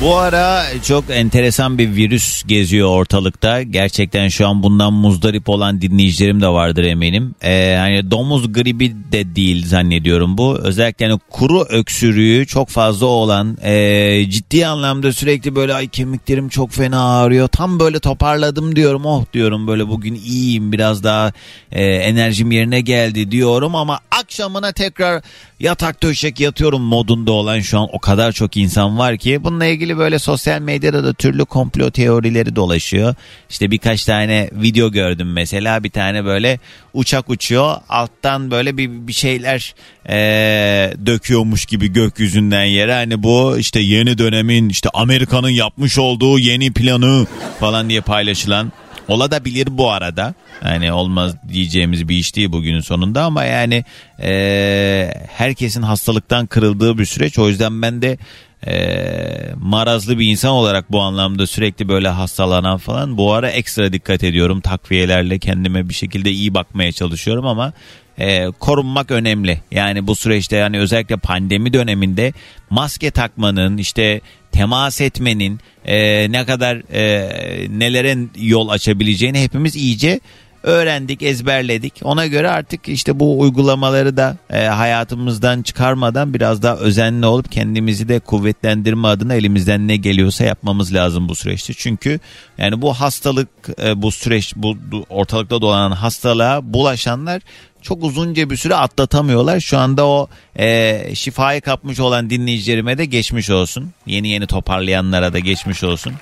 Bu 0.00 0.16
ara 0.16 0.64
çok 0.82 1.04
enteresan 1.10 1.78
bir 1.78 1.94
virüs 1.94 2.42
geziyor 2.46 2.88
ortalıkta. 2.88 3.62
Gerçekten 3.62 4.28
şu 4.28 4.48
an 4.48 4.62
bundan 4.62 4.92
muzdarip 4.92 5.48
olan 5.48 5.80
dinleyicilerim 5.80 6.40
de 6.40 6.48
vardır 6.48 6.84
eminim. 6.84 7.34
Ee, 7.42 7.76
hani 7.78 8.10
domuz 8.10 8.52
gribi 8.52 8.96
de 9.12 9.36
değil 9.36 9.66
zannediyorum 9.66 10.38
bu. 10.38 10.58
Özellikle 10.58 11.08
hani 11.08 11.20
kuru 11.30 11.60
öksürüğü 11.60 12.46
çok 12.46 12.68
fazla 12.68 13.06
olan 13.06 13.58
ee, 13.62 14.24
ciddi 14.30 14.66
anlamda 14.66 15.12
sürekli 15.12 15.56
böyle 15.56 15.74
ay 15.74 15.88
kemiklerim 15.88 16.48
çok 16.48 16.72
fena 16.72 17.18
ağrıyor. 17.18 17.48
Tam 17.48 17.80
böyle 17.80 17.98
toparladım 18.00 18.76
diyorum 18.76 19.06
oh 19.06 19.24
diyorum 19.32 19.66
böyle 19.66 19.88
bugün 19.88 20.14
iyiyim 20.14 20.72
biraz 20.72 21.04
daha 21.04 21.32
ee, 21.72 21.84
enerjim 21.84 22.50
yerine 22.50 22.80
geldi 22.80 23.30
diyorum 23.30 23.74
ama 23.74 24.00
akşamına 24.10 24.72
tekrar 24.72 25.22
yatak 25.60 26.02
döşek 26.02 26.40
yatıyorum 26.40 26.82
modunda 26.82 27.32
olan 27.32 27.60
şu 27.60 27.78
an 27.78 27.88
o 27.92 27.98
kadar 27.98 28.32
çok 28.32 28.56
insan 28.56 28.98
var 28.98 29.16
ki 29.16 29.44
bununla 29.44 29.66
ilgili 29.66 29.98
böyle 29.98 30.18
sosyal 30.18 30.60
medyada 30.60 31.04
da 31.04 31.14
türlü 31.14 31.44
komplo 31.44 31.90
teorileri 31.90 32.56
dolaşıyor. 32.56 33.14
İşte 33.50 33.70
birkaç 33.70 34.04
tane 34.04 34.50
video 34.52 34.92
gördüm 34.92 35.32
mesela 35.32 35.84
bir 35.84 35.90
tane 35.90 36.24
böyle 36.24 36.58
uçak 36.94 37.30
uçuyor 37.30 37.76
alttan 37.88 38.50
böyle 38.50 38.76
bir, 38.76 38.90
bir 38.90 39.12
şeyler 39.12 39.74
eee, 40.08 40.94
döküyormuş 41.06 41.66
gibi 41.66 41.92
gökyüzünden 41.92 42.64
yere 42.64 42.94
hani 42.94 43.22
bu 43.22 43.58
işte 43.58 43.80
yeni 43.80 44.18
dönemin 44.18 44.68
işte 44.68 44.88
Amerika'nın 44.94 45.48
yapmış 45.48 45.98
olduğu 45.98 46.38
yeni 46.38 46.72
planı 46.72 47.26
falan 47.60 47.88
diye 47.88 48.00
paylaşılan 48.00 48.72
Ola 49.10 49.44
bilir 49.44 49.68
bu 49.70 49.90
arada. 49.90 50.34
Yani 50.64 50.92
olmaz 50.92 51.34
diyeceğimiz 51.48 52.08
bir 52.08 52.16
iş 52.16 52.36
değil 52.36 52.52
bugünün 52.52 52.80
sonunda 52.80 53.24
ama 53.24 53.44
yani 53.44 53.84
eee, 54.22 55.26
herkesin 55.28 55.82
hastalıktan 55.82 56.46
kırıldığı 56.46 56.98
bir 56.98 57.04
süreç. 57.04 57.38
O 57.38 57.48
yüzden 57.48 57.82
ben 57.82 58.02
de 58.02 58.18
eee, 58.66 59.54
marazlı 59.56 60.18
bir 60.18 60.26
insan 60.26 60.50
olarak 60.50 60.92
bu 60.92 61.00
anlamda 61.00 61.46
sürekli 61.46 61.88
böyle 61.88 62.08
hastalanan 62.08 62.78
falan 62.78 63.16
bu 63.16 63.32
ara 63.32 63.50
ekstra 63.50 63.92
dikkat 63.92 64.24
ediyorum. 64.24 64.60
Takviyelerle 64.60 65.38
kendime 65.38 65.88
bir 65.88 65.94
şekilde 65.94 66.30
iyi 66.30 66.54
bakmaya 66.54 66.92
çalışıyorum 66.92 67.46
ama 67.46 67.72
e, 68.18 68.46
korunmak 68.50 69.10
önemli. 69.10 69.60
Yani 69.70 70.06
bu 70.06 70.16
süreçte 70.16 70.56
yani 70.56 70.78
özellikle 70.78 71.16
pandemi 71.16 71.72
döneminde 71.72 72.32
maske 72.70 73.10
takmanın 73.10 73.76
işte 73.76 74.20
temas 74.52 75.00
etmenin 75.00 75.60
e, 75.84 76.32
ne 76.32 76.46
kadar 76.46 76.76
e, 76.92 77.78
nelere 77.78 78.18
yol 78.36 78.68
açabileceğini 78.68 79.42
hepimiz 79.42 79.76
iyice 79.76 80.20
öğrendik, 80.62 81.22
ezberledik. 81.22 81.94
Ona 82.02 82.26
göre 82.26 82.50
artık 82.50 82.88
işte 82.88 83.20
bu 83.20 83.40
uygulamaları 83.40 84.16
da 84.16 84.36
e, 84.50 84.64
hayatımızdan 84.64 85.62
çıkarmadan 85.62 86.34
biraz 86.34 86.62
daha 86.62 86.76
özenli 86.76 87.26
olup 87.26 87.52
kendimizi 87.52 88.08
de 88.08 88.20
kuvvetlendirme 88.20 89.08
adına 89.08 89.34
elimizden 89.34 89.88
ne 89.88 89.96
geliyorsa 89.96 90.44
yapmamız 90.44 90.94
lazım 90.94 91.28
bu 91.28 91.34
süreçte. 91.34 91.74
Çünkü 91.74 92.20
yani 92.58 92.82
bu 92.82 92.94
hastalık, 92.94 93.48
e, 93.82 94.02
bu 94.02 94.10
süreç, 94.10 94.52
bu 94.56 94.76
ortalıkta 95.08 95.60
dolanan 95.60 95.92
hastalığa 95.92 96.72
bulaşanlar 96.72 97.42
çok 97.82 98.04
uzunca 98.04 98.50
bir 98.50 98.56
süre 98.56 98.74
atlatamıyorlar. 98.74 99.60
Şu 99.60 99.78
anda 99.78 100.06
o 100.06 100.28
e, 100.58 101.02
şifayı 101.14 101.60
kapmış 101.60 102.00
olan 102.00 102.30
dinleyicilerime 102.30 102.98
de 102.98 103.04
geçmiş 103.04 103.50
olsun. 103.50 103.90
Yeni 104.06 104.28
yeni 104.28 104.46
toparlayanlara 104.46 105.32
da 105.32 105.38
geçmiş 105.38 105.84
olsun. 105.84 106.12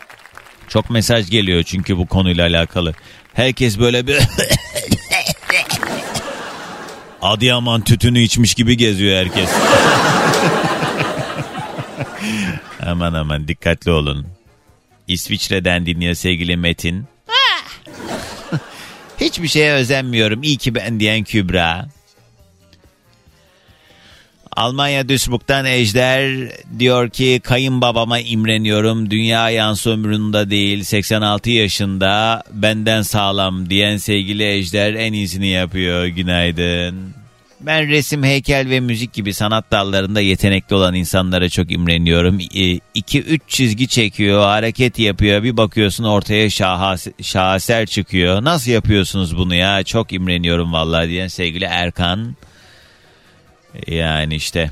Çok 0.68 0.90
mesaj 0.90 1.30
geliyor 1.30 1.62
çünkü 1.62 1.98
bu 1.98 2.06
konuyla 2.06 2.46
alakalı. 2.46 2.94
Herkes 3.34 3.78
böyle 3.78 4.06
bir 4.06 4.18
Adıyaman 7.22 7.80
tütünü 7.80 8.20
içmiş 8.20 8.54
gibi 8.54 8.76
geziyor 8.76 9.16
herkes. 9.16 9.50
aman 12.86 13.14
aman 13.14 13.48
dikkatli 13.48 13.90
olun. 13.90 14.26
İsviçre'den 15.08 15.86
dinliyor 15.86 16.14
sevgili 16.14 16.56
Metin. 16.56 17.06
Hiçbir 19.20 19.48
şeye 19.48 19.72
özenmiyorum. 19.72 20.42
İyi 20.42 20.56
ki 20.56 20.74
ben 20.74 21.00
diyen 21.00 21.24
Kübra. 21.24 21.88
Almanya 24.56 25.08
Duisburg'dan 25.08 25.64
Ejder 25.64 26.52
diyor 26.78 27.10
ki 27.10 27.40
kayınbabama 27.44 28.20
imreniyorum. 28.20 29.10
Dünya 29.10 29.50
yansı 29.50 29.90
ömründe 29.90 30.50
değil 30.50 30.82
86 30.84 31.50
yaşında 31.50 32.42
benden 32.52 33.02
sağlam 33.02 33.70
diyen 33.70 33.96
sevgili 33.96 34.44
Ejder 34.44 34.94
en 34.94 35.12
iyisini 35.12 35.48
yapıyor. 35.48 36.06
Günaydın. 36.06 37.17
Ben 37.60 37.88
resim, 37.88 38.22
heykel 38.22 38.70
ve 38.70 38.80
müzik 38.80 39.12
gibi 39.12 39.34
sanat 39.34 39.70
dallarında 39.70 40.20
yetenekli 40.20 40.76
olan 40.76 40.94
insanlara 40.94 41.48
çok 41.48 41.70
imreniyorum. 41.70 42.38
2-3 42.38 43.40
çizgi 43.48 43.88
çekiyor, 43.88 44.40
hareket 44.42 44.98
yapıyor. 44.98 45.42
Bir 45.42 45.56
bakıyorsun 45.56 46.04
ortaya 46.04 46.50
şahas 46.50 47.06
şaheser 47.22 47.86
çıkıyor. 47.86 48.44
Nasıl 48.44 48.70
yapıyorsunuz 48.70 49.36
bunu 49.36 49.54
ya? 49.54 49.84
Çok 49.84 50.12
imreniyorum 50.12 50.72
vallahi 50.72 51.08
diyen 51.08 51.28
sevgili 51.28 51.64
Erkan. 51.64 52.36
Yani 53.86 54.34
işte 54.34 54.70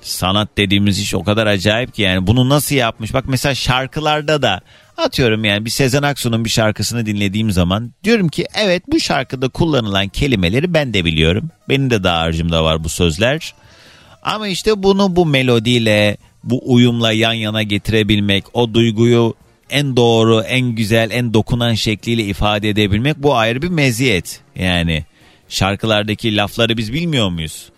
sanat 0.00 0.48
dediğimiz 0.56 0.98
iş 1.00 1.14
o 1.14 1.24
kadar 1.24 1.46
acayip 1.46 1.94
ki 1.94 2.02
yani 2.02 2.26
bunu 2.26 2.48
nasıl 2.48 2.74
yapmış? 2.74 3.14
Bak 3.14 3.24
mesela 3.28 3.54
şarkılarda 3.54 4.42
da 4.42 4.60
atıyorum 4.96 5.44
yani 5.44 5.64
bir 5.64 5.70
Sezen 5.70 6.02
Aksu'nun 6.02 6.44
bir 6.44 6.50
şarkısını 6.50 7.06
dinlediğim 7.06 7.50
zaman 7.50 7.92
diyorum 8.04 8.28
ki 8.28 8.46
evet 8.54 8.82
bu 8.88 9.00
şarkıda 9.00 9.48
kullanılan 9.48 10.08
kelimeleri 10.08 10.74
ben 10.74 10.94
de 10.94 11.04
biliyorum. 11.04 11.50
Benim 11.68 11.90
de 11.90 12.04
dağarcığımda 12.04 12.64
var 12.64 12.84
bu 12.84 12.88
sözler. 12.88 13.54
Ama 14.22 14.48
işte 14.48 14.82
bunu 14.82 15.16
bu 15.16 15.26
melodiyle 15.26 16.16
bu 16.44 16.62
uyumla 16.64 17.12
yan 17.12 17.32
yana 17.32 17.62
getirebilmek 17.62 18.44
o 18.52 18.74
duyguyu 18.74 19.34
en 19.70 19.96
doğru, 19.96 20.42
en 20.42 20.66
güzel, 20.66 21.10
en 21.10 21.34
dokunan 21.34 21.74
şekliyle 21.74 22.24
ifade 22.24 22.68
edebilmek 22.68 23.16
bu 23.16 23.36
ayrı 23.36 23.62
bir 23.62 23.68
meziyet. 23.68 24.40
Yani 24.56 25.04
şarkılardaki 25.48 26.36
lafları 26.36 26.76
biz 26.76 26.92
bilmiyor 26.92 27.28
muyuz? 27.28 27.68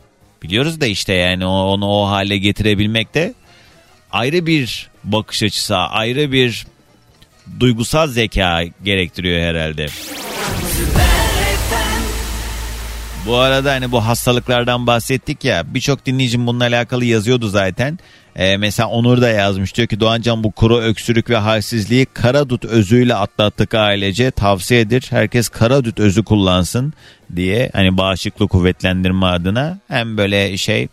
Biliyoruz 0.42 0.80
da 0.80 0.86
işte 0.86 1.12
yani 1.12 1.46
onu 1.46 1.86
o 1.86 2.06
hale 2.06 2.38
getirebilmek 2.38 3.14
de 3.14 3.34
ayrı 4.12 4.46
bir 4.46 4.90
bakış 5.04 5.42
açısı, 5.42 5.76
ayrı 5.76 6.32
bir 6.32 6.66
duygusal 7.60 8.08
zeka 8.08 8.62
gerektiriyor 8.84 9.40
herhalde. 9.40 9.86
Bu 13.26 13.36
arada 13.36 13.72
hani 13.72 13.92
bu 13.92 14.06
hastalıklardan 14.06 14.86
bahsettik 14.86 15.44
ya 15.44 15.74
birçok 15.74 16.06
dinleyicim 16.06 16.46
bununla 16.46 16.64
alakalı 16.64 17.04
yazıyordu 17.04 17.48
zaten. 17.48 17.98
Ee, 18.36 18.56
mesela 18.56 18.88
Onur 18.88 19.20
da 19.20 19.28
yazmış 19.28 19.76
diyor 19.76 19.88
ki 19.88 20.00
Doğancan 20.00 20.44
bu 20.44 20.50
kuru 20.50 20.78
öksürük 20.78 21.30
ve 21.30 21.36
halsizliği 21.36 22.06
karadut 22.06 22.64
özüyle 22.64 23.14
atlattık 23.14 23.74
ailece 23.74 24.30
tavsiyedir. 24.30 25.06
Herkes 25.10 25.48
karadut 25.48 26.00
özü 26.00 26.24
kullansın 26.24 26.92
diye 27.36 27.70
hani 27.72 27.96
bağışıklık 27.96 28.50
kuvvetlendirme 28.50 29.26
adına 29.26 29.78
hem 29.88 30.16
böyle 30.16 30.56
şey 30.56 30.88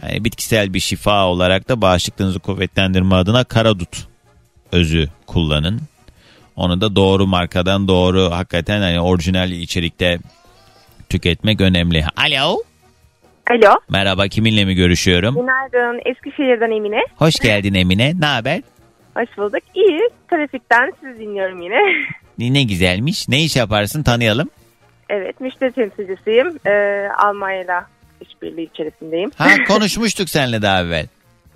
hani 0.00 0.24
bitkisel 0.24 0.74
bir 0.74 0.80
şifa 0.80 1.26
olarak 1.26 1.68
da 1.68 1.80
bağışıklığınızı 1.80 2.38
kuvvetlendirme 2.38 3.14
adına 3.14 3.44
karadut 3.44 4.15
özü 4.72 5.08
kullanın. 5.26 5.80
Onu 6.56 6.80
da 6.80 6.96
doğru 6.96 7.26
markadan 7.26 7.88
doğru 7.88 8.30
hakikaten 8.30 8.80
hani 8.80 9.00
orijinal 9.00 9.50
içerikte 9.50 10.18
tüketmek 11.08 11.60
önemli. 11.60 12.04
Alo. 12.16 12.56
Alo. 13.50 13.74
Merhaba 13.88 14.28
kiminle 14.28 14.64
mi 14.64 14.74
görüşüyorum? 14.74 15.34
Günaydın. 15.34 16.00
Eskişehir'den 16.04 16.70
Emine. 16.70 17.00
Hoş 17.16 17.34
geldin 17.40 17.74
Emine. 17.74 18.12
Ne 18.20 18.26
haber? 18.26 18.60
Hoş 19.16 19.28
bulduk. 19.38 19.60
İyi. 19.74 20.00
Trafikten 20.30 20.92
sizi 21.00 21.20
dinliyorum 21.20 21.62
yine. 21.62 21.76
Ne 22.38 22.62
güzelmiş. 22.62 23.28
Ne 23.28 23.42
iş 23.42 23.56
yaparsın 23.56 24.02
tanıyalım. 24.02 24.50
evet. 25.10 25.40
Müşteri 25.40 25.72
temsilcisiyim. 25.72 26.58
Ee, 26.66 27.08
Almanya'yla 27.18 27.86
işbirliği 28.20 28.70
içerisindeyim. 28.74 29.30
Ha 29.36 29.48
konuşmuştuk 29.68 30.28
seninle 30.30 30.62
daha 30.62 30.82
evvel. 30.82 31.06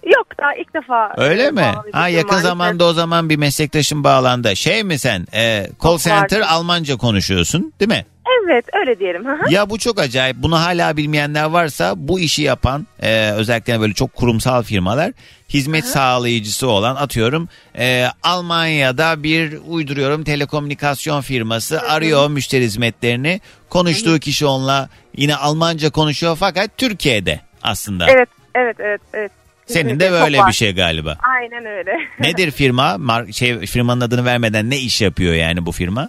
Yok 0.07 0.27
daha 0.41 0.55
ilk 0.55 0.75
defa. 0.75 1.13
Öyle 1.17 1.51
mi? 1.51 1.73
Ha 1.93 2.09
yakın 2.09 2.29
maalesef. 2.29 2.49
zamanda 2.49 2.85
o 2.85 2.93
zaman 2.93 3.29
bir 3.29 3.37
meslektaşın 3.37 4.05
bağlandı. 4.05 4.57
Şey 4.57 4.85
mi 4.85 4.99
sen? 4.99 5.27
E, 5.35 5.67
call 5.83 5.99
center 5.99 6.41
vardı. 6.41 6.47
Almanca 6.51 6.97
konuşuyorsun 6.97 7.73
değil 7.81 7.89
mi? 7.89 8.05
Evet 8.45 8.65
öyle 8.73 8.99
diyelim. 8.99 9.25
Ya 9.51 9.71
bu 9.71 9.79
çok 9.79 10.01
acayip. 10.01 10.37
Bunu 10.37 10.61
hala 10.61 10.97
bilmeyenler 10.97 11.45
varsa 11.45 11.95
bu 11.97 12.21
işi 12.21 12.43
yapan 12.43 12.87
e, 13.03 13.31
özellikle 13.31 13.81
böyle 13.81 13.93
çok 13.93 14.15
kurumsal 14.15 14.63
firmalar 14.63 15.13
hizmet 15.49 15.85
sağlayıcısı 15.85 16.69
olan 16.69 16.97
atıyorum 16.97 17.49
e, 17.79 18.07
Almanya'da 18.23 19.23
bir 19.23 19.59
uyduruyorum 19.69 20.25
telekomünikasyon 20.25 21.21
firması 21.21 21.81
arıyor 21.81 22.31
müşteri 22.31 22.65
hizmetlerini. 22.65 23.41
Konuştuğu 23.69 24.19
kişi 24.19 24.47
onunla 24.47 24.89
yine 25.17 25.37
Almanca 25.37 25.91
konuşuyor 25.91 26.37
fakat 26.41 26.77
Türkiye'de 26.77 27.41
aslında. 27.63 28.07
Evet 28.11 28.29
evet 28.55 28.77
evet. 28.81 29.01
evet. 29.13 29.33
Senin 29.73 30.01
de 30.01 30.13
böyle 30.13 30.47
bir 30.47 30.53
şey 30.53 30.75
galiba. 30.75 31.17
Aynen 31.23 31.67
öyle. 31.67 31.93
Nedir 32.21 32.51
firma? 32.51 32.91
Mar- 32.91 33.33
şey 33.33 33.59
firmanın 33.67 34.01
adını 34.01 34.25
vermeden 34.25 34.71
ne 34.71 34.77
iş 34.79 35.01
yapıyor 35.03 35.35
yani 35.35 35.67
bu 35.67 35.73
firma? 35.73 36.09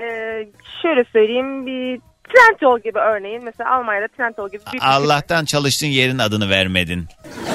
Ee, 0.00 0.04
şöyle 0.82 1.04
söyleyeyim 1.12 1.66
bir 1.66 2.00
Trendyol 2.34 2.80
gibi 2.80 2.98
örneğin. 2.98 3.44
Mesela 3.44 3.76
Almanya'da 3.76 4.08
Trendyol 4.08 4.48
gibi 4.50 4.62
bir 4.72 4.78
Allah'tan 4.82 5.44
çalıştığın 5.44 5.86
yerin 5.86 6.18
adını 6.18 6.50
vermedin. 6.50 7.06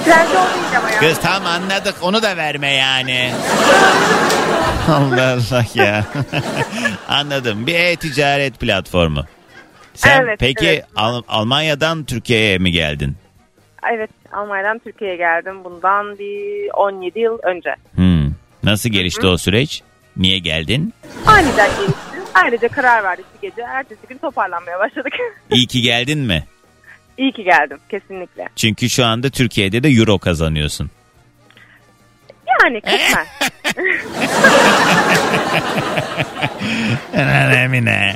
Trendyol 0.06 0.34
değil 0.34 0.78
ama 0.78 0.90
ya. 0.90 1.00
Kız 1.00 1.20
tamam 1.20 1.46
anladık 1.46 1.96
onu 2.02 2.24
da 2.24 2.38
verme 2.38 2.72
yani. 2.74 3.32
Allah 4.90 5.34
Allah 5.34 5.66
ya. 5.76 6.06
Anladım. 7.08 7.68
Bir 7.68 7.76
e-ticaret 7.76 8.60
platformu. 8.60 9.26
Sen 9.94 10.22
Evet, 10.22 10.40
peki 10.40 10.68
evet. 10.68 10.86
Al- 10.96 11.22
Almanya'dan 11.28 12.04
Türkiye'ye 12.06 12.58
mi 12.58 12.72
geldin? 12.72 13.16
Evet 13.94 14.10
Almanya'dan 14.34 14.80
Türkiye'ye 14.80 15.18
geldim 15.18 15.64
bundan 15.64 16.20
bir 16.20 16.70
17 16.74 17.20
yıl 17.20 17.40
önce. 17.44 17.76
Hmm. 17.96 18.32
Nasıl 18.64 18.90
gelişti 18.90 19.28
o 19.28 19.38
süreç? 19.38 19.82
Niye 20.18 20.40
geldin? 20.40 20.94
Aniden 21.26 21.70
gelişti. 21.76 21.94
Ayrıca 22.34 22.68
karar 22.68 23.04
verdik 23.04 23.26
bir 23.36 23.50
gece. 23.50 23.62
Ertesi 23.62 24.08
gün 24.10 24.18
toparlanmaya 24.18 24.80
başladık. 24.80 25.14
İyi 25.52 25.68
ki 25.68 25.82
geldin 25.82 26.20
mi? 26.20 26.44
İyi 27.18 27.32
ki 27.32 27.44
geldim 27.44 27.78
kesinlikle. 27.90 28.50
Çünkü 28.56 28.90
şu 28.90 29.06
anda 29.06 29.30
Türkiye'de 29.30 29.84
de 29.84 29.90
euro 29.90 30.18
kazanıyorsun. 30.20 30.90
Yani 32.64 32.82
kısmen. 32.86 33.26
Emine. 37.64 38.16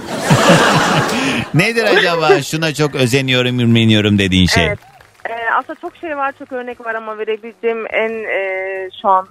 Nedir 1.54 1.84
acaba 1.84 2.42
şuna 2.42 2.74
çok 2.74 2.96
özeniyorum, 2.96 3.60
ürmeniyorum 3.60 4.18
dediğin 4.20 4.48
şey? 4.48 4.66
Evet. 4.66 4.80
Ee, 5.30 5.50
aslında 5.60 5.80
çok 5.80 5.96
şey 5.96 6.18
var, 6.18 6.34
çok 6.40 6.52
örnek 6.52 6.86
var 6.86 6.96
ama 6.96 7.18
verebileceğim 7.18 7.86
en 7.94 8.10
e, 8.10 8.90
şu 9.02 9.10
an 9.10 9.28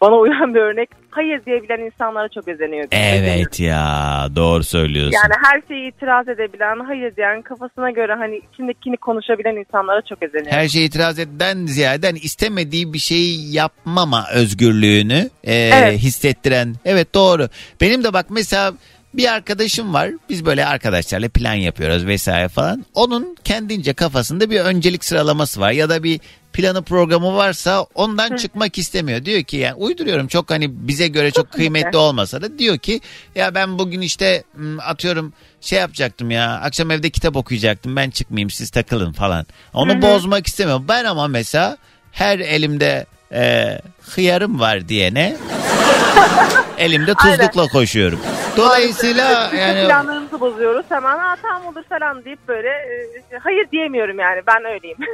bana 0.00 0.16
uyan 0.18 0.54
bir 0.54 0.60
örnek. 0.60 0.90
Hayır 1.10 1.44
diyebilen 1.46 1.78
insanlara 1.80 2.28
çok 2.28 2.48
özeniyorum. 2.48 2.88
Evet 2.92 3.60
ya 3.60 4.26
doğru 4.36 4.64
söylüyorsun. 4.64 5.12
Yani 5.22 5.34
her 5.44 5.62
şeye 5.68 5.88
itiraz 5.88 6.28
edebilen, 6.28 6.84
hayır 6.86 7.16
diyen, 7.16 7.42
kafasına 7.42 7.90
göre 7.90 8.14
hani 8.14 8.40
içindekini 8.52 8.96
konuşabilen 8.96 9.56
insanlara 9.56 10.02
çok 10.02 10.22
özeniyorum. 10.22 10.52
Her 10.52 10.68
şeye 10.68 10.84
itiraz 10.84 11.18
eden 11.18 11.66
ziyade 11.66 12.06
hani 12.06 12.18
istemediği 12.18 12.92
bir 12.92 12.98
şeyi 12.98 13.54
yapmama 13.54 14.24
özgürlüğünü 14.34 15.30
e, 15.44 15.54
Evet. 15.54 15.98
hissettiren. 15.98 16.74
Evet 16.84 17.14
doğru. 17.14 17.48
Benim 17.80 18.04
de 18.04 18.12
bak 18.12 18.26
mesela 18.30 18.72
bir 19.14 19.32
arkadaşım 19.32 19.94
var. 19.94 20.10
Biz 20.28 20.44
böyle 20.44 20.66
arkadaşlarla 20.66 21.28
plan 21.28 21.54
yapıyoruz 21.54 22.06
vesaire 22.06 22.48
falan. 22.48 22.86
Onun 22.94 23.36
kendince 23.44 23.92
kafasında 23.92 24.50
bir 24.50 24.60
öncelik 24.60 25.04
sıralaması 25.04 25.60
var 25.60 25.70
ya 25.70 25.88
da 25.88 26.02
bir 26.02 26.20
planı 26.52 26.82
programı 26.82 27.34
varsa 27.36 27.86
ondan 27.94 28.36
çıkmak 28.36 28.78
istemiyor. 28.78 29.24
Diyor 29.24 29.42
ki 29.42 29.56
yani 29.56 29.74
uyduruyorum 29.74 30.26
çok 30.26 30.50
hani 30.50 30.88
bize 30.88 31.08
göre 31.08 31.30
çok 31.30 31.52
kıymetli 31.52 31.98
olmasa 31.98 32.42
da 32.42 32.58
diyor 32.58 32.78
ki 32.78 33.00
ya 33.34 33.54
ben 33.54 33.78
bugün 33.78 34.00
işte 34.00 34.44
atıyorum 34.84 35.32
şey 35.60 35.78
yapacaktım 35.78 36.30
ya 36.30 36.50
akşam 36.50 36.90
evde 36.90 37.10
kitap 37.10 37.36
okuyacaktım 37.36 37.96
ben 37.96 38.10
çıkmayayım 38.10 38.50
siz 38.50 38.70
takılın 38.70 39.12
falan. 39.12 39.46
Onu 39.74 40.02
bozmak 40.02 40.46
istemiyorum. 40.46 40.84
Ben 40.88 41.04
ama 41.04 41.28
mesela 41.28 41.76
her 42.12 42.38
elimde 42.38 43.06
e, 43.32 43.78
hıyarım 44.00 44.60
var 44.60 44.88
diyene 44.88 45.36
elimde 46.78 47.14
tuzlukla 47.14 47.68
koşuyorum. 47.68 48.20
Dolayısıyla 48.56 49.50
yani 49.54 49.86
Planlarımızı 49.86 50.40
bozuyoruz 50.40 50.86
hemen 50.88 51.18
ha 51.18 51.36
tamam 51.42 51.66
olur 51.66 51.82
falan 51.88 52.24
deyip 52.24 52.48
böyle 52.48 52.68
e, 52.68 53.38
hayır 53.38 53.70
diyemiyorum 53.72 54.18
yani 54.18 54.42
ben 54.46 54.64
öyleyim. 54.64 54.98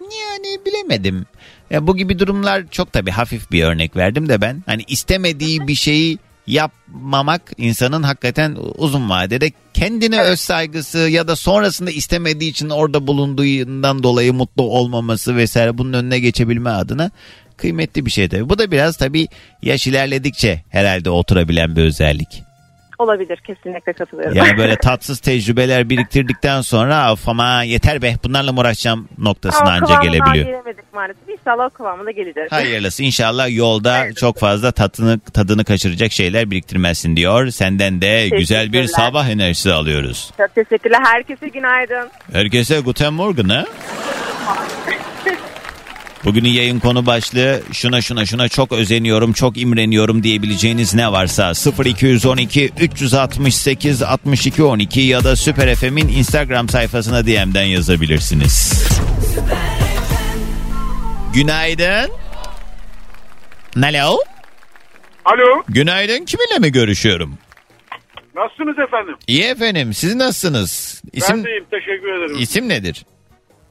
Yani 0.00 0.58
bilemedim. 0.66 1.26
Ya 1.70 1.86
bu 1.86 1.96
gibi 1.96 2.18
durumlar 2.18 2.62
çok 2.70 2.92
tabii 2.92 3.10
hafif 3.10 3.50
bir 3.52 3.64
örnek 3.64 3.96
verdim 3.96 4.28
de 4.28 4.40
ben. 4.40 4.62
Hani 4.66 4.82
istemediği 4.88 5.68
bir 5.68 5.74
şeyi 5.74 6.18
yapmamak 6.46 7.42
insanın 7.56 8.02
hakikaten 8.02 8.56
uzun 8.78 9.10
vadede 9.10 9.52
kendine 9.74 10.20
öz 10.20 10.40
saygısı 10.40 10.98
ya 10.98 11.28
da 11.28 11.36
sonrasında 11.36 11.90
istemediği 11.90 12.50
için 12.50 12.70
orada 12.70 13.06
bulunduğundan 13.06 14.02
dolayı 14.02 14.32
mutlu 14.32 14.62
olmaması 14.62 15.36
vesaire 15.36 15.78
bunun 15.78 15.92
önüne 15.92 16.18
geçebilme 16.18 16.70
adına 16.70 17.10
kıymetli 17.62 18.06
bir 18.06 18.10
şey 18.10 18.28
tabii. 18.28 18.48
Bu 18.48 18.58
da 18.58 18.70
biraz 18.70 18.96
tabii 18.96 19.28
yaş 19.62 19.86
ilerledikçe 19.86 20.60
herhalde 20.70 21.10
oturabilen 21.10 21.76
bir 21.76 21.82
özellik. 21.82 22.42
Olabilir 22.98 23.36
kesinlikle 23.46 23.92
katılıyorum. 23.92 24.36
Yani 24.36 24.58
böyle 24.58 24.76
tatsız 24.82 25.20
tecrübeler 25.20 25.90
biriktirdikten 25.90 26.60
sonra 26.60 27.12
of 27.12 27.28
ama 27.28 27.62
yeter 27.62 28.02
be 28.02 28.14
bunlarla 28.24 28.52
mı 28.52 28.60
uğraşacağım 28.60 29.08
noktasına 29.18 29.62
Ama 29.62 29.70
anca 29.70 30.02
gelebiliyor. 30.02 30.46
gelemedik 30.46 30.92
maalesef. 30.94 31.28
İnşallah 31.28 31.66
o 31.66 31.70
kıvamına 31.70 32.10
geleceğiz. 32.10 32.52
Hayırlısı 32.52 33.02
inşallah 33.02 33.56
yolda 33.56 34.14
çok 34.14 34.38
fazla 34.38 34.72
tadını, 34.72 35.20
tadını 35.20 35.64
kaçıracak 35.64 36.12
şeyler 36.12 36.50
biriktirmezsin 36.50 37.16
diyor. 37.16 37.50
Senden 37.50 38.00
de 38.00 38.28
güzel 38.28 38.72
bir 38.72 38.86
sabah 38.86 39.28
enerjisi 39.28 39.72
alıyoruz. 39.72 40.30
Çok 40.36 40.54
teşekkürler. 40.54 41.00
Herkese 41.04 41.48
günaydın. 41.48 42.10
Herkese 42.32 42.80
guten 42.80 43.12
morgen 43.12 43.48
ha? 43.48 43.64
Bugünün 46.24 46.48
yayın 46.48 46.80
konu 46.80 47.06
başlığı 47.06 47.62
şuna 47.72 48.00
şuna 48.00 48.26
şuna 48.26 48.48
çok 48.48 48.72
özeniyorum, 48.72 49.32
çok 49.32 49.58
imreniyorum 49.58 50.22
diyebileceğiniz 50.22 50.94
ne 50.94 51.12
varsa 51.12 51.52
0212 51.84 52.70
368 52.80 54.02
62 54.02 54.62
12 54.62 55.00
ya 55.00 55.24
da 55.24 55.36
Süper 55.36 55.74
FM'in 55.74 56.08
Instagram 56.08 56.68
sayfasına 56.68 57.26
DM'den 57.26 57.64
yazabilirsiniz. 57.64 58.82
Günaydın. 61.34 62.10
Alo. 63.76 64.18
Alo, 65.24 65.62
Günaydın 65.68 66.24
kiminle 66.24 66.58
mi 66.58 66.72
görüşüyorum? 66.72 67.38
nasılsınız 68.36 68.78
efendim? 68.88 69.14
İyi 69.26 69.42
efendim 69.42 69.94
siz 69.94 70.14
nasılsınız? 70.14 71.02
Ben 71.04 71.18
İsim, 71.18 71.44
deyim, 71.44 71.64
teşekkür 71.70 72.08
ederim. 72.18 72.36
isim 72.42 72.68
nedir? 72.68 73.04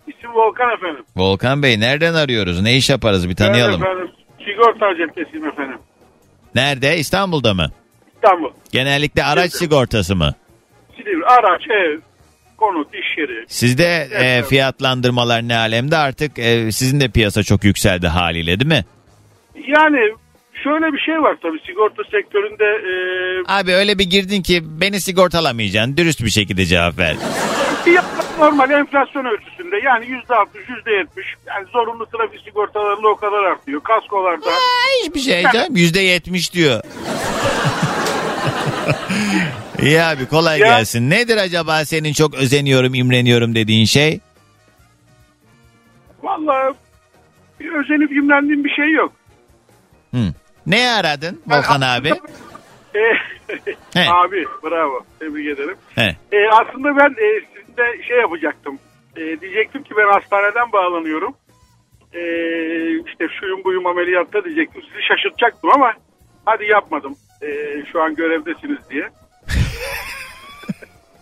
İsim 0.08 0.34
Volkan 0.34 0.70
efendim. 0.78 1.04
Volkan 1.16 1.64
Bey 1.64 1.80
nereden 1.80 2.14
arıyoruz? 2.14 2.62
Ne 2.62 2.76
iş 2.78 2.90
yaparız 2.90 3.30
bir 3.30 3.36
tanıyalım. 3.36 3.82
Ben 3.82 3.86
efendim, 3.92 4.12
sigorta 4.46 4.86
acentesiyim 4.86 5.46
efendim. 5.48 5.78
Nerede? 6.56 6.98
İstanbul'da 6.98 7.54
mı? 7.54 7.72
İstanbul. 8.16 8.52
Genellikle 8.72 9.24
araç 9.24 9.52
sigortası 9.54 10.16
mı? 10.16 10.36
Silivri, 10.98 11.26
araç, 11.26 11.62
ev, 11.70 12.00
konut, 12.58 12.88
iş 12.94 13.18
yeri. 13.18 13.46
Sizde 13.48 14.08
e, 14.14 14.44
fiyatlandırmalar 14.44 15.42
ne 15.42 15.56
alemde 15.58 15.98
artık 15.98 16.40
e, 16.40 16.72
sizin 16.72 17.00
de 17.00 17.10
piyasa 17.10 17.44
çok 17.44 17.64
yükseldi 17.64 18.08
haliyle 18.08 18.60
değil 18.60 18.68
mi? 18.72 18.86
Yani 19.68 20.00
şöyle 20.64 20.94
bir 20.94 21.00
şey 21.00 21.16
var 21.22 21.38
tabii 21.42 21.60
sigorta 21.68 22.04
sektöründe 22.04 22.66
e, 22.66 22.94
Abi 23.48 23.74
öyle 23.74 24.00
bir 24.00 24.10
girdin 24.10 24.42
ki 24.42 24.62
beni 24.82 25.00
sigortalamayacaksın. 25.02 25.98
Dürüst 25.98 26.24
bir 26.24 26.30
şekilde 26.30 26.66
cevap 26.66 26.98
ver. 27.00 27.16
Fiyatlar 27.84 28.26
normal 28.40 28.72
enflasyon 28.72 29.26
ölçüsünde 29.26 29.78
yani 29.84 30.06
yüzde 30.08 30.36
altmış, 30.36 30.64
yüzde 30.70 30.92
yetmiş. 30.92 31.28
Yani 31.48 31.66
zorunlu 31.74 32.06
trafik 32.06 32.42
sigortalarında 32.42 33.08
o 33.08 33.16
kadar 33.16 33.44
artıyor. 33.44 33.82
Kaskolarda. 33.84 34.50
Hiçbir 35.04 35.20
şey 35.20 35.44
canım. 35.54 35.76
Yüzde 35.76 36.00
yetmiş 36.00 36.54
diyor. 36.54 36.82
İyi 39.82 40.02
abi 40.02 40.26
kolay 40.28 40.60
Ya- 40.60 40.68
gelsin. 40.68 41.10
Nedir 41.10 41.38
acaba 41.38 41.86
senin 41.86 42.14
çok 42.14 42.34
özeniyorum, 42.36 42.94
imreniyorum 42.94 43.56
dediğin 43.56 43.86
şey? 43.86 44.20
Vallahi 46.24 46.74
bir 47.60 47.72
özenip 47.74 48.12
imrendiğim 48.12 48.64
bir 48.64 48.70
şey 48.70 48.92
yok. 48.92 49.12
Hı. 50.14 50.34
Ne 50.68 50.90
aradın 50.92 51.42
Volkan 51.48 51.82
abi? 51.82 52.10
E, 52.96 53.00
He. 53.94 54.10
abi 54.10 54.46
bravo 54.64 55.06
tebrik 55.20 55.48
ederim. 55.48 55.76
He. 55.96 56.16
E, 56.32 56.38
aslında 56.52 56.98
ben 56.98 57.10
e, 57.10 57.42
sizinle 57.72 58.04
şey 58.08 58.18
yapacaktım. 58.18 58.80
E, 59.16 59.42
diyecektim 59.42 59.84
ki 59.84 59.90
ben 59.98 60.12
hastaneden 60.14 60.72
bağlanıyorum. 60.72 61.36
E, 62.14 62.22
işte 63.08 63.26
şuyum 63.40 63.64
buyum 63.64 63.86
ameliyatta 63.88 64.44
diyecektim. 64.44 64.82
Sizi 64.82 65.04
şaşırtacaktım 65.08 65.70
ama 65.74 65.94
hadi 66.46 66.66
yapmadım. 66.66 67.16
E, 67.42 67.48
şu 67.92 68.02
an 68.02 68.16
görevdesiniz 68.16 68.90
diye. 68.90 69.06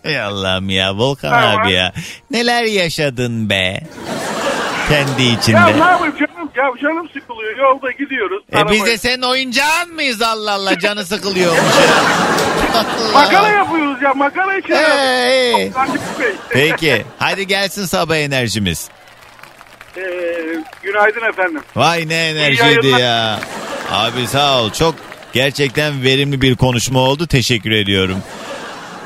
Ey 0.04 0.20
Allah'ım 0.20 0.68
ya 0.70 0.94
Volkan 0.96 1.30
Tamam. 1.30 1.60
abi 1.60 1.72
ya. 1.72 1.92
Neler 2.30 2.64
yaşadın 2.64 3.50
be. 3.50 3.80
Kendi 4.90 5.22
Ya 5.22 5.32
içinde. 5.32 5.60
ne 5.80 5.90
yapayım 5.90 6.14
canım? 6.18 6.50
Ya 6.56 6.64
canım 6.82 7.08
sıkılıyor. 7.12 7.56
Yolda 7.58 7.90
gidiyoruz. 7.90 8.42
E 8.52 8.70
biz 8.70 8.86
de 8.86 8.98
senin 8.98 9.22
oyuncağın 9.22 9.94
mıyız 9.94 10.22
Allah 10.22 10.52
Allah 10.52 10.78
canı 10.78 11.04
sıkılıyormuş 11.06 11.60
ya. 11.60 12.84
Makara 13.14 13.48
yapıyoruz 13.48 14.02
ya 14.02 14.14
makara 14.14 14.56
için. 14.56 14.70
Bey. 14.70 15.72
Peki 16.50 17.04
hadi 17.18 17.46
gelsin 17.46 17.84
sabah 17.84 18.16
enerjimiz. 18.16 18.88
E, 19.96 20.02
günaydın 20.82 21.28
efendim. 21.28 21.62
Vay 21.76 22.08
ne 22.08 22.28
enerjiydi 22.28 22.86
ya. 22.86 23.40
Abi 23.90 24.26
sağ 24.26 24.62
ol 24.62 24.70
çok 24.72 24.94
gerçekten 25.32 26.02
verimli 26.02 26.40
bir 26.40 26.56
konuşma 26.56 26.98
oldu 27.00 27.26
teşekkür 27.26 27.70
ediyorum. 27.70 28.22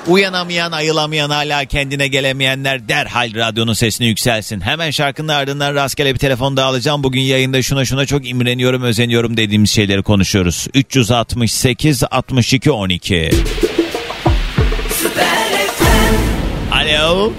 Uyanamayan, 0.09 0.73
ayılamayan, 0.73 1.31
hala 1.31 1.65
kendine 1.65 2.09
gelemeyenler 2.09 2.89
derhal 2.89 3.35
radyonun 3.35 3.73
sesini 3.73 4.07
yükselsin. 4.07 4.61
Hemen 4.61 4.91
şarkının 4.91 5.29
ardından 5.29 5.75
rastgele 5.75 6.15
bir 6.15 6.19
telefon 6.19 6.57
daha 6.57 6.67
alacağım. 6.69 7.03
Bugün 7.03 7.21
yayında 7.21 7.63
şuna 7.63 7.85
şuna 7.85 8.07
çok 8.07 8.29
imreniyorum, 8.29 8.83
özeniyorum 8.83 9.37
dediğimiz 9.37 9.71
şeyleri 9.71 10.03
konuşuyoruz. 10.03 10.69
368 10.75 12.03
62 12.11 12.71
12. 12.71 13.31
Alo. 16.73 17.33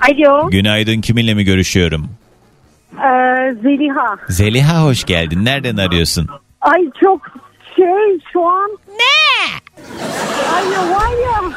Alo. 0.00 0.50
Günaydın 0.50 1.00
kiminle 1.00 1.34
mi 1.34 1.44
görüşüyorum? 1.44 2.08
Ee, 2.92 3.54
Zeliha. 3.62 4.16
Zeliha 4.28 4.82
hoş 4.84 5.04
geldin. 5.04 5.44
Nereden 5.44 5.76
arıyorsun? 5.76 6.28
Ay 6.60 6.80
çok 7.00 7.20
şey 7.76 8.18
şu 8.32 8.46
an. 8.48 8.70
Ne? 8.88 9.14
Ay 10.54 10.64
var 10.90 11.10
ya. 11.24 11.50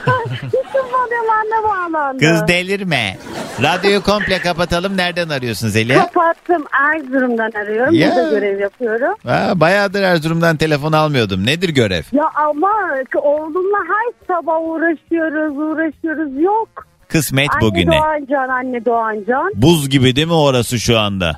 Bütün 0.43 0.79
radyolarına 0.93 1.63
bağlandı. 1.63 2.19
Kız 2.19 2.47
delirme. 2.47 3.17
Radyoyu 3.63 4.03
komple 4.03 4.39
kapatalım. 4.39 4.97
Nereden 4.97 5.29
arıyorsun 5.29 5.67
Zeliha? 5.67 6.05
Kapattım. 6.07 6.65
Erzurum'dan 6.81 7.51
arıyorum. 7.51 7.93
Ya. 7.93 8.11
Burada 8.15 8.29
görev 8.29 8.59
yapıyorum. 8.59 9.15
Ha, 9.27 9.51
bayağıdır 9.55 10.01
Erzurum'dan 10.01 10.57
telefon 10.57 10.91
almıyordum. 10.91 11.45
Nedir 11.45 11.69
görev? 11.69 12.03
Ya 12.11 12.25
ama 12.35 12.71
oğlumla 13.15 13.77
her 13.77 14.27
sabah 14.27 14.61
uğraşıyoruz, 14.61 15.57
uğraşıyoruz. 15.57 16.41
Yok. 16.43 16.87
Kısmet 17.07 17.49
Anne 17.53 17.61
bugüne. 17.61 17.97
Doğancan, 17.97 18.49
anne 18.49 18.85
Doğancan. 18.85 19.51
Buz 19.55 19.89
gibi 19.89 20.15
değil 20.15 20.27
mi 20.27 20.33
orası 20.33 20.79
şu 20.79 20.99
anda? 20.99 21.37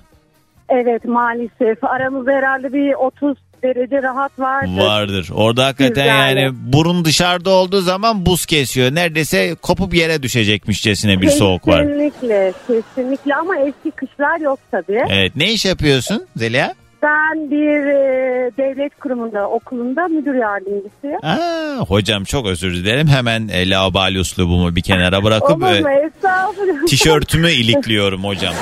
Evet 0.69 1.05
maalesef. 1.05 1.83
Aramızda 1.83 2.31
herhalde 2.31 2.73
bir 2.73 2.93
30 2.93 3.37
derece 3.63 4.03
rahat 4.03 4.39
vardır. 4.39 4.77
Vardır. 4.77 5.29
Orada 5.33 5.65
hakikaten 5.65 6.03
Güzel. 6.03 6.37
yani 6.37 6.55
burun 6.73 7.05
dışarıda 7.05 7.49
olduğu 7.49 7.81
zaman 7.81 8.25
buz 8.25 8.45
kesiyor. 8.45 8.95
Neredeyse 8.95 9.55
kopup 9.61 9.93
yere 9.93 10.23
düşecekmişçesine 10.23 11.21
bir 11.21 11.29
soğuk 11.29 11.67
var. 11.67 11.87
Kesinlikle, 11.87 12.53
kesinlikle 12.67 13.35
ama 13.35 13.57
eski 13.57 13.91
kışlar 13.91 14.39
yok 14.39 14.59
tabii. 14.71 15.01
Evet. 15.09 15.35
Ne 15.35 15.51
iş 15.53 15.65
yapıyorsun 15.65 16.27
Zeliha? 16.35 16.73
Ben 17.03 17.51
bir 17.51 17.85
e, 17.85 18.51
devlet 18.57 18.99
kurumunda, 18.99 19.49
okulunda 19.49 20.07
müdür 20.07 20.33
yardımcısıyım. 20.35 21.19
Aa, 21.23 21.85
hocam 21.87 22.23
çok 22.23 22.45
özür 22.47 22.73
dilerim. 22.73 23.07
Hemen 23.07 23.47
e, 23.47 23.69
laubali 23.69 24.19
üslubumu 24.19 24.75
bir 24.75 24.81
kenara 24.81 25.23
bırakıp 25.23 25.57
Olur 25.57 25.75
e, 25.75 25.81
mu? 25.81 25.89
Estağfurullah. 25.89 26.85
tişörtümü 26.87 27.51
ilikliyorum 27.51 28.23
hocam. 28.23 28.53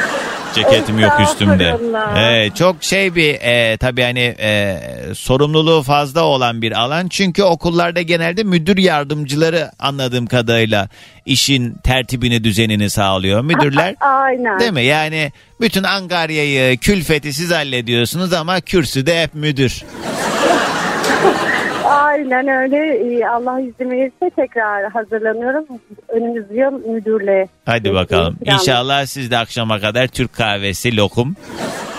Ceketim 0.55 0.99
yok 0.99 1.13
üstümde. 1.21 1.63
Estağfurullah. 1.63 2.17
Evet, 2.17 2.55
çok 2.55 2.83
şey 2.83 3.15
bir 3.15 3.33
e, 3.41 3.77
tabii 3.77 4.01
hani 4.01 4.35
e, 4.39 4.77
sorumluluğu 5.15 5.83
fazla 5.83 6.23
olan 6.23 6.61
bir 6.61 6.71
alan. 6.71 7.07
Çünkü 7.07 7.43
okullarda 7.43 8.01
genelde 8.01 8.43
müdür 8.43 8.77
yardımcıları 8.77 9.71
anladığım 9.79 10.25
kadarıyla 10.27 10.89
işin 11.27 11.73
tertibini 11.83 12.43
düzenini 12.43 12.89
sağlıyor. 12.89 13.41
Müdürler 13.41 13.95
Aynen. 14.01 14.59
değil 14.59 14.73
mi? 14.73 14.83
Yani 14.83 15.31
bütün 15.61 15.83
angaryayı, 15.83 16.77
külfeti 16.77 17.33
siz 17.33 17.51
hallediyorsunuz 17.51 18.33
ama 18.33 18.61
kürsüde 18.61 19.23
hep 19.23 19.33
müdür. 19.33 19.83
Aynen 21.85 22.47
öyle. 22.47 22.77
Ee, 22.77 23.25
Allah 23.25 23.59
izin 23.59 23.91
verirse 23.91 24.29
tekrar 24.35 24.91
hazırlanıyorum. 24.91 25.65
Önümüz 26.07 26.45
yıl 26.51 26.71
müdürle. 26.93 27.47
Hadi 27.65 27.93
bakalım. 27.93 28.37
İnşallah 28.45 29.05
siz 29.05 29.31
de 29.31 29.37
akşama 29.37 29.79
kadar 29.79 30.07
Türk 30.07 30.33
kahvesi, 30.33 30.97
lokum 30.97 31.35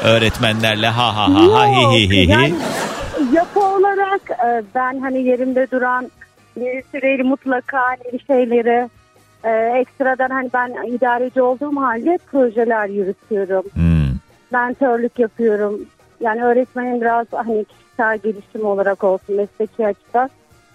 öğretmenlerle 0.03 0.87
ha 0.89 1.17
ha 1.17 1.35
ha 1.35 1.53
ha 1.53 1.67
hi 1.67 1.99
hi 1.99 2.11
hi 2.11 2.27
hi. 2.27 2.31
Yani 2.31 2.55
yapı 3.33 3.61
olarak 3.61 4.31
e, 4.31 4.63
ben 4.75 5.01
hani 5.01 5.23
yerimde 5.23 5.67
duran 5.71 6.11
bir 6.57 6.83
süreli 6.93 7.23
mutlaka 7.23 7.79
hani 7.79 8.21
şeyleri 8.27 8.89
e, 9.45 9.51
ekstradan 9.51 10.31
hani 10.31 10.51
ben 10.55 10.93
idareci 10.93 11.43
olduğum 11.43 11.77
halde 11.77 12.19
projeler 12.31 12.89
yürütüyorum. 12.89 13.65
Hmm. 13.73 14.19
Mentörlük 14.51 15.19
yapıyorum. 15.19 15.81
Yani 16.21 16.45
öğretmenin 16.45 17.01
biraz 17.01 17.27
hani 17.33 17.65
kişisel 17.65 18.19
gelişim 18.19 18.67
olarak 18.67 19.05
olsun 19.05 19.37
mesleki 19.37 19.87
açıdan 19.87 20.31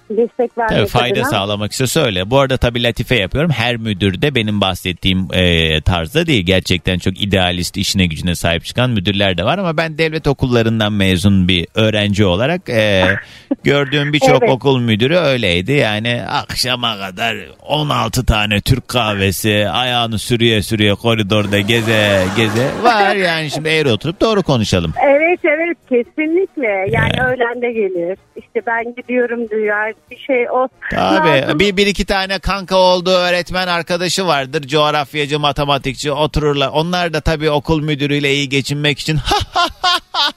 destek 0.10 0.58
vermek 0.58 0.78
Tabii 0.78 0.88
fayda 0.88 1.14
adına. 1.20 1.30
sağlamak 1.30 1.72
istiyor 1.72 1.88
söyle. 1.88 2.30
Bu 2.30 2.39
arada 2.39 2.58
tabii 2.58 2.84
latife 2.84 3.16
yapıyorum. 3.16 3.51
Her 3.51 3.78
müdür 3.78 4.22
de 4.22 4.36
benim 4.36 4.62
bahsettiğim 4.62 5.28
e, 5.34 5.82
tarzda 5.82 6.28
değil. 6.28 6.45
Gerçekten 6.45 6.99
çok 6.99 7.22
idealist 7.22 7.78
işine 7.78 8.06
gücüne 8.06 8.36
sahip 8.36 8.66
çıkan 8.66 8.89
müdürler 8.89 9.38
de 9.38 9.43
var 9.43 9.58
ama 9.58 9.78
ben 9.78 9.97
devlet 9.97 10.28
okullarından 10.28 10.93
mezun 10.93 11.47
bir 11.47 11.68
öğrenci 11.76 12.26
olarak 12.26 12.70
e, 12.70 13.04
gördüğüm 13.64 14.14
birçok 14.14 14.30
Evet. 14.43 14.49
okul 14.49 14.80
müdürü 14.80 15.16
öyleydi. 15.16 15.72
Yani 15.72 16.22
akşama 16.30 16.97
kadar 16.97 17.38
16 17.62 18.26
tane 18.26 18.62
Türk 18.62 18.88
kahvesi 18.88 19.70
ayağını 19.70 20.20
sürüye 20.20 20.62
sürüye 20.62 20.95
koridorda 20.95 21.60
geze 21.60 22.24
geze 22.38 22.70
var 22.84 23.16
yani 23.16 23.49
şimdi 23.51 23.70
eğri 23.70 23.91
oturup 23.91 24.22
doğru 24.22 24.43
konuşalım. 24.43 24.93
Evet 25.08 25.39
evet 25.43 25.78
kesinlikle. 25.89 26.68
Yani 26.68 27.14
Yani. 27.18 27.22
öğlen 27.30 27.62
de 27.62 27.72
gelir. 27.72 28.18
İşte 28.36 28.62
ben 28.68 28.95
gidiyorum 28.95 29.39
diyor. 29.95 30.11
Bir 30.11 30.25
şey 30.25 30.49
o. 30.49 30.67
Tabii 30.91 31.41
Lazım. 31.41 31.59
bir, 31.59 31.77
bir 31.77 31.87
iki 31.87 32.05
tane 32.05 32.39
kanka 32.39 32.75
olduğu 32.75 33.11
öğretmen 33.11 33.67
arkadaşı 33.67 34.27
vardır. 34.27 34.67
Coğrafyacı, 34.67 35.39
matematikçi 35.39 36.11
otururlar. 36.11 36.67
Onlar 36.67 37.13
da 37.13 37.21
tabii 37.21 37.49
okul 37.49 37.81
müdürüyle 37.81 38.33
iyi 38.33 38.49
geçinmek 38.49 38.99
için 38.99 39.15
ha 39.25 39.67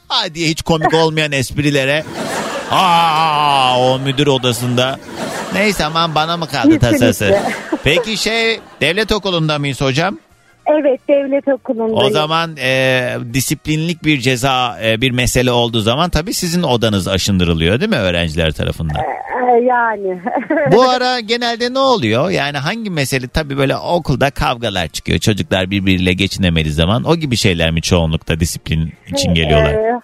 ha 0.09 0.35
diye 0.35 0.49
hiç 0.49 0.63
komik 0.63 0.95
olmayan 0.95 1.33
esprilere. 1.33 2.05
Aa 2.71 3.81
o 3.81 3.99
müdür 3.99 4.27
odasında. 4.27 4.99
Neyse 5.55 5.85
aman 5.85 6.15
bana 6.15 6.37
mı 6.37 6.47
kaldı 6.49 6.79
tasası? 6.79 7.39
Peki 7.85 8.17
şey 8.17 8.61
devlet 8.81 9.13
okulunda 9.13 9.59
mıyız 9.59 9.81
hocam? 9.81 10.19
Evet 10.67 11.01
devlet 11.09 11.49
okulundayım. 11.49 11.99
O 11.99 12.11
zaman 12.11 12.57
e, 12.57 13.17
disiplinlik 13.33 14.05
bir 14.05 14.21
ceza 14.21 14.79
e, 14.85 15.01
bir 15.01 15.11
mesele 15.11 15.53
olduğu 15.53 15.81
zaman 15.81 16.11
tabii 16.11 16.35
sizin 16.35 16.63
odanız 16.63 17.09
aşındırılıyor 17.09 17.81
değil 17.81 17.91
mi 17.91 17.97
öğrenciler 17.97 18.53
tarafından? 18.53 18.97
Yani. 19.63 20.21
Bu 20.73 20.83
ara 20.83 21.21
genelde 21.21 21.75
ne 21.75 21.79
oluyor? 21.79 22.31
Yani 22.31 22.59
hangi 22.59 22.91
mesele 22.91 23.29
tabii 23.29 23.57
böyle 23.57 23.77
okulda 23.77 24.31
kavgalar 24.31 24.89
çıkıyor. 24.89 25.19
Çocuklar 25.19 25.71
birbiriyle 25.71 26.13
geçinemediği 26.13 26.75
zaman 26.75 27.05
o 27.05 27.17
gibi 27.17 27.37
şeyler 27.37 27.71
mi 27.71 27.83
çoğunlukta 27.83 28.41
disiplin 28.41 28.93
için 29.07 29.35
geliyorlar? 29.35 29.75
Ee, 29.77 30.01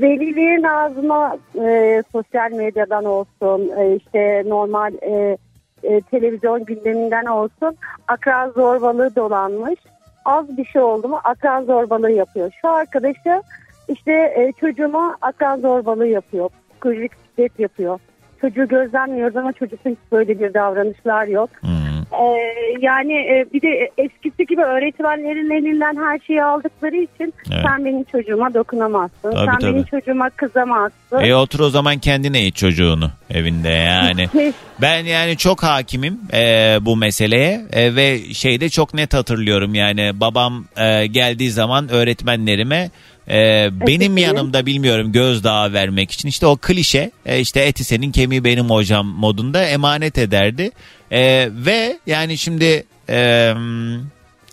velilerin 0.00 0.62
ağzına 0.62 1.36
e, 1.68 2.02
sosyal 2.12 2.52
medyadan 2.52 3.04
olsun 3.04 3.70
e, 3.78 3.96
işte 3.96 4.42
normal 4.46 4.94
e, 4.94 5.36
e, 5.82 6.00
televizyon 6.00 6.64
gündeminden 6.64 7.24
olsun 7.24 7.76
akran 8.08 8.50
zorbalığı 8.50 9.16
dolanmış. 9.16 9.80
Az 10.24 10.56
bir 10.58 10.64
şey 10.64 10.82
oldu 10.82 11.08
mu 11.08 11.20
akran 11.24 11.64
zorbalığı 11.64 12.10
yapıyor. 12.10 12.50
Şu 12.60 12.68
arkadaşı 12.68 13.42
işte 13.88 14.12
e, 14.12 14.52
çocuğuma 14.60 15.16
akran 15.20 15.60
zorbalığı 15.60 16.06
yapıyor. 16.06 16.50
Psikolojik 16.70 17.12
şiddet 17.12 17.60
yapıyor. 17.60 18.00
Çocuğu 18.40 18.68
gözlemliyoruz 18.68 19.36
ama 19.36 19.52
çocukta 19.52 19.90
hiç 19.90 19.98
böyle 20.12 20.40
bir 20.40 20.54
davranışlar 20.54 21.26
yok. 21.26 21.50
Hmm. 21.60 21.88
Ee, 22.12 22.74
yani 22.80 23.12
e, 23.12 23.46
bir 23.52 23.62
de 23.62 23.90
eskisi 23.98 24.46
gibi 24.46 24.62
öğretmenlerin 24.62 25.50
elinden 25.50 25.96
her 25.96 26.18
şeyi 26.18 26.44
aldıkları 26.44 26.96
için 26.96 27.34
Evet. 27.52 27.62
sen 27.66 27.84
benim 27.84 28.04
çocuğuma 28.04 28.54
dokunamazsın. 28.54 29.30
Tabii, 29.30 29.46
sen 29.46 29.58
tabii. 29.58 29.72
benim 29.72 29.84
çocuğuma 29.84 30.30
kızamazsın. 30.30 31.18
E 31.20 31.34
otur 31.34 31.60
o 31.60 31.70
zaman 31.70 31.98
kendine 31.98 32.38
eğit 32.38 32.56
çocuğunu 32.56 33.10
evinde 33.30 33.68
yani. 33.68 34.28
Ben 34.80 35.04
yani 35.04 35.36
çok 35.36 35.62
hakimim 35.62 36.18
e, 36.32 36.78
bu 36.80 36.96
meseleye 36.96 37.60
e, 37.72 37.96
ve 37.96 38.18
şeyde 38.34 38.68
çok 38.68 38.94
net 38.94 39.14
hatırlıyorum 39.14 39.74
yani 39.74 40.10
babam 40.14 40.64
e, 40.76 41.06
geldiği 41.06 41.50
zaman 41.50 41.88
öğretmenlerime 41.88 42.90
e, 43.30 43.68
benim 43.86 44.14
Peki. 44.14 44.26
yanımda 44.26 44.66
bilmiyorum 44.66 45.12
gözdağı 45.12 45.72
vermek 45.72 46.10
için 46.10 46.28
işte 46.28 46.46
o 46.46 46.56
klişe 46.56 47.10
e, 47.26 47.40
işte 47.40 47.60
eti 47.60 47.84
senin 47.84 48.12
kemiği 48.12 48.44
benim 48.44 48.70
hocam 48.70 49.06
modunda 49.06 49.64
emanet 49.64 50.18
ederdi 50.18 50.70
E, 51.10 51.48
ve 51.52 51.98
yani 52.06 52.38
şimdi 52.38 52.84
e, 53.08 53.52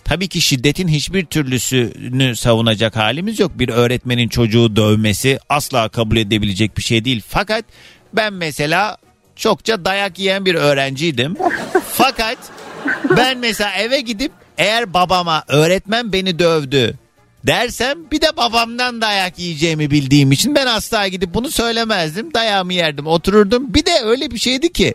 Tabii 0.04 0.28
ki 0.28 0.40
şiddetin 0.40 0.88
hiçbir 0.88 1.24
türlüsünü 1.24 2.36
savunacak 2.36 2.96
halimiz 2.96 3.40
yok. 3.40 3.58
Bir 3.58 3.68
öğretmenin 3.68 4.28
çocuğu 4.28 4.76
dövmesi 4.76 5.38
asla 5.48 5.88
kabul 5.88 6.16
edebilecek 6.16 6.76
bir 6.76 6.82
şey 6.82 7.04
değil. 7.04 7.22
Fakat 7.28 7.64
ben 8.12 8.32
mesela 8.32 8.96
çokça 9.36 9.84
dayak 9.84 10.18
yiyen 10.18 10.44
bir 10.46 10.54
öğrenciydim. 10.54 11.36
Fakat 11.92 12.38
ben 13.16 13.38
mesela 13.38 13.72
eve 13.72 14.00
gidip 14.00 14.32
eğer 14.58 14.94
babama 14.94 15.44
öğretmen 15.48 16.12
beni 16.12 16.38
dövdü 16.38 16.94
dersem 17.46 18.10
bir 18.10 18.20
de 18.20 18.36
babamdan 18.36 19.00
dayak 19.00 19.38
yiyeceğimi 19.38 19.90
bildiğim 19.90 20.32
için 20.32 20.54
ben 20.54 20.66
asla 20.66 21.08
gidip 21.08 21.34
bunu 21.34 21.50
söylemezdim. 21.50 22.34
Dayağımı 22.34 22.74
yerdim 22.74 23.06
otururdum. 23.06 23.74
Bir 23.74 23.86
de 23.86 24.00
öyle 24.04 24.30
bir 24.30 24.38
şeydi 24.38 24.72
ki 24.72 24.94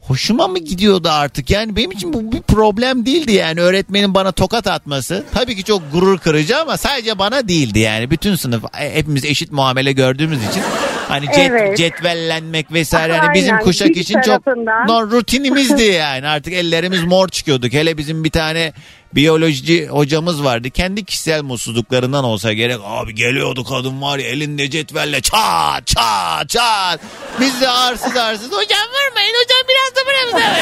hoşuma 0.00 0.48
mı 0.48 0.58
gidiyordu 0.58 1.08
artık? 1.08 1.50
Yani 1.50 1.76
benim 1.76 1.90
için 1.90 2.12
bu 2.12 2.32
bir 2.32 2.42
problem 2.42 3.06
değildi 3.06 3.32
yani 3.32 3.60
öğretmenin 3.60 4.14
bana 4.14 4.32
tokat 4.32 4.66
atması. 4.66 5.24
Tabii 5.34 5.56
ki 5.56 5.64
çok 5.64 5.92
gurur 5.92 6.18
kırıcı 6.18 6.58
ama 6.58 6.76
sadece 6.76 7.18
bana 7.18 7.48
değildi 7.48 7.78
yani. 7.78 8.10
Bütün 8.10 8.36
sınıf 8.36 8.64
e, 8.78 8.94
hepimiz 8.94 9.24
eşit 9.24 9.52
muamele 9.52 9.92
gördüğümüz 9.92 10.38
için 10.38 10.62
hani 11.08 11.26
cet, 11.26 11.50
Evet. 11.50 11.76
cetvellenmek 11.76 12.72
vesaire 12.72 13.16
hani 13.18 13.34
bizim 13.34 13.58
kuşak 13.58 13.88
bir 13.88 13.96
için 13.96 14.14
çok 14.14 14.44
tarafından. 14.44 14.88
no, 14.88 15.10
rutinimizdi 15.10 15.82
yani. 15.84 16.28
Artık 16.28 16.52
ellerimiz 16.52 17.04
mor 17.04 17.28
çıkıyorduk. 17.28 17.72
Hele 17.72 17.98
bizim 17.98 18.24
bir 18.24 18.30
tane 18.30 18.72
biyoloji 19.14 19.86
hocamız 19.88 20.44
vardı. 20.44 20.70
Kendi 20.70 21.04
kişisel 21.04 21.42
mutsuzluklarından 21.42 22.24
olsa 22.24 22.52
gerek. 22.52 22.76
Abi 22.84 23.14
geliyordu 23.14 23.64
kadın 23.64 24.02
var 24.02 24.18
ya 24.18 24.26
elinde 24.28 24.70
cetvelle 24.70 25.20
çat 25.20 25.86
çat 25.86 26.48
çat. 26.48 27.00
Biz 27.40 27.60
de 27.60 27.68
arsız 27.68 28.16
arsız 28.16 28.52
hocam 28.52 28.86
vurmayın 28.92 29.34
hocam 29.44 29.62
biraz 29.68 29.94
da 29.96 30.00
buramıza. 30.08 30.56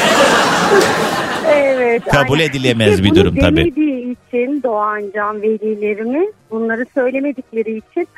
Evet. 1.49 2.03
Kabul 2.05 2.39
aynen. 2.39 2.51
edilemez 2.51 2.91
İşte 2.91 3.05
bir 3.05 3.15
durum 3.15 3.37
tabii. 3.37 3.63
için 3.63 4.63
Doğancan 4.63 5.43
velilerimiz 5.43 6.29
bunları 6.51 6.87
söylemedikleri 6.95 7.71
için 7.79 8.09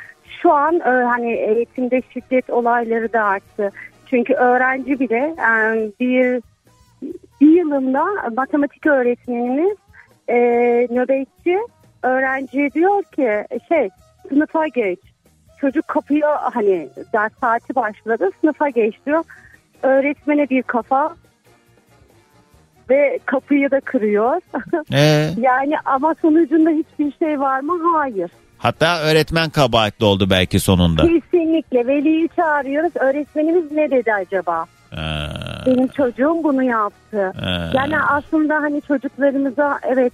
şu 0.46 0.52
an 0.52 0.80
e, 0.80 1.04
hani 1.04 1.32
eğitimde 1.32 2.02
şiddet 2.12 2.50
olayları 2.50 3.12
da 3.12 3.22
arttı. 3.22 3.70
Çünkü 4.06 4.34
öğrenci 4.34 5.00
bile 5.00 5.36
e, 5.38 5.90
bir 6.00 6.42
bir 7.40 7.56
yılında 7.56 8.04
matematik 8.36 8.86
öğretmenimiz 8.86 9.76
e, 10.28 10.36
nöbetçi 10.90 11.58
öğrenciye 12.02 12.70
diyor 12.70 13.02
ki 13.02 13.44
şey 13.68 13.88
sınıfa 14.28 14.66
geç. 14.66 14.98
Çocuk 15.60 15.88
kapıya 15.88 16.54
hani 16.54 16.88
ders 17.12 17.32
saati 17.40 17.74
başladı 17.74 18.30
sınıfa 18.40 18.68
geç 18.68 18.94
diyor. 19.06 19.24
Öğretmene 19.82 20.50
bir 20.50 20.62
kafa 20.62 21.16
ve 22.90 23.18
kapıyı 23.26 23.70
da 23.70 23.80
kırıyor. 23.80 24.40
Ee, 24.92 25.28
yani 25.38 25.74
ama 25.84 26.14
sonucunda 26.22 26.70
hiçbir 26.70 27.12
şey 27.18 27.40
var 27.40 27.60
mı? 27.60 27.92
Hayır. 27.94 28.30
Hatta 28.58 29.00
öğretmen 29.02 29.50
kabahatli 29.50 30.04
oldu 30.04 30.30
belki 30.30 30.60
sonunda. 30.60 31.02
Kesinlikle 31.02 31.86
veliyi 31.86 32.28
çağırıyoruz. 32.36 32.92
Öğretmenimiz 32.96 33.72
ne 33.72 33.90
dedi 33.90 34.12
acaba? 34.14 34.64
Ee, 34.92 34.96
Benim 35.66 35.88
çocuğum 35.88 36.40
bunu 36.44 36.62
yaptı. 36.62 37.32
ee. 37.42 37.76
Yani 37.76 37.98
aslında 38.00 38.54
hani 38.54 38.82
çocuklarımıza 38.82 39.78
evet 39.82 40.12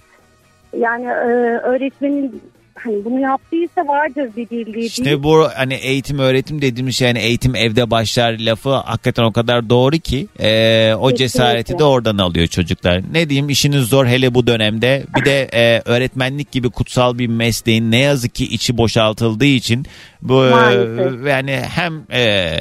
yani 0.77 1.05
e, 1.05 1.59
öğretmenin 1.63 2.41
hani 2.75 3.05
bunu 3.05 3.19
yaptıysa 3.19 3.87
vardır 3.87 4.29
bir 4.37 4.49
bildiği 4.49 4.73
değil. 4.73 4.85
İşte 4.85 5.23
bu 5.23 5.47
hani 5.55 5.73
eğitim 5.73 6.19
öğretim 6.19 6.61
dediğimiz 6.61 6.95
şey 6.95 7.07
yani 7.07 7.19
eğitim 7.19 7.55
evde 7.55 7.91
başlar 7.91 8.39
lafı 8.39 8.69
hakikaten 8.69 9.23
o 9.23 9.31
kadar 9.31 9.69
doğru 9.69 9.97
ki 9.97 10.27
e, 10.39 10.93
o 10.99 11.13
cesareti 11.13 11.79
de 11.79 11.83
oradan 11.83 12.17
alıyor 12.17 12.47
çocuklar. 12.47 13.01
Ne 13.11 13.29
diyeyim 13.29 13.49
işiniz 13.49 13.85
zor 13.85 14.05
hele 14.05 14.33
bu 14.33 14.47
dönemde 14.47 15.03
bir 15.15 15.25
de 15.25 15.49
e, 15.53 15.81
öğretmenlik 15.85 16.51
gibi 16.51 16.69
kutsal 16.69 17.17
bir 17.17 17.27
mesleğin 17.27 17.91
ne 17.91 17.99
yazık 17.99 18.35
ki 18.35 18.45
içi 18.45 18.77
boşaltıldığı 18.77 19.45
için 19.45 19.85
bu 20.21 20.33
Maalesef. 20.33 21.27
yani 21.27 21.61
hem 21.69 22.03
e, 22.11 22.51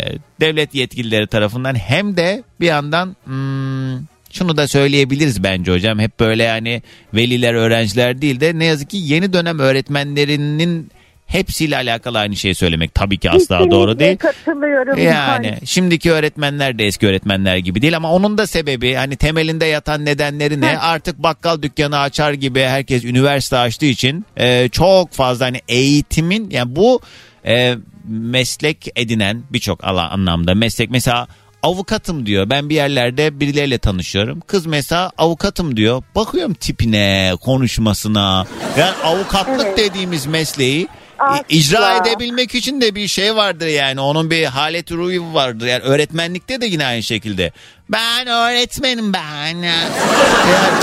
devlet 0.40 0.74
yetkilileri 0.74 1.26
tarafından 1.26 1.74
hem 1.74 2.16
de 2.16 2.42
bir 2.60 2.66
yandan 2.66 3.16
hmm, 3.24 4.11
şunu 4.33 4.57
da 4.57 4.68
söyleyebiliriz 4.68 5.43
bence 5.43 5.72
hocam. 5.72 5.99
Hep 5.99 6.20
böyle 6.20 6.43
yani 6.43 6.83
veliler 7.14 7.55
öğrenciler 7.55 8.22
değil 8.22 8.41
de 8.41 8.59
ne 8.59 8.64
yazık 8.64 8.91
ki 8.91 8.97
yeni 8.97 9.33
dönem 9.33 9.59
öğretmenlerinin 9.59 10.91
hepsiyle 11.26 11.76
alakalı 11.76 12.18
aynı 12.18 12.37
şeyi 12.37 12.55
söylemek 12.55 12.95
tabii 12.95 13.18
ki 13.18 13.30
asla 13.30 13.39
Kesinlikle 13.39 13.70
doğru 13.70 13.99
değil. 13.99 14.16
katılıyorum. 14.16 14.99
Yani 14.99 15.59
şimdiki 15.64 16.12
öğretmenler 16.12 16.78
de 16.78 16.87
eski 16.87 17.07
öğretmenler 17.07 17.57
gibi 17.57 17.83
değil 17.83 17.97
ama 17.97 18.12
onun 18.12 18.39
da 18.39 18.47
sebebi 18.47 18.95
hani 18.95 19.16
temelinde 19.16 19.64
yatan 19.64 20.05
nedenleri 20.05 20.61
ne? 20.61 20.78
Artık 20.78 21.18
bakkal 21.18 21.62
dükkanı 21.62 21.99
açar 21.99 22.33
gibi 22.33 22.61
herkes 22.61 23.05
üniversite 23.05 23.57
açtığı 23.57 23.87
için 23.87 24.26
e, 24.37 24.68
çok 24.68 25.12
fazla 25.12 25.47
hani 25.47 25.61
eğitimin 25.68 26.51
yani 26.51 26.76
bu 26.76 27.01
e, 27.47 27.74
meslek 28.09 28.89
edinen 28.97 29.43
birçok 29.51 29.85
anlamda 29.85 30.55
meslek 30.55 30.91
mesela 30.91 31.28
avukatım 31.62 32.26
diyor. 32.26 32.50
Ben 32.50 32.68
bir 32.68 32.74
yerlerde 32.74 33.40
birileriyle 33.40 33.78
tanışıyorum. 33.78 34.40
Kız 34.40 34.66
mesela 34.66 35.10
avukatım 35.18 35.76
diyor. 35.76 36.02
Bakıyorum 36.14 36.54
tipine, 36.54 37.32
konuşmasına. 37.40 38.46
Yani 38.78 38.94
avukatlık 39.04 39.66
Evet. 39.66 39.78
dediğimiz 39.78 40.26
mesleği 40.26 40.88
Asla. 41.18 41.44
icra 41.48 41.96
edebilmek 41.96 42.54
için 42.54 42.80
de 42.80 42.94
bir 42.94 43.08
şey 43.08 43.36
vardır 43.36 43.66
yani. 43.66 44.00
Onun 44.00 44.30
bir 44.30 44.44
haleti 44.44 44.94
ruhu 44.94 45.34
vardır. 45.34 45.66
Yani 45.66 45.82
öğretmenlikte 45.82 46.60
de 46.60 46.66
yine 46.66 46.86
aynı 46.86 47.02
şekilde. 47.02 47.52
Ben 47.88 48.26
öğretmenim 48.26 49.12
ben. 49.12 49.46
Yani 49.56 49.90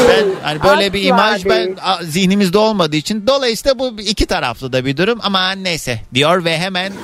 ben 0.09 0.25
hani 0.43 0.63
böyle 0.63 0.93
bir 0.93 0.99
Asla 0.99 1.07
imaj 1.07 1.45
ben 1.45 1.65
değil. 1.65 1.77
a- 1.84 2.03
zihnimizde 2.03 2.57
olmadığı 2.57 2.95
için 2.95 3.27
dolayısıyla 3.27 3.80
bu 3.80 3.95
iki 4.01 4.25
taraflı 4.25 4.73
da 4.73 4.86
bir 4.86 4.97
durum 4.97 5.19
ama 5.23 5.51
neyse 5.51 6.01
diyor 6.13 6.45
ve 6.45 6.57
hemen 6.57 6.93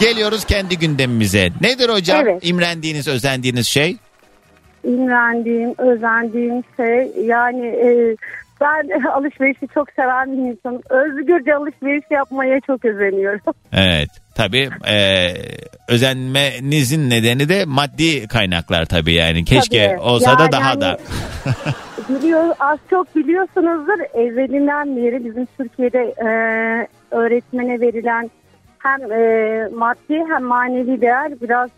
geliyoruz 0.00 0.44
kendi 0.44 0.78
gündemimize. 0.78 1.48
Nedir 1.60 1.88
hocam 1.88 2.20
Evet. 2.22 2.38
imrendiğiniz, 2.42 3.08
özendiğiniz 3.08 3.66
şey? 3.66 3.96
İmrendiğim, 4.84 5.74
özendiğim 5.78 6.62
şey 6.76 7.12
yani 7.26 7.66
e, 7.66 8.16
ben 8.60 9.00
alışverişi 9.10 9.68
çok 9.74 9.88
seven 9.96 10.32
bir 10.32 10.50
insanım. 10.50 10.82
Özgürce 10.90 11.54
alışveriş 11.54 12.04
yapmaya 12.10 12.60
çok 12.60 12.84
özeniyorum. 12.84 13.40
Evet. 13.72 14.08
Tabii 14.34 14.68
e, 14.88 15.28
özenmenizin 15.88 17.10
nedeni 17.10 17.48
de 17.48 17.64
maddi 17.64 18.28
kaynaklar 18.28 18.84
tabii 18.84 19.12
yani. 19.14 19.44
Keşke 19.44 19.86
Tabii. 19.88 20.00
olsa 20.00 20.38
da 20.38 20.42
Yani 20.42 20.52
daha 20.52 20.64
hani- 20.70 20.80
da. 20.80 20.98
Biliyor, 22.08 22.54
az 22.60 22.78
çok 22.90 23.16
biliyorsunuzdur 23.16 24.00
evvelinden 24.14 24.96
beri 24.96 25.24
bizim 25.24 25.46
Türkiye'de 25.58 25.98
e, 25.98 26.28
öğretmene 27.10 27.80
verilen 27.80 28.30
hem 28.78 29.12
e, 29.12 29.68
maddi 29.74 30.24
hem 30.28 30.42
manevi 30.42 31.00
değer 31.00 31.32
biraz 31.40 31.70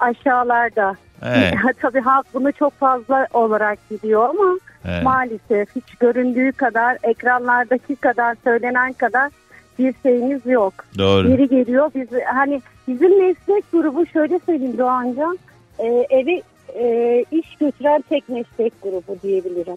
aşağılarda. 0.00 0.96
Evet. 1.22 1.54
Tabii 1.80 2.00
halk 2.00 2.26
bunu 2.34 2.52
çok 2.52 2.72
fazla 2.72 3.26
olarak 3.32 3.78
biliyor 3.90 4.28
ama 4.28 4.58
Evet. 4.88 5.02
maalesef 5.02 5.76
hiç 5.76 5.94
göründüğü 6.00 6.52
kadar 6.52 6.98
ekranlardaki 7.02 7.96
kadar 7.96 8.36
söylenen 8.44 8.92
kadar 8.92 9.30
bir 9.78 9.94
şeyimiz 10.02 10.46
yok. 10.46 10.74
Doğru. 10.98 11.28
Yeri 11.30 11.48
geliyor 11.48 11.90
biz 11.94 12.08
hani 12.34 12.62
bizim 12.88 13.18
meslek 13.18 13.72
grubu 13.72 14.06
şöyle 14.06 14.38
söyleyeyim 14.46 14.78
Doğancan 14.78 15.38
e, 15.78 15.86
eve 16.10 16.42
e, 16.74 17.24
iş 17.30 17.56
götüren 17.56 18.04
tek 18.08 18.28
meslek 18.28 18.82
grubu 18.82 19.16
diyebilirim. 19.22 19.76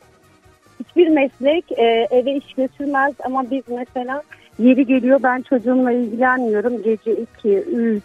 Hiçbir 0.79 1.07
meslek 1.07 1.71
e, 1.71 2.07
eve 2.11 2.33
iş 2.33 2.53
götürmez 2.53 3.13
ama 3.25 3.51
biz 3.51 3.63
mesela 3.67 4.21
yeri 4.59 4.85
geliyor 4.85 5.19
ben 5.23 5.41
çocuğumla 5.41 5.91
ilgilenmiyorum 5.91 6.83
gece 6.83 7.11
2, 7.11 7.49
3 7.59 8.03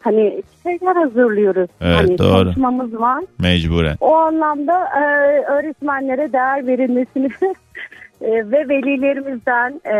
hani 0.00 0.42
şeyler 0.62 0.96
hazırlıyoruz. 0.96 1.70
Evet, 1.80 1.96
hani 1.96 2.18
doğru. 2.18 2.28
çalışmamız 2.28 3.00
var. 3.00 3.24
Mecburen. 3.38 3.96
O 4.00 4.14
anlamda 4.14 4.84
e, 4.84 5.04
öğretmenlere 5.44 6.32
değer 6.32 6.66
verilmesini 6.66 7.28
e, 8.20 8.50
ve 8.50 8.68
velilerimizden 8.68 9.80
e, 9.86 9.96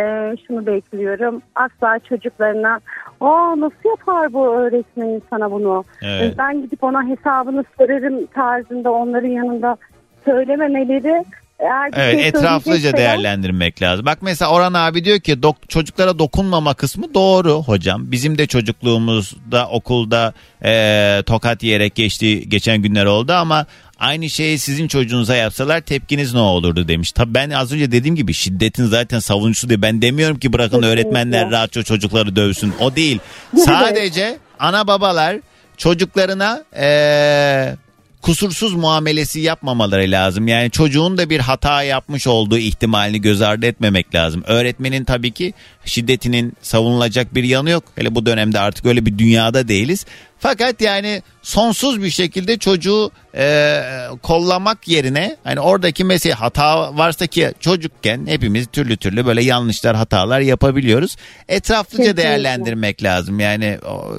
şunu 0.46 0.66
bekliyorum. 0.66 1.42
Asla 1.54 1.98
çocuklarına 1.98 2.80
Aa 3.20 3.60
nasıl 3.60 3.88
yapar 3.88 4.32
bu 4.32 4.46
öğretmenin 4.46 5.22
sana 5.30 5.50
bunu? 5.50 5.84
Evet. 6.02 6.34
E, 6.34 6.38
Ben 6.38 6.62
gidip 6.62 6.84
ona 6.84 7.08
hesabını 7.08 7.64
sorarım 7.78 8.26
tarzında 8.26 8.92
onların 8.92 9.28
yanında 9.28 9.76
söylememeleri. 10.24 11.24
Eğer 11.58 11.90
Evet 11.96 12.18
şey 12.20 12.28
etraflıca 12.28 12.96
değerlendirmek 12.96 13.82
lazım. 13.82 14.06
Bak 14.06 14.18
mesela 14.22 14.50
Orhan 14.50 14.74
abi 14.74 15.04
diyor 15.04 15.20
ki 15.20 15.32
dok- 15.32 15.68
çocuklara 15.68 16.18
dokunmama 16.18 16.74
kısmı 16.74 17.14
doğru 17.14 17.62
hocam. 17.62 18.10
Bizim 18.12 18.38
de 18.38 18.46
çocukluğumuzda 18.46 19.68
okulda 19.68 20.32
e, 20.64 21.22
tokat 21.26 21.62
yiyerek 21.62 21.94
geçti 21.94 22.48
geçen 22.48 22.82
günler 22.82 23.04
oldu 23.04 23.32
ama 23.32 23.66
aynı 23.98 24.30
şeyi 24.30 24.58
sizin 24.58 24.88
çocuğunuza 24.88 25.36
yapsalar 25.36 25.80
tepkiniz 25.80 26.34
ne 26.34 26.40
olurdu 26.40 26.88
demiş. 26.88 27.12
Tabii 27.12 27.34
ben 27.34 27.50
az 27.50 27.72
önce 27.72 27.92
dediğim 27.92 28.16
gibi 28.16 28.34
şiddetin 28.34 28.84
zaten 28.86 29.18
savunucusu 29.18 29.68
değil. 29.68 29.82
Ben 29.82 30.02
demiyorum 30.02 30.38
ki 30.38 30.52
bırakın 30.52 30.76
Kesinlikle. 30.80 30.92
öğretmenler 30.92 31.50
rahatça 31.50 31.82
çocukları 31.82 32.36
dövsün. 32.36 32.74
O 32.80 32.96
değil. 32.96 33.18
Sadece 33.56 34.38
ana 34.58 34.86
babalar 34.86 35.36
çocuklarına 35.76 36.64
e, 36.76 37.76
kusursuz 38.24 38.74
muamelesi 38.74 39.40
yapmamaları 39.40 40.10
lazım. 40.10 40.48
Yani 40.48 40.70
çocuğun 40.70 41.18
da 41.18 41.30
bir 41.30 41.40
hata 41.40 41.82
yapmış 41.82 42.26
olduğu 42.26 42.58
ihtimalini 42.58 43.20
göz 43.20 43.42
ardı 43.42 43.66
etmemek 43.66 44.14
lazım. 44.14 44.42
Öğretmenin 44.46 45.04
tabii 45.04 45.30
ki 45.30 45.54
şiddetinin 45.84 46.52
savunulacak 46.62 47.34
bir 47.34 47.44
yanı 47.44 47.70
yok. 47.70 47.84
Hele 47.96 48.14
bu 48.14 48.26
dönemde 48.26 48.58
artık 48.60 48.86
öyle 48.86 49.06
bir 49.06 49.18
dünyada 49.18 49.68
değiliz. 49.68 50.06
Fakat 50.38 50.80
yani 50.80 51.22
sonsuz 51.42 52.02
bir 52.02 52.10
şekilde 52.10 52.58
çocuğu 52.58 53.10
e, 53.36 53.80
kollamak 54.22 54.88
yerine 54.88 55.36
hani 55.44 55.60
oradaki 55.60 56.04
mesela 56.04 56.40
hata 56.40 56.96
varsa 56.96 57.26
ki 57.26 57.52
çocukken 57.60 58.26
hepimiz 58.26 58.66
türlü 58.66 58.96
türlü 58.96 59.26
böyle 59.26 59.44
yanlışlar 59.44 59.96
hatalar 59.96 60.40
yapabiliyoruz. 60.40 61.16
Etraflıca 61.48 62.02
Kesinlikle. 62.04 62.22
değerlendirmek 62.22 63.02
lazım. 63.02 63.40
Yani 63.40 63.78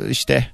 işte 0.10 0.48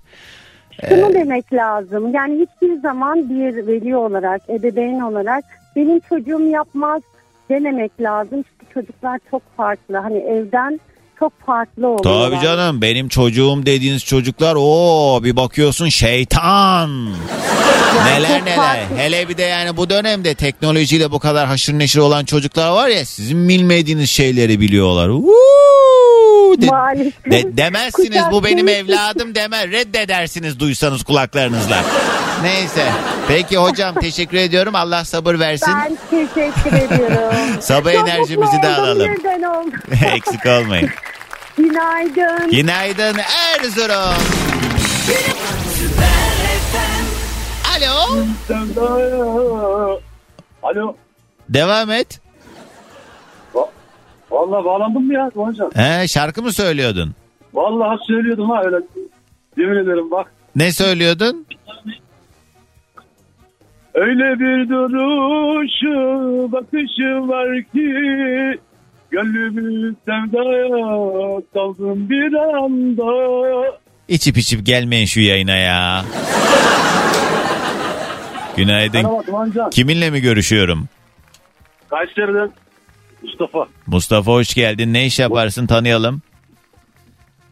Şunu 0.89 1.13
demek 1.13 1.53
lazım. 1.53 2.13
Yani 2.13 2.39
hiçbir 2.39 2.81
zaman 2.81 3.29
bir 3.29 3.67
veli 3.67 3.95
olarak, 3.95 4.41
ebeveyn 4.49 4.99
olarak 4.99 5.43
benim 5.75 5.99
çocuğum 5.99 6.41
yapmaz 6.41 7.01
dememek 7.49 8.01
lazım. 8.01 8.43
Çünkü 8.43 8.73
çocuklar 8.73 9.19
çok 9.31 9.41
farklı. 9.57 9.97
Hani 9.97 10.17
evden 10.17 10.79
çok 11.21 11.33
farklı 11.45 11.87
oluyorlar. 11.87 12.31
Tabii 12.31 12.43
canım 12.45 12.81
benim 12.81 13.07
çocuğum 13.09 13.65
dediğiniz 13.65 14.05
çocuklar 14.05 14.55
o 14.59 15.19
bir 15.23 15.35
bakıyorsun 15.35 15.89
şeytan. 15.89 17.05
neler 18.05 18.45
neler. 18.45 18.55
farklı. 18.55 18.97
Hele 18.97 19.29
bir 19.29 19.37
de 19.37 19.43
yani 19.43 19.77
bu 19.77 19.89
dönemde 19.89 20.33
teknolojiyle 20.35 21.11
bu 21.11 21.19
kadar 21.19 21.47
haşır 21.47 21.73
neşir 21.73 21.99
olan 21.99 22.25
çocuklar 22.25 22.71
var 22.71 22.87
ya 22.87 23.05
sizin 23.05 23.49
bilmediğiniz 23.49 24.09
şeyleri 24.09 24.59
biliyorlar. 24.59 25.09
Uuu! 25.09 26.61
De- 26.61 26.65
Maalesef. 26.65 27.25
de- 27.31 27.57
demezsiniz 27.57 28.21
bu 28.31 28.43
benim 28.43 28.65
Kucak 28.65 28.79
evladım 28.79 29.35
deme 29.35 29.67
reddedersiniz 29.67 30.59
duysanız 30.59 31.03
kulaklarınızla. 31.03 31.77
Neyse. 32.43 32.85
Peki 33.27 33.57
hocam 33.57 33.95
teşekkür 33.95 34.37
ediyorum. 34.37 34.75
Allah 34.75 35.05
sabır 35.05 35.39
versin. 35.39 35.73
Ben 35.77 35.97
teşekkür 36.09 36.73
ediyorum. 36.77 37.35
Sabah 37.59 37.93
Çok 37.93 38.09
enerjimizi 38.09 38.61
de 38.61 38.67
oldum, 38.69 38.83
alalım. 38.83 39.11
birden 39.15 39.41
oldum. 39.41 39.73
Eksik 40.15 40.45
olmayın. 40.45 40.89
Günaydın. 41.57 42.51
Günaydın 42.51 43.17
Erzurum. 43.17 44.15
Alo. 47.77 48.23
Alo. 50.63 50.95
Devam 51.49 51.91
et. 51.91 52.21
Vallahi 54.31 54.65
bağlandım 54.65 55.07
mı 55.07 55.13
ya 55.13 55.29
hocam? 55.35 55.69
He, 55.75 56.07
şarkı 56.07 56.41
mı 56.43 56.53
söylüyordun? 56.53 57.15
Vallahi 57.53 57.97
söylüyordum 58.07 58.49
ha 58.49 58.61
öyle. 58.65 58.75
Yemin 59.57 59.75
ederim 59.75 60.11
bak. 60.11 60.31
Ne 60.55 60.71
söylüyordun? 60.71 61.45
Öyle 63.93 64.39
bir 64.39 64.69
duruşu 64.69 66.51
bakışı 66.51 67.27
var 67.27 67.63
ki 67.63 68.59
Gönlümü 69.11 69.95
sevdaya 70.05 71.41
saldım 71.53 72.09
bir 72.09 72.33
anda 72.33 73.77
İçip 74.07 74.37
içip 74.37 74.65
gelmeyin 74.65 75.05
şu 75.05 75.19
yayına 75.19 75.55
ya. 75.55 76.05
Günaydın. 78.57 79.03
Merhaba 79.03 79.21
Tuğancan. 79.21 79.69
Kiminle 79.69 80.09
mi 80.09 80.21
görüşüyorum? 80.21 80.87
Kayseri'den 81.89 82.51
Mustafa. 83.23 83.67
Mustafa 83.87 84.31
hoş 84.31 84.53
geldin. 84.53 84.93
Ne 84.93 85.05
iş 85.05 85.19
yaparsın 85.19 85.67
tanıyalım. 85.67 86.21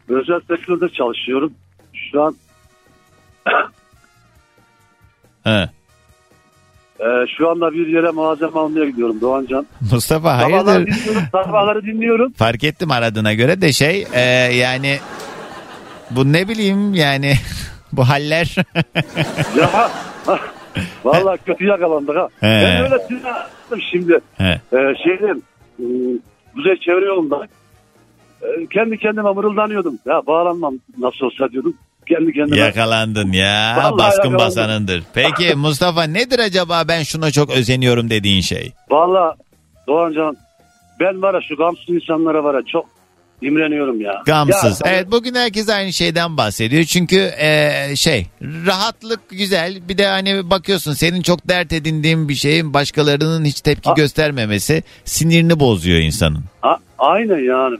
Özel 0.08 0.40
sektörde 0.48 0.88
çalışıyorum. 0.88 1.52
Şu 1.92 2.22
an 2.22 2.36
He. 5.44 5.70
E, 7.00 7.26
şu 7.38 7.50
anda 7.50 7.72
bir 7.72 7.86
yere 7.86 8.10
malzeme 8.10 8.52
almaya 8.60 8.84
gidiyorum 8.84 9.20
Doğancan. 9.20 9.66
Mustafa 9.92 10.40
Sabahları 10.40 10.64
hayırdır? 10.64 10.86
dinliyorum. 10.92 11.22
Sabahları 11.32 11.82
dinliyorum. 11.82 12.32
Fark 12.32 12.64
ettim 12.64 12.90
aradığına 12.90 13.34
göre 13.34 13.60
de 13.60 13.72
şey 13.72 14.06
e, 14.14 14.20
yani 14.54 14.98
bu 16.10 16.32
ne 16.32 16.48
bileyim 16.48 16.94
yani 16.94 17.34
bu 17.92 18.08
haller. 18.08 18.56
Ya 19.58 19.90
Vallahi 21.04 21.38
kötü 21.46 21.64
yakalandık 21.66 22.16
ha. 22.16 22.28
He. 22.40 22.46
Ben 22.46 22.82
öyle 22.82 22.98
sinirlendim 23.08 23.80
şimdi. 23.90 24.20
He. 24.34 24.60
E, 24.72 24.78
şeyden 25.04 25.42
e, 25.78 25.84
Kuzey 26.54 26.76
Çevre 26.80 27.04
Yolu'nda 27.06 27.46
e, 28.42 28.66
kendi 28.66 28.98
kendime 28.98 29.32
mırıldanıyordum. 29.32 29.98
Ya 30.06 30.22
bağlanmam 30.26 30.74
nasıl 30.98 31.26
olsa 31.26 31.50
diyordum. 31.52 31.74
Kendi 32.06 32.32
kendime. 32.32 32.56
Yakalandın 32.56 33.32
ya. 33.32 33.74
Vallahi 33.76 33.98
Baskın 33.98 34.18
yakalandım. 34.18 34.38
basanındır. 34.46 35.02
Peki 35.14 35.54
Mustafa 35.56 36.02
nedir 36.04 36.38
acaba 36.38 36.84
ben 36.88 37.02
şuna 37.02 37.30
çok 37.30 37.50
özeniyorum 37.50 38.10
dediğin 38.10 38.40
şey? 38.40 38.72
Valla 38.90 39.34
Doğancan 39.86 40.36
ben 41.00 41.22
var 41.22 41.34
ya 41.34 41.40
şu 41.48 41.56
gamsız 41.56 41.88
insanlara 41.88 42.44
var 42.44 42.54
ya 42.54 42.60
çok 42.72 42.86
imreniyorum 43.42 44.00
ya. 44.00 44.22
Gamsız. 44.26 44.80
Ya, 44.84 44.92
evet 44.92 45.10
bugün 45.10 45.34
herkes 45.34 45.68
aynı 45.68 45.92
şeyden 45.92 46.36
bahsediyor. 46.36 46.84
Çünkü 46.84 47.30
e, 47.38 47.72
şey 47.96 48.26
rahatlık 48.42 49.20
güzel. 49.30 49.88
Bir 49.88 49.98
de 49.98 50.06
hani 50.06 50.50
bakıyorsun 50.50 50.92
senin 50.92 51.22
çok 51.22 51.48
dert 51.48 51.72
edindiğin 51.72 52.28
bir 52.28 52.34
şeyin 52.34 52.74
başkalarının 52.74 53.44
hiç 53.44 53.60
tepki 53.60 53.90
A- 53.90 53.94
göstermemesi 53.94 54.82
sinirini 55.04 55.60
bozuyor 55.60 55.98
insanın. 55.98 56.44
A- 56.62 56.76
aynen 56.98 57.38
yani. 57.38 57.76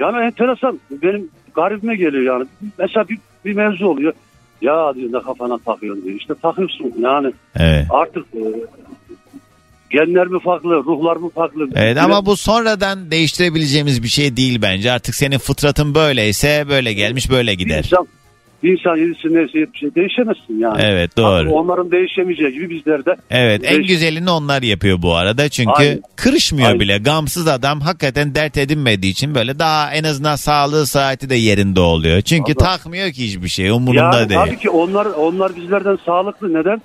Yani 0.00 0.24
enteresan. 0.26 0.80
Benim 0.90 1.30
garibime 1.54 1.96
geliyor 1.96 2.22
yani. 2.22 2.46
Mesela 2.78 3.08
bir, 3.08 3.18
bir 3.44 3.52
mevzu 3.54 3.86
oluyor. 3.86 4.12
Ya 4.62 4.94
diyor 4.94 5.12
ne 5.12 5.22
kafana 5.22 5.58
takıyorsun 5.58 6.04
diyor. 6.04 6.18
İşte 6.18 6.34
takıyorsun 6.42 6.94
yani. 6.98 7.32
Evet. 7.56 7.86
Artık 7.90 8.26
e, 8.34 8.42
genler 9.90 10.26
mi 10.26 10.40
farklı, 10.40 10.70
ruhlar 10.70 11.16
mı 11.16 11.30
farklı? 11.30 11.68
Evet 11.74 11.98
ama 11.98 12.26
bu 12.26 12.36
sonradan 12.36 13.10
değiştirebileceğimiz 13.10 14.02
bir 14.02 14.08
şey 14.08 14.36
değil 14.36 14.62
bence. 14.62 14.92
Artık 14.92 15.14
senin 15.14 15.38
fıtratın 15.38 15.94
böyleyse 15.94 16.64
böyle 16.68 16.92
gelmiş 16.92 17.30
böyle 17.30 17.54
gider. 17.54 17.78
insan, 17.78 18.06
bir 18.64 18.78
insan 18.78 18.96
yedisi 18.96 19.34
neyse 19.34 19.66
şey 19.74 19.94
değişemezsin 19.94 20.58
yani. 20.58 20.78
Evet 20.82 21.16
doğru. 21.16 21.50
Onların 21.50 21.90
değişemeyeceği 21.90 22.52
gibi 22.52 22.70
bizler 22.70 23.04
de 23.04 23.16
Evet 23.30 23.60
en 23.64 23.74
Değiş- 23.78 23.88
güzelini 23.88 24.30
onlar 24.30 24.62
yapıyor 24.62 25.02
bu 25.02 25.14
arada. 25.14 25.48
Çünkü 25.48 25.70
Aynen. 25.74 26.02
kırışmıyor 26.16 26.68
Aynen. 26.68 26.80
bile. 26.80 26.98
Gamsız 26.98 27.48
adam 27.48 27.80
hakikaten 27.80 28.34
dert 28.34 28.56
edinmediği 28.58 29.12
için 29.12 29.34
böyle 29.34 29.58
daha 29.58 29.92
en 29.94 30.04
azından 30.04 30.36
sağlığı 30.36 30.86
saati 30.86 31.30
de 31.30 31.34
yerinde 31.34 31.80
oluyor. 31.80 32.20
Çünkü 32.20 32.52
Allah. 32.58 32.64
takmıyor 32.64 33.10
ki 33.10 33.24
hiçbir 33.26 33.48
şey 33.48 33.70
umurunda 33.70 34.18
yani 34.18 34.28
değil. 34.28 34.40
tabii 34.46 34.58
ki 34.58 34.70
onlar 34.70 35.06
onlar 35.06 35.56
bizlerden 35.56 35.98
sağlıklı. 36.06 36.54
Neden? 36.54 36.82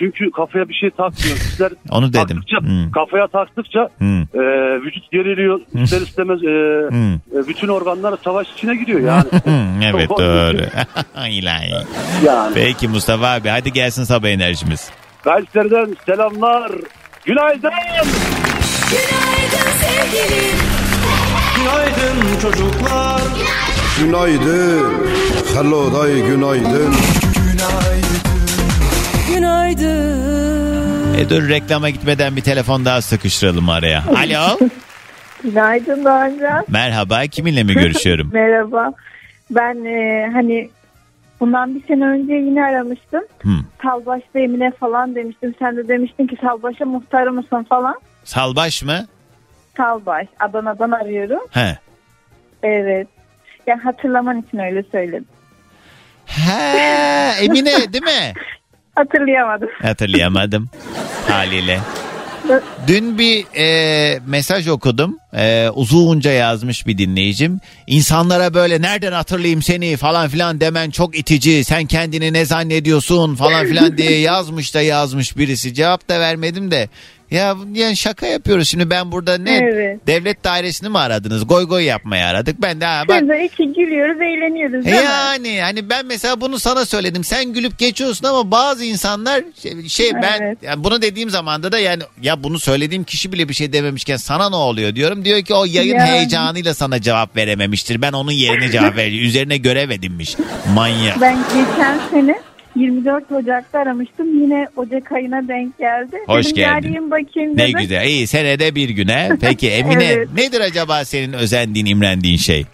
Çünkü 0.00 0.30
kafaya 0.30 0.68
bir 0.68 0.74
şey 0.74 0.90
takmıyor. 0.90 1.36
Bizler 1.36 1.72
Onu 1.90 2.08
dedim. 2.12 2.20
taktıkça, 2.26 2.58
Hmm. 2.60 2.90
kafaya 2.92 3.26
taktıkça 3.26 3.88
Hmm. 3.98 4.20
e, 4.22 4.40
vücut 4.82 5.10
geriliyor. 5.12 5.60
İster 5.74 6.00
istemez 6.00 6.38
e, 6.44 6.46
Hmm. 6.90 7.14
e, 7.14 7.48
bütün 7.48 7.68
organlar 7.68 8.14
savaş 8.24 8.46
içine 8.56 8.76
giriyor 8.76 9.00
yani. 9.00 9.24
Hmm, 9.44 9.82
evet 9.82 10.10
doğru. 10.10 10.58
İlahi. 11.30 11.72
yani. 12.24 12.54
Peki 12.54 12.88
Mustafa 12.88 13.26
abi 13.32 13.48
hadi 13.48 13.72
gelsin 13.72 14.04
sabah 14.04 14.28
enerjimiz. 14.28 14.90
Kayseri'den 15.24 15.96
selamlar. 16.06 16.72
Günaydın. 17.24 17.70
Günaydın 18.90 19.70
sevgilim. 19.80 20.56
Günaydın 21.56 22.40
çocuklar. 22.42 23.20
Günaydın. 24.00 24.92
Hello 25.54 25.92
day 25.92 26.14
günaydın. 26.26 26.94
Günaydın. 27.34 28.19
E 31.20 31.30
dur 31.30 31.48
reklama 31.48 31.90
gitmeden 31.90 32.36
bir 32.36 32.40
telefon 32.40 32.84
daha 32.84 33.02
sıkıştıralım 33.02 33.68
araya. 33.68 34.04
Alo. 34.08 34.58
Günaydın 35.42 36.04
Doğancan. 36.04 36.64
Merhaba 36.68 37.26
kiminle 37.26 37.62
mi 37.62 37.74
görüşüyorum? 37.74 38.30
Merhaba. 38.34 38.92
Ben 39.50 39.84
e, 39.84 40.30
hani 40.32 40.70
bundan 41.40 41.74
bir 41.74 41.86
sene 41.86 42.04
önce 42.04 42.34
yine 42.34 42.64
aramıştım. 42.64 43.20
Hmm. 43.40 43.64
Salbaş'ta 43.82 44.38
Emine 44.38 44.70
falan 44.80 45.14
demiştim. 45.14 45.54
Sen 45.58 45.76
de 45.76 45.88
demiştin 45.88 46.26
ki 46.26 46.36
Salbaş'a 46.40 46.84
muhtar 46.84 47.26
mısın 47.26 47.66
falan. 47.68 48.00
Salbaş 48.24 48.82
mı? 48.82 49.06
Salbaş. 49.76 50.26
Adana'dan 50.40 50.90
arıyorum. 50.90 51.40
He. 51.50 51.78
Evet. 52.62 53.08
Ya 53.66 53.84
hatırlaman 53.84 54.42
için 54.42 54.58
öyle 54.58 54.82
söyledim. 54.92 55.24
He 56.26 57.44
Emine 57.44 57.92
değil 57.92 58.04
mi? 58.04 58.32
Hatırlayamadım. 58.94 59.68
Hatırlayamadım 59.82 60.70
haliyle. 61.28 61.80
Dün 62.86 63.18
bir 63.18 63.44
e, 63.56 64.18
mesaj 64.26 64.68
okudum. 64.68 65.18
E, 65.36 65.68
uzunca 65.74 66.30
yazmış 66.30 66.86
bir 66.86 66.98
dinleyicim. 66.98 67.60
İnsanlara 67.86 68.54
böyle 68.54 68.82
nereden 68.82 69.12
hatırlayayım 69.12 69.62
seni 69.62 69.96
falan 69.96 70.28
filan 70.28 70.60
demen 70.60 70.90
çok 70.90 71.18
itici. 71.18 71.64
Sen 71.64 71.86
kendini 71.86 72.32
ne 72.32 72.44
zannediyorsun 72.44 73.36
falan 73.36 73.66
filan 73.66 73.96
diye 73.98 74.18
yazmış 74.20 74.74
da 74.74 74.80
yazmış 74.80 75.36
birisi. 75.36 75.74
Cevap 75.74 76.08
da 76.08 76.20
vermedim 76.20 76.70
de. 76.70 76.88
Ya 77.30 77.56
yani 77.74 77.96
şaka 77.96 78.26
yapıyoruz 78.26 78.68
şimdi 78.68 78.90
ben 78.90 79.12
burada 79.12 79.38
ne 79.38 79.56
Evet. 79.56 80.06
devlet 80.06 80.44
dairesini 80.44 80.88
mi 80.88 80.98
aradınız? 80.98 81.46
Goy 81.48 81.64
goy 81.68 81.84
yapmaya 81.84 82.28
aradık. 82.28 82.62
Ben 82.62 82.80
de 82.80 82.84
ha, 82.84 83.02
bak 83.08 83.22
Biz 83.22 83.28
de 83.28 83.44
iki 83.44 83.72
gülüyoruz, 83.72 84.20
eğleniyoruz 84.20 84.84
değil 84.84 84.96
mi? 84.96 85.02
yani 85.04 85.60
hani 85.60 85.90
ben 85.90 86.06
mesela 86.06 86.40
bunu 86.40 86.58
sana 86.58 86.84
söyledim. 86.86 87.24
Sen 87.24 87.52
gülüp 87.52 87.78
geçiyorsun 87.78 88.26
ama 88.26 88.50
bazı 88.50 88.84
insanlar 88.84 89.42
şey, 89.62 89.88
şey 89.88 90.12
ben 90.22 90.40
Evet. 90.42 90.58
yani 90.62 90.84
bunu 90.84 91.02
dediğim 91.02 91.30
zamanda 91.30 91.72
da 91.72 91.78
yani 91.78 92.02
ya 92.22 92.42
bunu 92.42 92.58
söylediğim 92.58 93.04
kişi 93.04 93.32
bile 93.32 93.48
bir 93.48 93.54
şey 93.54 93.72
dememişken 93.72 94.16
sana 94.16 94.50
ne 94.50 94.56
oluyor 94.56 94.94
diyorum. 94.94 95.24
Diyor 95.24 95.42
ki 95.42 95.54
o 95.54 95.64
yayın 95.64 95.94
Yani. 95.98 96.10
heyecanıyla 96.10 96.74
sana 96.74 97.00
cevap 97.00 97.36
verememiştir. 97.36 98.02
Ben 98.02 98.12
onun 98.12 98.32
yerine 98.32 98.70
cevap 98.70 98.96
vereceğim. 98.96 99.26
Üzerine 99.26 99.56
görev 99.56 99.90
edinmiş. 99.90 100.36
Manyak. 100.74 101.20
Ben 101.20 101.36
geçen 101.54 101.98
sene 102.10 102.40
24 102.80 103.32
Ocak'ta 103.32 103.78
aramıştım. 103.78 104.42
Yine 104.42 104.68
Ocak 104.76 105.12
ayına 105.12 105.48
denk 105.48 105.78
geldi. 105.78 106.16
Hoş 106.26 106.44
Dedim, 106.46 106.56
geldin. 106.56 106.72
arayayım 106.78 107.10
bakayım 107.10 107.52
Ne 107.56 107.68
dedim. 107.68 107.80
güzel. 107.80 108.06
İyi 108.06 108.26
senede 108.26 108.74
bir 108.74 108.88
güne. 108.88 109.28
Peki 109.40 109.70
Emine 109.70 110.04
Evet. 110.04 110.28
nedir 110.34 110.60
acaba 110.60 111.04
senin 111.04 111.32
özendiğin, 111.32 111.86
imrendiğin 111.86 112.36
şey? 112.36 112.64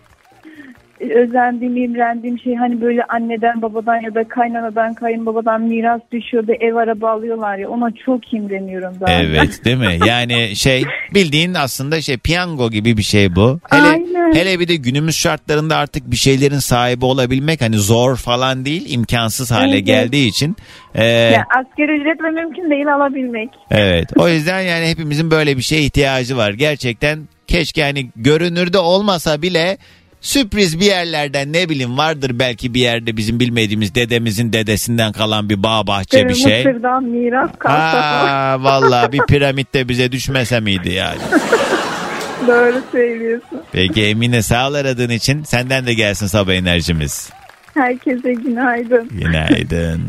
Özendiğim, 1.00 1.76
imrendiğim 1.76 2.38
şey 2.38 2.54
hani 2.54 2.80
böyle 2.80 3.04
anneden, 3.04 3.62
babadan 3.62 4.00
ya 4.00 4.14
da 4.14 4.28
kaynanadan, 4.28 4.94
kayınbabadan 4.94 5.62
miras 5.62 6.00
düşüyor 6.12 6.46
da 6.46 6.52
ev 6.60 6.74
araba 6.74 7.10
alıyorlar 7.10 7.58
ya. 7.58 7.68
Ona 7.70 7.90
çok 8.06 8.34
imreniyorum 8.34 8.94
zaten. 9.00 9.24
Evet 9.24 9.60
değil 9.64 9.76
mi? 9.76 9.98
Yani 10.06 10.56
şey 10.56 10.84
bildiğin 11.14 11.54
aslında 11.54 12.00
şey 12.00 12.16
piyango 12.16 12.70
gibi 12.70 12.96
bir 12.96 13.02
şey 13.02 13.36
bu. 13.36 13.60
Hele, 13.70 13.82
Aynen. 13.82 14.34
hele 14.34 14.60
bir 14.60 14.68
de 14.68 14.76
günümüz 14.76 15.16
şartlarında 15.16 15.76
artık 15.76 16.10
bir 16.10 16.16
şeylerin 16.16 16.58
sahibi 16.58 17.04
olabilmek 17.04 17.60
hani 17.60 17.76
zor 17.76 18.16
falan 18.16 18.64
değil 18.64 18.84
imkansız 18.88 19.50
hale 19.50 19.74
Evet. 19.76 19.86
geldiği 19.86 20.28
için. 20.28 20.56
e, 20.94 21.04
Ya 21.06 21.44
asgari 21.50 22.00
ücretle 22.00 22.30
mümkün 22.30 22.70
değil 22.70 22.94
alabilmek. 22.94 23.48
evet 23.70 24.08
o 24.16 24.28
yüzden 24.28 24.60
yani 24.60 24.86
hepimizin 24.86 25.30
böyle 25.30 25.56
bir 25.56 25.62
şeye 25.62 25.82
ihtiyacı 25.82 26.36
var. 26.36 26.50
Gerçekten 26.50 27.18
keşke 27.46 27.82
hani 27.82 28.10
görünürde 28.16 28.78
olmasa 28.78 29.42
bile 29.42 29.78
sürpriz 30.20 30.80
bir 30.80 30.84
yerlerden 30.84 31.52
ne 31.52 31.68
bileyim 31.68 31.98
vardır 31.98 32.30
belki 32.38 32.74
bir 32.74 32.80
yerde 32.80 33.16
bizim 33.16 33.40
bilmediğimiz 33.40 33.94
dedemizin 33.94 34.52
dedesinden 34.52 35.12
kalan 35.12 35.48
bir 35.50 35.62
bağ 35.62 35.86
bahçe 35.86 36.28
bir 36.28 36.34
şey. 36.34 36.64
Mısır'dan 36.64 37.04
miras 37.04 37.50
kalsa 37.58 37.76
Aa, 37.76 38.62
vallahi 38.62 39.12
bir 39.12 39.20
piramit 39.28 39.74
de 39.74 39.88
bize 39.88 40.12
düşmese 40.12 40.60
miydi 40.60 40.92
yani? 40.92 41.18
Doğru 42.46 42.82
söylüyorsun. 42.92 43.60
Peki 43.72 44.02
Emine 44.04 44.42
sağ 44.42 44.68
ol 44.68 44.74
aradığın 44.74 45.10
için 45.10 45.42
senden 45.44 45.86
de 45.86 45.94
gelsin 45.94 46.26
sabah 46.26 46.52
enerjimiz. 46.52 47.30
Herkese 47.74 48.32
günaydın. 48.32 49.08
Günaydın. 49.08 50.02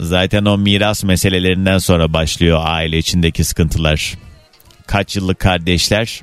Zaten 0.00 0.44
o 0.44 0.58
miras 0.58 1.04
meselelerinden 1.04 1.78
sonra 1.78 2.12
başlıyor 2.12 2.60
aile 2.62 2.98
içindeki 2.98 3.44
sıkıntılar. 3.44 4.14
Kaç 4.86 5.16
yıllık 5.16 5.38
kardeşler 5.38 6.22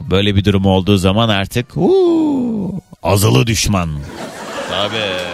böyle 0.00 0.36
bir 0.36 0.44
durum 0.44 0.66
olduğu 0.66 0.96
zaman 0.96 1.28
artık 1.28 1.76
uuu, 1.76 2.80
azılı 3.02 3.46
düşman. 3.46 3.90
Tabii. 4.70 5.33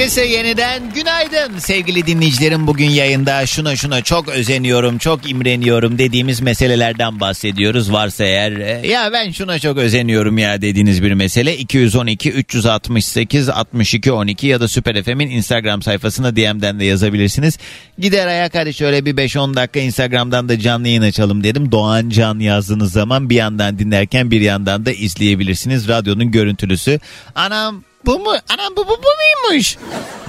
Herkese 0.00 0.24
yeniden 0.24 0.82
günaydın 0.94 1.58
sevgili 1.58 2.06
dinleyicilerim. 2.06 2.66
Bugün 2.66 2.90
yayında 2.90 3.46
şuna 3.46 3.76
şuna 3.76 4.02
çok 4.02 4.28
özeniyorum, 4.28 4.98
çok 4.98 5.30
imreniyorum 5.30 5.98
dediğimiz 5.98 6.40
meselelerden 6.40 7.20
bahsediyoruz. 7.20 7.92
Varsa 7.92 8.24
eğer 8.24 8.52
e, 8.52 8.88
ya 8.88 9.12
ben 9.12 9.30
şuna 9.30 9.58
çok 9.58 9.78
özeniyorum 9.78 10.38
ya 10.38 10.62
dediğiniz 10.62 11.02
bir 11.02 11.12
mesele 11.12 11.56
212 11.56 12.32
368 12.32 13.48
62 13.48 14.12
12 14.12 14.46
ya 14.46 14.60
da 14.60 14.68
Süper 14.68 15.02
FM'in 15.02 15.30
Instagram 15.30 15.82
sayfasına 15.82 16.36
DM'den 16.36 16.80
de 16.80 16.84
yazabilirsiniz. 16.84 17.58
Gider 17.98 18.26
ayak 18.26 18.54
hadi 18.54 18.74
şöyle 18.74 19.04
bir 19.04 19.16
5-10 19.16 19.56
dakika 19.56 19.80
Instagram'dan 19.80 20.48
da 20.48 20.58
canlı 20.58 20.88
yayın 20.88 21.02
açalım 21.02 21.44
dedim. 21.44 21.72
Doğan 21.72 22.08
Can 22.08 22.38
yazdığınız 22.38 22.92
zaman 22.92 23.30
bir 23.30 23.36
yandan 23.36 23.78
dinlerken 23.78 24.30
bir 24.30 24.40
yandan 24.40 24.86
da 24.86 24.92
izleyebilirsiniz. 24.92 25.88
Radyonun 25.88 26.30
görüntülüsü. 26.30 27.00
Anam 27.34 27.89
bu 28.06 28.18
mu? 28.18 28.32
Anam 28.48 28.76
bu, 28.76 28.88
bu, 28.88 28.98
bu 29.02 29.48
muymuş? 29.48 29.76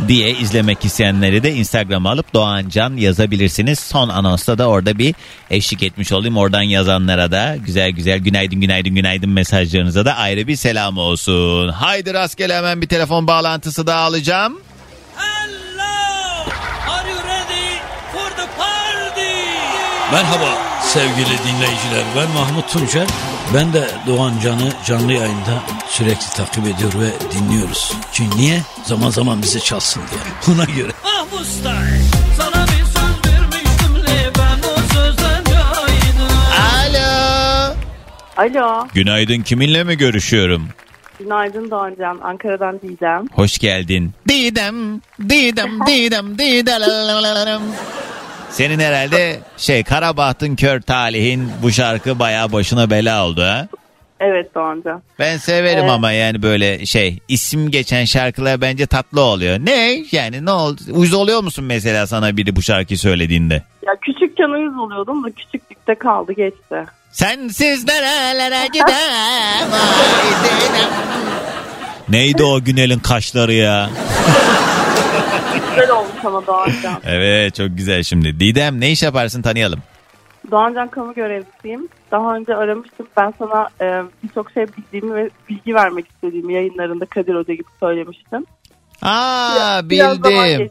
diye 0.08 0.32
izlemek 0.32 0.86
isteyenleri 0.86 1.44
de 1.44 1.54
Instagram'a 1.54 2.12
alıp 2.12 2.34
Doğan 2.34 2.70
Can 2.70 2.98
yazabilirsiniz. 2.98 3.80
Son 3.80 4.10
anonsta 4.10 4.58
da 4.58 4.68
orada 4.68 4.98
bir 4.98 5.16
eşlik 5.50 5.84
etmiş 5.84 6.12
olayım. 6.12 6.38
Oradan 6.38 6.62
yazanlara 6.62 7.32
da 7.32 7.56
güzel 7.66 7.92
güzel 7.92 8.20
günaydın 8.20 8.62
günaydın 8.62 8.96
günaydın 8.96 9.30
mesajlarınıza 9.30 10.06
da 10.06 10.16
ayrı 10.16 10.48
bir 10.48 10.56
selam 10.56 10.98
olsun. 10.98 11.70
Haydi 11.70 12.14
rastgele 12.14 12.58
hemen 12.58 12.82
bir 12.82 12.88
telefon 12.88 13.28
bağlantısı 13.28 13.88
daha 13.88 14.00
alacağım. 14.00 14.62
Are 16.90 17.10
you 17.10 17.20
ready 17.20 17.78
for 18.14 18.30
the 18.30 18.48
party? 18.58 19.32
Merhaba 20.12 20.58
sevgili 20.84 21.38
dinleyiciler. 21.38 22.04
Ben 22.16 22.30
Mahmut 22.30 22.70
Tuncer. 22.72 23.08
Ben 23.54 23.74
de 23.74 23.88
Doğan 24.08 24.34
Can'ı 24.44 24.72
canlı 24.86 25.14
yayında 25.14 25.64
sürekli 25.88 26.30
takip 26.36 26.64
ediyor 26.64 26.94
ve 27.00 27.36
dinliyoruz. 27.36 27.94
Çünkü 28.14 28.38
niye? 28.38 28.62
Zaman 28.84 29.10
zaman 29.10 29.42
bizi 29.42 29.64
çalsın 29.64 30.02
diye. 30.12 30.22
Buna 30.48 30.66
göre. 30.66 30.92
Ah 31.06 31.26
Mustay, 31.34 31.74
sana 32.38 32.64
bir 32.66 32.86
söz 32.86 33.34
vermiştim 33.34 33.96
le 34.08 34.32
ben 34.38 34.68
o 34.70 34.94
sözden 34.94 35.44
caydım. 35.44 36.32
Alo. 36.88 37.76
Alo. 38.38 38.88
Günaydın 38.94 39.42
kiminle 39.42 39.84
mi 39.84 39.98
görüşüyorum? 39.98 40.68
Günaydın 41.20 41.72
Doğancan. 41.72 42.20
Ankara'dan 42.24 42.82
diyeceğim. 42.82 43.30
Hoş 43.34 43.58
geldin. 43.60 44.12
Didem, 44.28 45.02
Didem, 45.30 45.80
Didem, 45.88 46.38
Didem. 46.38 47.62
Senin 48.52 48.80
herhalde 48.80 49.40
şey 49.58 49.84
Karabahtın 49.84 50.56
kör 50.56 50.82
talihin 50.82 51.52
bu 51.64 51.72
şarkı 51.72 52.20
bayağı 52.20 52.52
başına 52.52 52.90
bela 52.90 53.26
oldu 53.26 53.42
ha? 53.42 53.68
Evet 54.20 54.56
Doğancan. 54.56 55.02
Ben 55.20 55.38
severim 55.38 55.80
Evet. 55.80 55.92
ama 55.92 56.12
yani 56.12 56.42
böyle 56.42 56.86
şey 56.86 57.20
isim 57.28 57.72
geçen 57.72 58.06
şarkılar 58.06 58.62
bence 58.62 58.86
tatlı 58.88 59.22
oluyor. 59.22 59.60
Ne? 59.60 60.04
Yani 60.12 60.46
ne 60.46 60.52
oldu? 60.52 60.82
Uyuz 60.92 61.14
oluyor 61.14 61.44
musun 61.44 61.66
mesela 61.66 62.08
sana 62.08 62.38
biri 62.38 62.56
bu 62.56 62.62
şarkıyı 62.62 62.98
söylediğinde? 62.98 63.54
Ya 63.88 63.94
küçükken 64.02 64.50
uyuz 64.50 64.78
oluyordum 64.78 65.24
da 65.24 65.28
küçüklükte 65.32 65.96
kaldı 65.96 66.32
geçti. 66.34 66.76
Sensiz 67.12 67.86
nerelere 67.88 68.68
gidem. 68.68 69.68
Neydi 72.10 72.44
o 72.44 72.64
Günel'in 72.64 73.00
kaşları 73.00 73.54
ya? 73.54 73.90
Güzel 75.70 75.90
olmuş 75.92 76.11
ama 76.26 76.48
Doğancan. 76.48 77.02
Evet 77.06 77.56
çok 77.56 77.78
güzel 77.78 78.04
şimdi. 78.04 78.40
Didem 78.40 78.82
ne 78.82 78.92
iş 78.92 79.04
yaparsın 79.04 79.42
tanıyalım. 79.42 79.80
Doğancan 80.52 80.88
kamu 80.88 81.14
görevlisiyim. 81.14 81.88
Daha 82.12 82.36
önce 82.36 82.56
aramıştım. 82.56 83.08
Ben 83.18 83.34
sana 83.40 83.70
e, 83.82 84.04
birçok 84.24 84.52
şey 84.52 84.66
bildiğimi 84.68 85.16
ve 85.16 85.30
bilgi 85.50 85.76
vermek 85.76 86.08
istediğimi 86.08 86.54
yayınlarında 86.54 87.06
Kadir 87.06 87.36
Hoca 87.36 87.54
gibi 87.54 87.70
söylemiştim. 87.80 88.46
Aa 89.02 89.82
Biraz 89.90 90.24
bildim. 90.24 90.70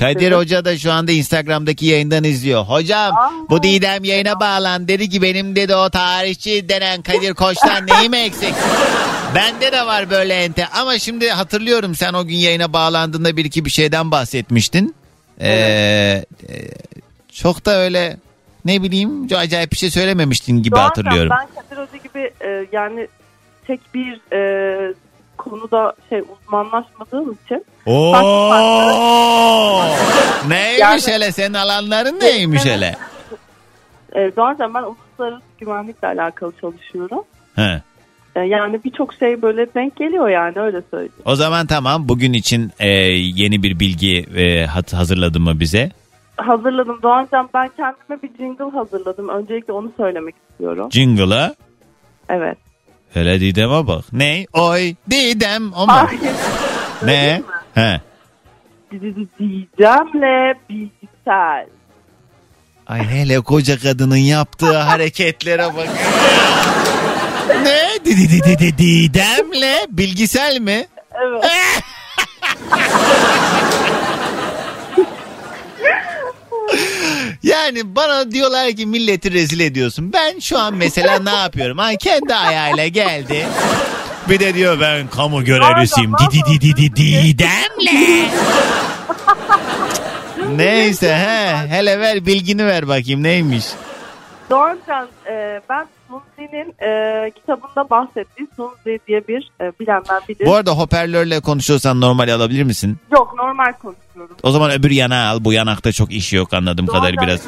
Kadir 0.00 0.32
Hoca 0.32 0.64
da 0.64 0.78
şu 0.78 0.92
anda 0.92 1.12
Instagram'daki 1.12 1.86
yayından 1.86 2.24
izliyor. 2.24 2.64
Hocam 2.64 3.16
Aa. 3.16 3.30
bu 3.50 3.62
Didem 3.62 4.04
yayına 4.04 4.40
bağlan 4.40 4.88
dedi 4.88 5.08
ki 5.08 5.22
benim 5.22 5.56
dedi 5.56 5.74
o 5.74 5.90
tarihçi 5.90 6.68
denen 6.68 7.02
Kadir 7.02 7.34
Koç'tan 7.34 7.86
neyim 7.86 8.14
eksik? 8.14 8.54
Bende 9.34 9.72
de 9.72 9.86
var 9.86 10.10
böyle 10.10 10.34
ente 10.34 10.66
ama 10.66 10.98
şimdi 10.98 11.30
hatırlıyorum 11.30 11.94
sen 11.94 12.14
o 12.14 12.26
gün 12.26 12.36
yayına 12.36 12.72
bağlandığında 12.72 13.36
bir 13.36 13.44
iki 13.44 13.64
bir 13.64 13.70
şeyden 13.70 14.10
bahsetmiştin. 14.10 14.94
Ee, 15.40 15.48
e, 15.48 16.24
çok 17.32 17.66
da 17.66 17.76
öyle 17.76 18.16
ne 18.64 18.82
bileyim 18.82 19.28
acayip 19.36 19.72
bir 19.72 19.76
şey 19.76 19.90
söylememiştin 19.90 20.62
gibi 20.62 20.76
Doğancan, 20.76 20.88
hatırlıyorum. 20.88 21.30
Ben 21.30 21.62
Kadir 21.62 21.82
Hoca 21.82 21.98
gibi 22.02 22.30
e, 22.40 22.66
yani 22.72 23.08
tek 23.66 23.80
bir 23.94 24.20
e, 24.32 24.94
konuda 25.36 25.94
şey 26.08 26.20
uzmanlaşmadığım 26.20 27.38
için 27.44 27.64
Oo! 27.86 28.12
Neymiş 30.48 30.78
Yani- 30.80 31.02
hele 31.06 31.32
senin 31.32 31.54
alanların 31.54 32.20
neymiş 32.20 32.64
hele? 32.64 32.96
e, 34.12 34.36
Doğancan 34.36 34.74
ben 34.74 34.82
uluslararası 34.82 35.42
güvenlikle 35.58 36.08
alakalı 36.08 36.52
çalışıyorum. 36.60 37.24
He. 37.56 37.82
E, 38.38 38.46
yani 38.46 38.80
birçok 38.84 39.14
şey 39.14 39.42
böyle 39.42 39.74
denk 39.74 39.96
geliyor 39.96 40.28
yani 40.28 40.60
öyle 40.60 40.82
söyleyeyim. 40.90 41.12
O 41.24 41.34
zaman 41.34 41.66
tamam 41.66 42.08
bugün 42.08 42.32
için 42.32 42.72
e, 42.78 42.88
yeni 43.12 43.62
bir 43.62 43.80
bilgi 43.80 44.26
e, 44.36 44.66
hazırladın 44.66 45.42
mı 45.42 45.60
bize? 45.60 45.90
Hazırladım 46.36 46.98
Doğancan 47.02 47.50
ben 47.54 47.70
kendime 47.76 48.22
bir 48.22 48.38
jingle 48.38 48.70
hazırladım. 48.78 49.28
Öncelikle 49.28 49.72
onu 49.72 49.92
söylemek 49.96 50.34
istiyorum. 50.50 50.88
Jingle'a 50.92 51.54
Evet. 52.28 52.58
hele 53.14 53.40
Didem'e 53.40 53.86
bak. 53.86 54.04
Ne? 54.12 54.46
Oy 54.52 54.94
Didem 55.10 55.72
o 55.72 55.86
mu? 55.86 55.92
Ne? 57.02 57.42
He. 57.74 58.00
Diyeceğimle 58.92 60.54
bilgisayar. 60.70 61.66
Ay 62.86 63.00
hele 63.02 63.40
koca 63.40 63.78
kadının 63.78 64.16
yaptığı 64.16 64.78
hareketlere 64.78 65.66
bak. 65.76 65.88
ne? 67.64 67.87
Di 68.08 68.16
di 68.16 68.26
di 68.28 68.40
di 68.40 68.56
di 68.56 69.12
Didem'le 69.12 69.86
bilgisel 69.88 70.60
mi? 70.60 70.86
Evet. 71.12 71.44
Yani 77.42 77.96
bana 77.96 78.30
diyorlar 78.30 78.72
ki 78.72 78.86
milleti 78.86 79.32
rezil 79.32 79.60
ediyorsun. 79.60 80.12
Ben 80.12 80.38
şu 80.38 80.58
an 80.58 80.74
mesela 80.74 81.18
ne 81.18 81.30
yapıyorum? 81.30 81.78
Ha 81.78 81.96
kendi 81.96 82.34
ayağıyla 82.34 82.86
geldi. 82.86 83.46
Bir 84.28 84.40
de 84.40 84.54
diyor 84.54 84.80
ben 84.80 85.08
kamu 85.08 85.44
görevlisiyim. 85.44 86.12
Di 86.12 86.30
di 86.30 86.60
di 86.60 86.76
di 86.76 86.96
di 86.96 87.22
Didem'le. 87.22 88.28
Neyse 90.56 91.16
he 91.16 91.68
hele 91.76 92.00
ver 92.00 92.26
bilgini 92.26 92.66
ver 92.66 92.88
bakayım 92.88 93.22
neymiş. 93.22 93.64
Doğancan 94.50 95.08
e, 95.30 95.60
ben 95.68 95.86
Sunzi'nin 96.08 96.74
e, 96.82 97.30
kitabında 97.30 97.90
bahsettiği 97.90 98.48
Sunzi 98.56 99.00
diye 99.08 99.28
bir 99.28 99.50
e, 99.60 99.72
bilenler 99.80 100.22
bilir. 100.28 100.46
Bu 100.46 100.54
arada 100.54 100.70
hoparlörle 100.70 101.40
konuşuyorsan 101.40 102.00
normal 102.00 102.28
alabilir 102.28 102.62
misin? 102.62 102.96
Yok 103.12 103.34
normal 103.36 103.72
konuşuyorum. 103.72 104.36
O 104.42 104.50
zaman 104.50 104.70
öbür 104.70 104.90
yana 104.90 105.28
al. 105.28 105.38
Bu 105.44 105.52
yanakta 105.52 105.92
çok 105.92 106.12
iş 106.12 106.32
yok 106.32 106.54
anladığım 106.54 106.86
Doğru, 106.86 106.96
kadarıyla 106.96 107.22
biraz 107.22 107.46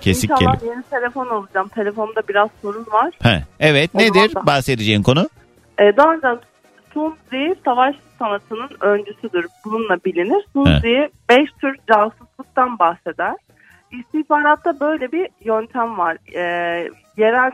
kesik 0.00 0.30
İnşallah 0.30 0.54
geliyor. 0.60 0.74
yeni 0.74 0.82
telefon 0.90 1.26
alacağım. 1.26 1.68
Telefonda 1.68 2.22
biraz 2.28 2.48
sorun 2.62 2.86
var. 2.92 3.10
He, 3.22 3.42
evet 3.60 3.90
O 3.94 3.98
nedir 3.98 4.34
da- 4.34 4.46
bahsedeceğin 4.46 5.02
konu? 5.02 5.28
E, 5.78 5.96
Doğancan 5.96 6.40
Sunzi 6.94 7.54
savaş 7.64 7.94
sanatının 8.18 8.70
öncüsüdür. 8.80 9.46
Bununla 9.64 9.96
bilinir. 10.04 10.44
Sunzi 10.52 11.10
beş 11.28 11.50
tür 11.60 11.76
casusluktan 11.88 12.78
bahseder. 12.78 13.34
İstihbaratta 13.92 14.80
böyle 14.80 15.12
bir 15.12 15.28
yöntem 15.44 15.98
var. 15.98 16.16
E, 16.34 16.40
yerel 17.16 17.50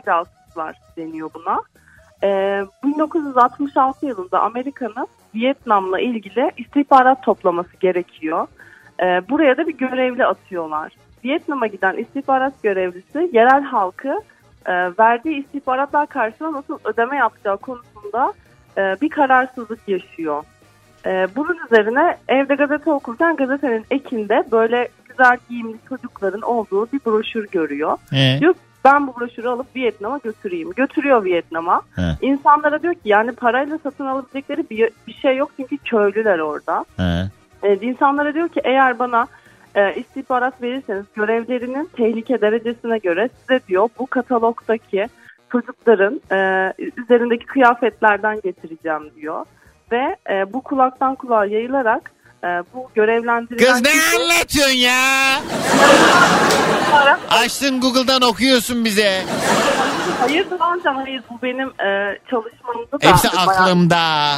casuslar 0.59 0.75
deniyor 0.97 1.29
buna. 1.33 1.61
E, 2.23 2.61
1966 2.83 4.05
yılında 4.05 4.39
Amerika'nın 4.39 5.07
Vietnam'la 5.35 5.99
ilgili 5.99 6.51
istihbarat 6.57 7.23
toplaması 7.23 7.77
gerekiyor. 7.79 8.47
E, 8.99 9.29
buraya 9.29 9.57
da 9.57 9.67
bir 9.67 9.77
görevli 9.77 10.25
atıyorlar. 10.25 10.93
Vietnam'a 11.25 11.67
giden 11.67 11.97
istihbarat 11.97 12.63
görevlisi 12.63 13.29
yerel 13.33 13.63
halkı 13.63 14.21
e, 14.65 14.73
verdiği 14.99 15.45
istihbaratlar 15.45 16.07
karşılığında 16.07 16.57
nasıl 16.57 16.79
ödeme 16.83 17.17
yapacağı 17.17 17.57
konusunda 17.57 18.33
e, 18.77 18.81
bir 19.01 19.09
kararsızlık 19.09 19.87
yaşıyor. 19.87 20.43
E, 21.05 21.27
bunun 21.35 21.57
üzerine 21.65 22.17
evde 22.27 22.55
gazete 22.55 22.91
okurken 22.91 23.35
gazetenin 23.35 23.85
ekinde 23.91 24.43
böyle 24.51 24.87
güzel 25.09 25.37
giyimli 25.49 25.77
çocukların 25.89 26.41
olduğu 26.41 26.91
bir 26.91 26.99
broşür 27.05 27.47
görüyor. 27.51 27.97
He. 28.11 28.37
Diyor 28.39 28.55
ben 28.85 29.07
bu 29.07 29.19
broşürü 29.19 29.47
alıp 29.47 29.75
Vietnam'a 29.75 30.17
götüreyim. 30.17 30.71
Götürüyor 30.71 31.23
Vietnam'a. 31.23 31.81
He. 31.95 32.01
İnsanlara 32.21 32.81
diyor 32.81 32.93
ki 32.93 32.99
yani 33.05 33.31
parayla 33.31 33.77
satın 33.77 34.05
alabilecekleri 34.05 34.69
bir, 34.69 34.89
bir 35.07 35.13
şey 35.13 35.37
yok 35.37 35.51
çünkü 35.57 35.77
köylüler 35.77 36.39
orada. 36.39 36.85
He. 36.97 37.29
E, 37.63 37.75
insanlara 37.75 38.33
diyor 38.33 38.49
ki 38.49 38.61
eğer 38.63 38.99
bana 38.99 39.27
e, 39.75 39.95
istihbarat 39.95 40.61
verirseniz 40.61 41.05
görevlerinin 41.15 41.89
tehlike 41.93 42.41
derecesine 42.41 42.97
göre 42.97 43.29
size 43.39 43.59
diyor 43.67 43.89
bu 43.99 44.05
katalogdaki 44.05 45.07
çocukların 45.51 46.21
e, 46.31 46.73
üzerindeki 46.97 47.45
kıyafetlerden 47.45 48.41
getireceğim 48.43 49.11
diyor. 49.15 49.45
Ve 49.91 50.15
e, 50.29 50.53
bu 50.53 50.61
kulaktan 50.61 51.15
kulağa 51.15 51.45
yayılarak 51.45 52.11
e, 52.43 52.47
bu 52.73 52.89
görevlendirilen... 52.95 53.73
Kız 53.73 53.81
ne 53.81 53.89
anlatıyorsun 54.21 54.75
ya? 54.75 55.39
Açtın 57.29 57.81
Google'dan 57.81 58.21
okuyorsun 58.21 58.85
bize. 58.85 59.23
Hayır 60.19 60.49
Doğancan 60.49 60.93
hayır 60.95 61.21
bu 61.29 61.41
benim 61.41 61.67
e, 61.67 62.17
çalışmamda 62.29 62.91
da. 63.01 63.09
Hepsi 63.09 63.27
bayağı- 63.37 63.49
aklımda. 63.49 64.35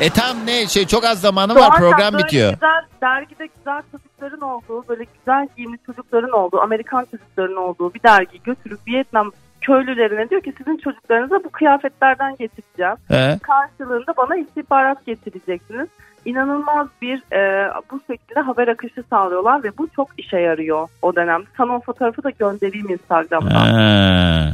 E 0.00 0.10
tam 0.10 0.46
ne 0.46 0.66
şey 0.66 0.86
çok 0.86 1.04
az 1.04 1.20
zamanı 1.20 1.54
var 1.54 1.70
program 1.76 2.18
bitiyor. 2.18 2.52
Güzel, 2.52 2.82
dergide 3.02 3.46
güzel 3.58 3.82
çocukların 3.92 4.40
olduğu, 4.40 4.88
böyle 4.88 5.04
güzel 5.18 5.48
giyimli 5.56 5.78
çocukların 5.86 6.30
olduğu, 6.30 6.60
Amerikan 6.60 7.06
çocukların 7.10 7.56
olduğu 7.56 7.94
bir 7.94 8.02
dergi 8.02 8.42
götürüp 8.44 8.78
Vietnam 8.88 9.32
köylülerine 9.60 10.30
diyor 10.30 10.42
ki 10.42 10.54
sizin 10.58 10.76
çocuklarınıza 10.76 11.44
bu 11.44 11.50
kıyafetlerden 11.50 12.36
getireceğim. 12.36 12.96
He. 13.08 13.38
Karşılığında 13.42 14.16
bana 14.16 14.36
istihbarat 14.36 15.06
getireceksiniz. 15.06 15.88
İnanılmaz 16.24 16.88
bir 17.02 17.22
e, 17.32 17.70
bu 17.90 18.00
şekilde 18.06 18.40
haber 18.40 18.68
akışı 18.68 19.02
sağlıyorlar 19.10 19.64
ve 19.64 19.78
bu 19.78 19.88
çok 19.96 20.08
işe 20.18 20.38
yarıyor 20.38 20.88
o 21.02 21.16
dönem. 21.16 21.42
Sana 21.56 21.76
o 21.76 21.80
fotoğrafı 21.80 22.22
da 22.22 22.30
göndereyim 22.30 22.90
Instagram'dan. 22.90 23.50
Ha. 23.50 24.52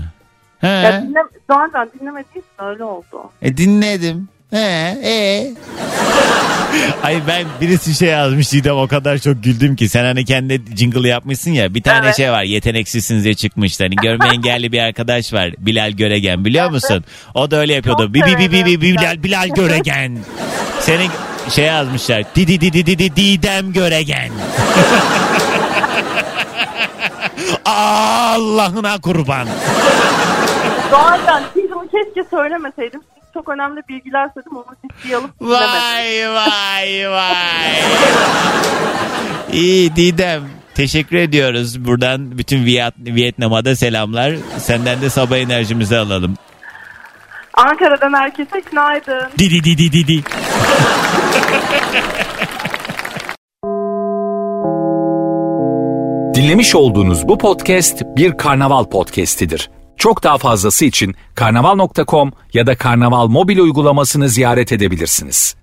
He. 0.61 0.67
Ya 0.67 1.03
dinle, 1.03 1.23
dinlemediysen 2.01 2.43
öyle 2.59 2.85
oldu. 2.85 3.31
E 3.43 3.57
dinledim. 3.57 4.29
He, 4.51 4.97
e. 5.05 5.55
Ay 7.03 7.21
ben 7.29 7.47
birisi 7.61 7.95
şey 7.95 8.09
yazmış 8.09 8.53
Didem 8.53 8.77
o 8.77 8.89
kadar 8.89 9.19
çok 9.19 9.45
güldüm 9.45 9.77
ki 9.77 9.89
sen 9.89 10.05
hani 10.05 10.25
kendi 10.25 10.63
jingle 10.77 11.09
yapmışsın 11.09 11.51
ya 11.51 11.75
bir 11.75 11.83
tane 11.83 12.07
Evet. 12.07 12.17
şey 12.17 12.31
var 12.31 12.43
yeteneksizsiniz 12.43 13.25
diye 13.25 13.35
çıkmıştı 13.35 13.85
hani 13.85 13.95
görme 13.95 14.29
engelli 14.35 14.73
bir 14.73 14.79
arkadaş 14.79 15.33
var 15.33 15.55
Bilal 15.59 15.91
Göregen 15.91 16.45
biliyor 16.45 16.71
musun? 16.71 17.05
O 17.35 17.51
da 17.51 17.57
öyle 17.57 17.75
yapıyordu. 17.75 18.15
Bi 18.15 18.21
bi 18.21 18.39
bi 18.39 18.53
bi 18.53 18.65
bi 18.65 18.81
Bilal 18.81 19.23
Bilal 19.23 19.49
Göregen. 19.49 20.19
Senin 20.81 21.11
şey 21.51 21.65
yazmışlar. 21.65 22.25
Didi 22.35 22.61
didi 22.61 22.87
didi 22.87 23.17
Didem 23.17 23.73
Göregen. 23.73 24.31
Allah'ına 27.65 29.01
kurban. 29.01 29.49
Bunu 31.79 31.89
keşke 32.05 32.31
söylemeseydim. 32.31 33.01
Çok 33.35 33.49
önemli 33.49 33.81
bilgiler 33.89 34.31
söyledim 34.35 34.57
onu 34.57 34.65
ciddiye 34.83 35.17
alıp. 35.17 35.31
Vay 35.41 36.29
vay 36.31 37.11
vay. 37.11 37.83
İyi 39.53 39.97
Didem. 39.97 40.43
Teşekkür 40.75 41.17
ediyoruz. 41.17 41.85
Buradan 41.85 42.39
bütün 42.39 42.65
Viyet 42.65 42.95
Vietnam'a 42.99 43.65
da 43.65 43.77
selamlar. 43.77 44.35
Senden 44.59 45.01
de 45.01 45.11
sabah 45.11 45.37
enerjimizi 45.37 45.97
alalım. 45.97 46.35
Ankara'dan 47.59 48.13
herkese 48.13 48.61
günaydın. 48.71 49.23
Didi 49.39 49.65
didi 49.65 49.93
didi. 49.93 50.23
Dinlemiş 56.35 56.75
olduğunuz 56.75 57.29
bu 57.29 57.39
podcast 57.39 58.03
bir 58.17 58.37
karnaval 58.37 58.85
podcastidir. 58.85 59.71
Çok 59.97 60.25
daha 60.25 60.39
fazlası 60.39 60.85
için 60.85 61.15
karnaval.com 61.35 62.33
ya 62.53 62.67
da 62.67 62.77
karnaval 62.77 63.27
mobil 63.27 63.59
uygulamasını 63.59 64.29
ziyaret 64.29 64.73
edebilirsiniz. 64.73 65.57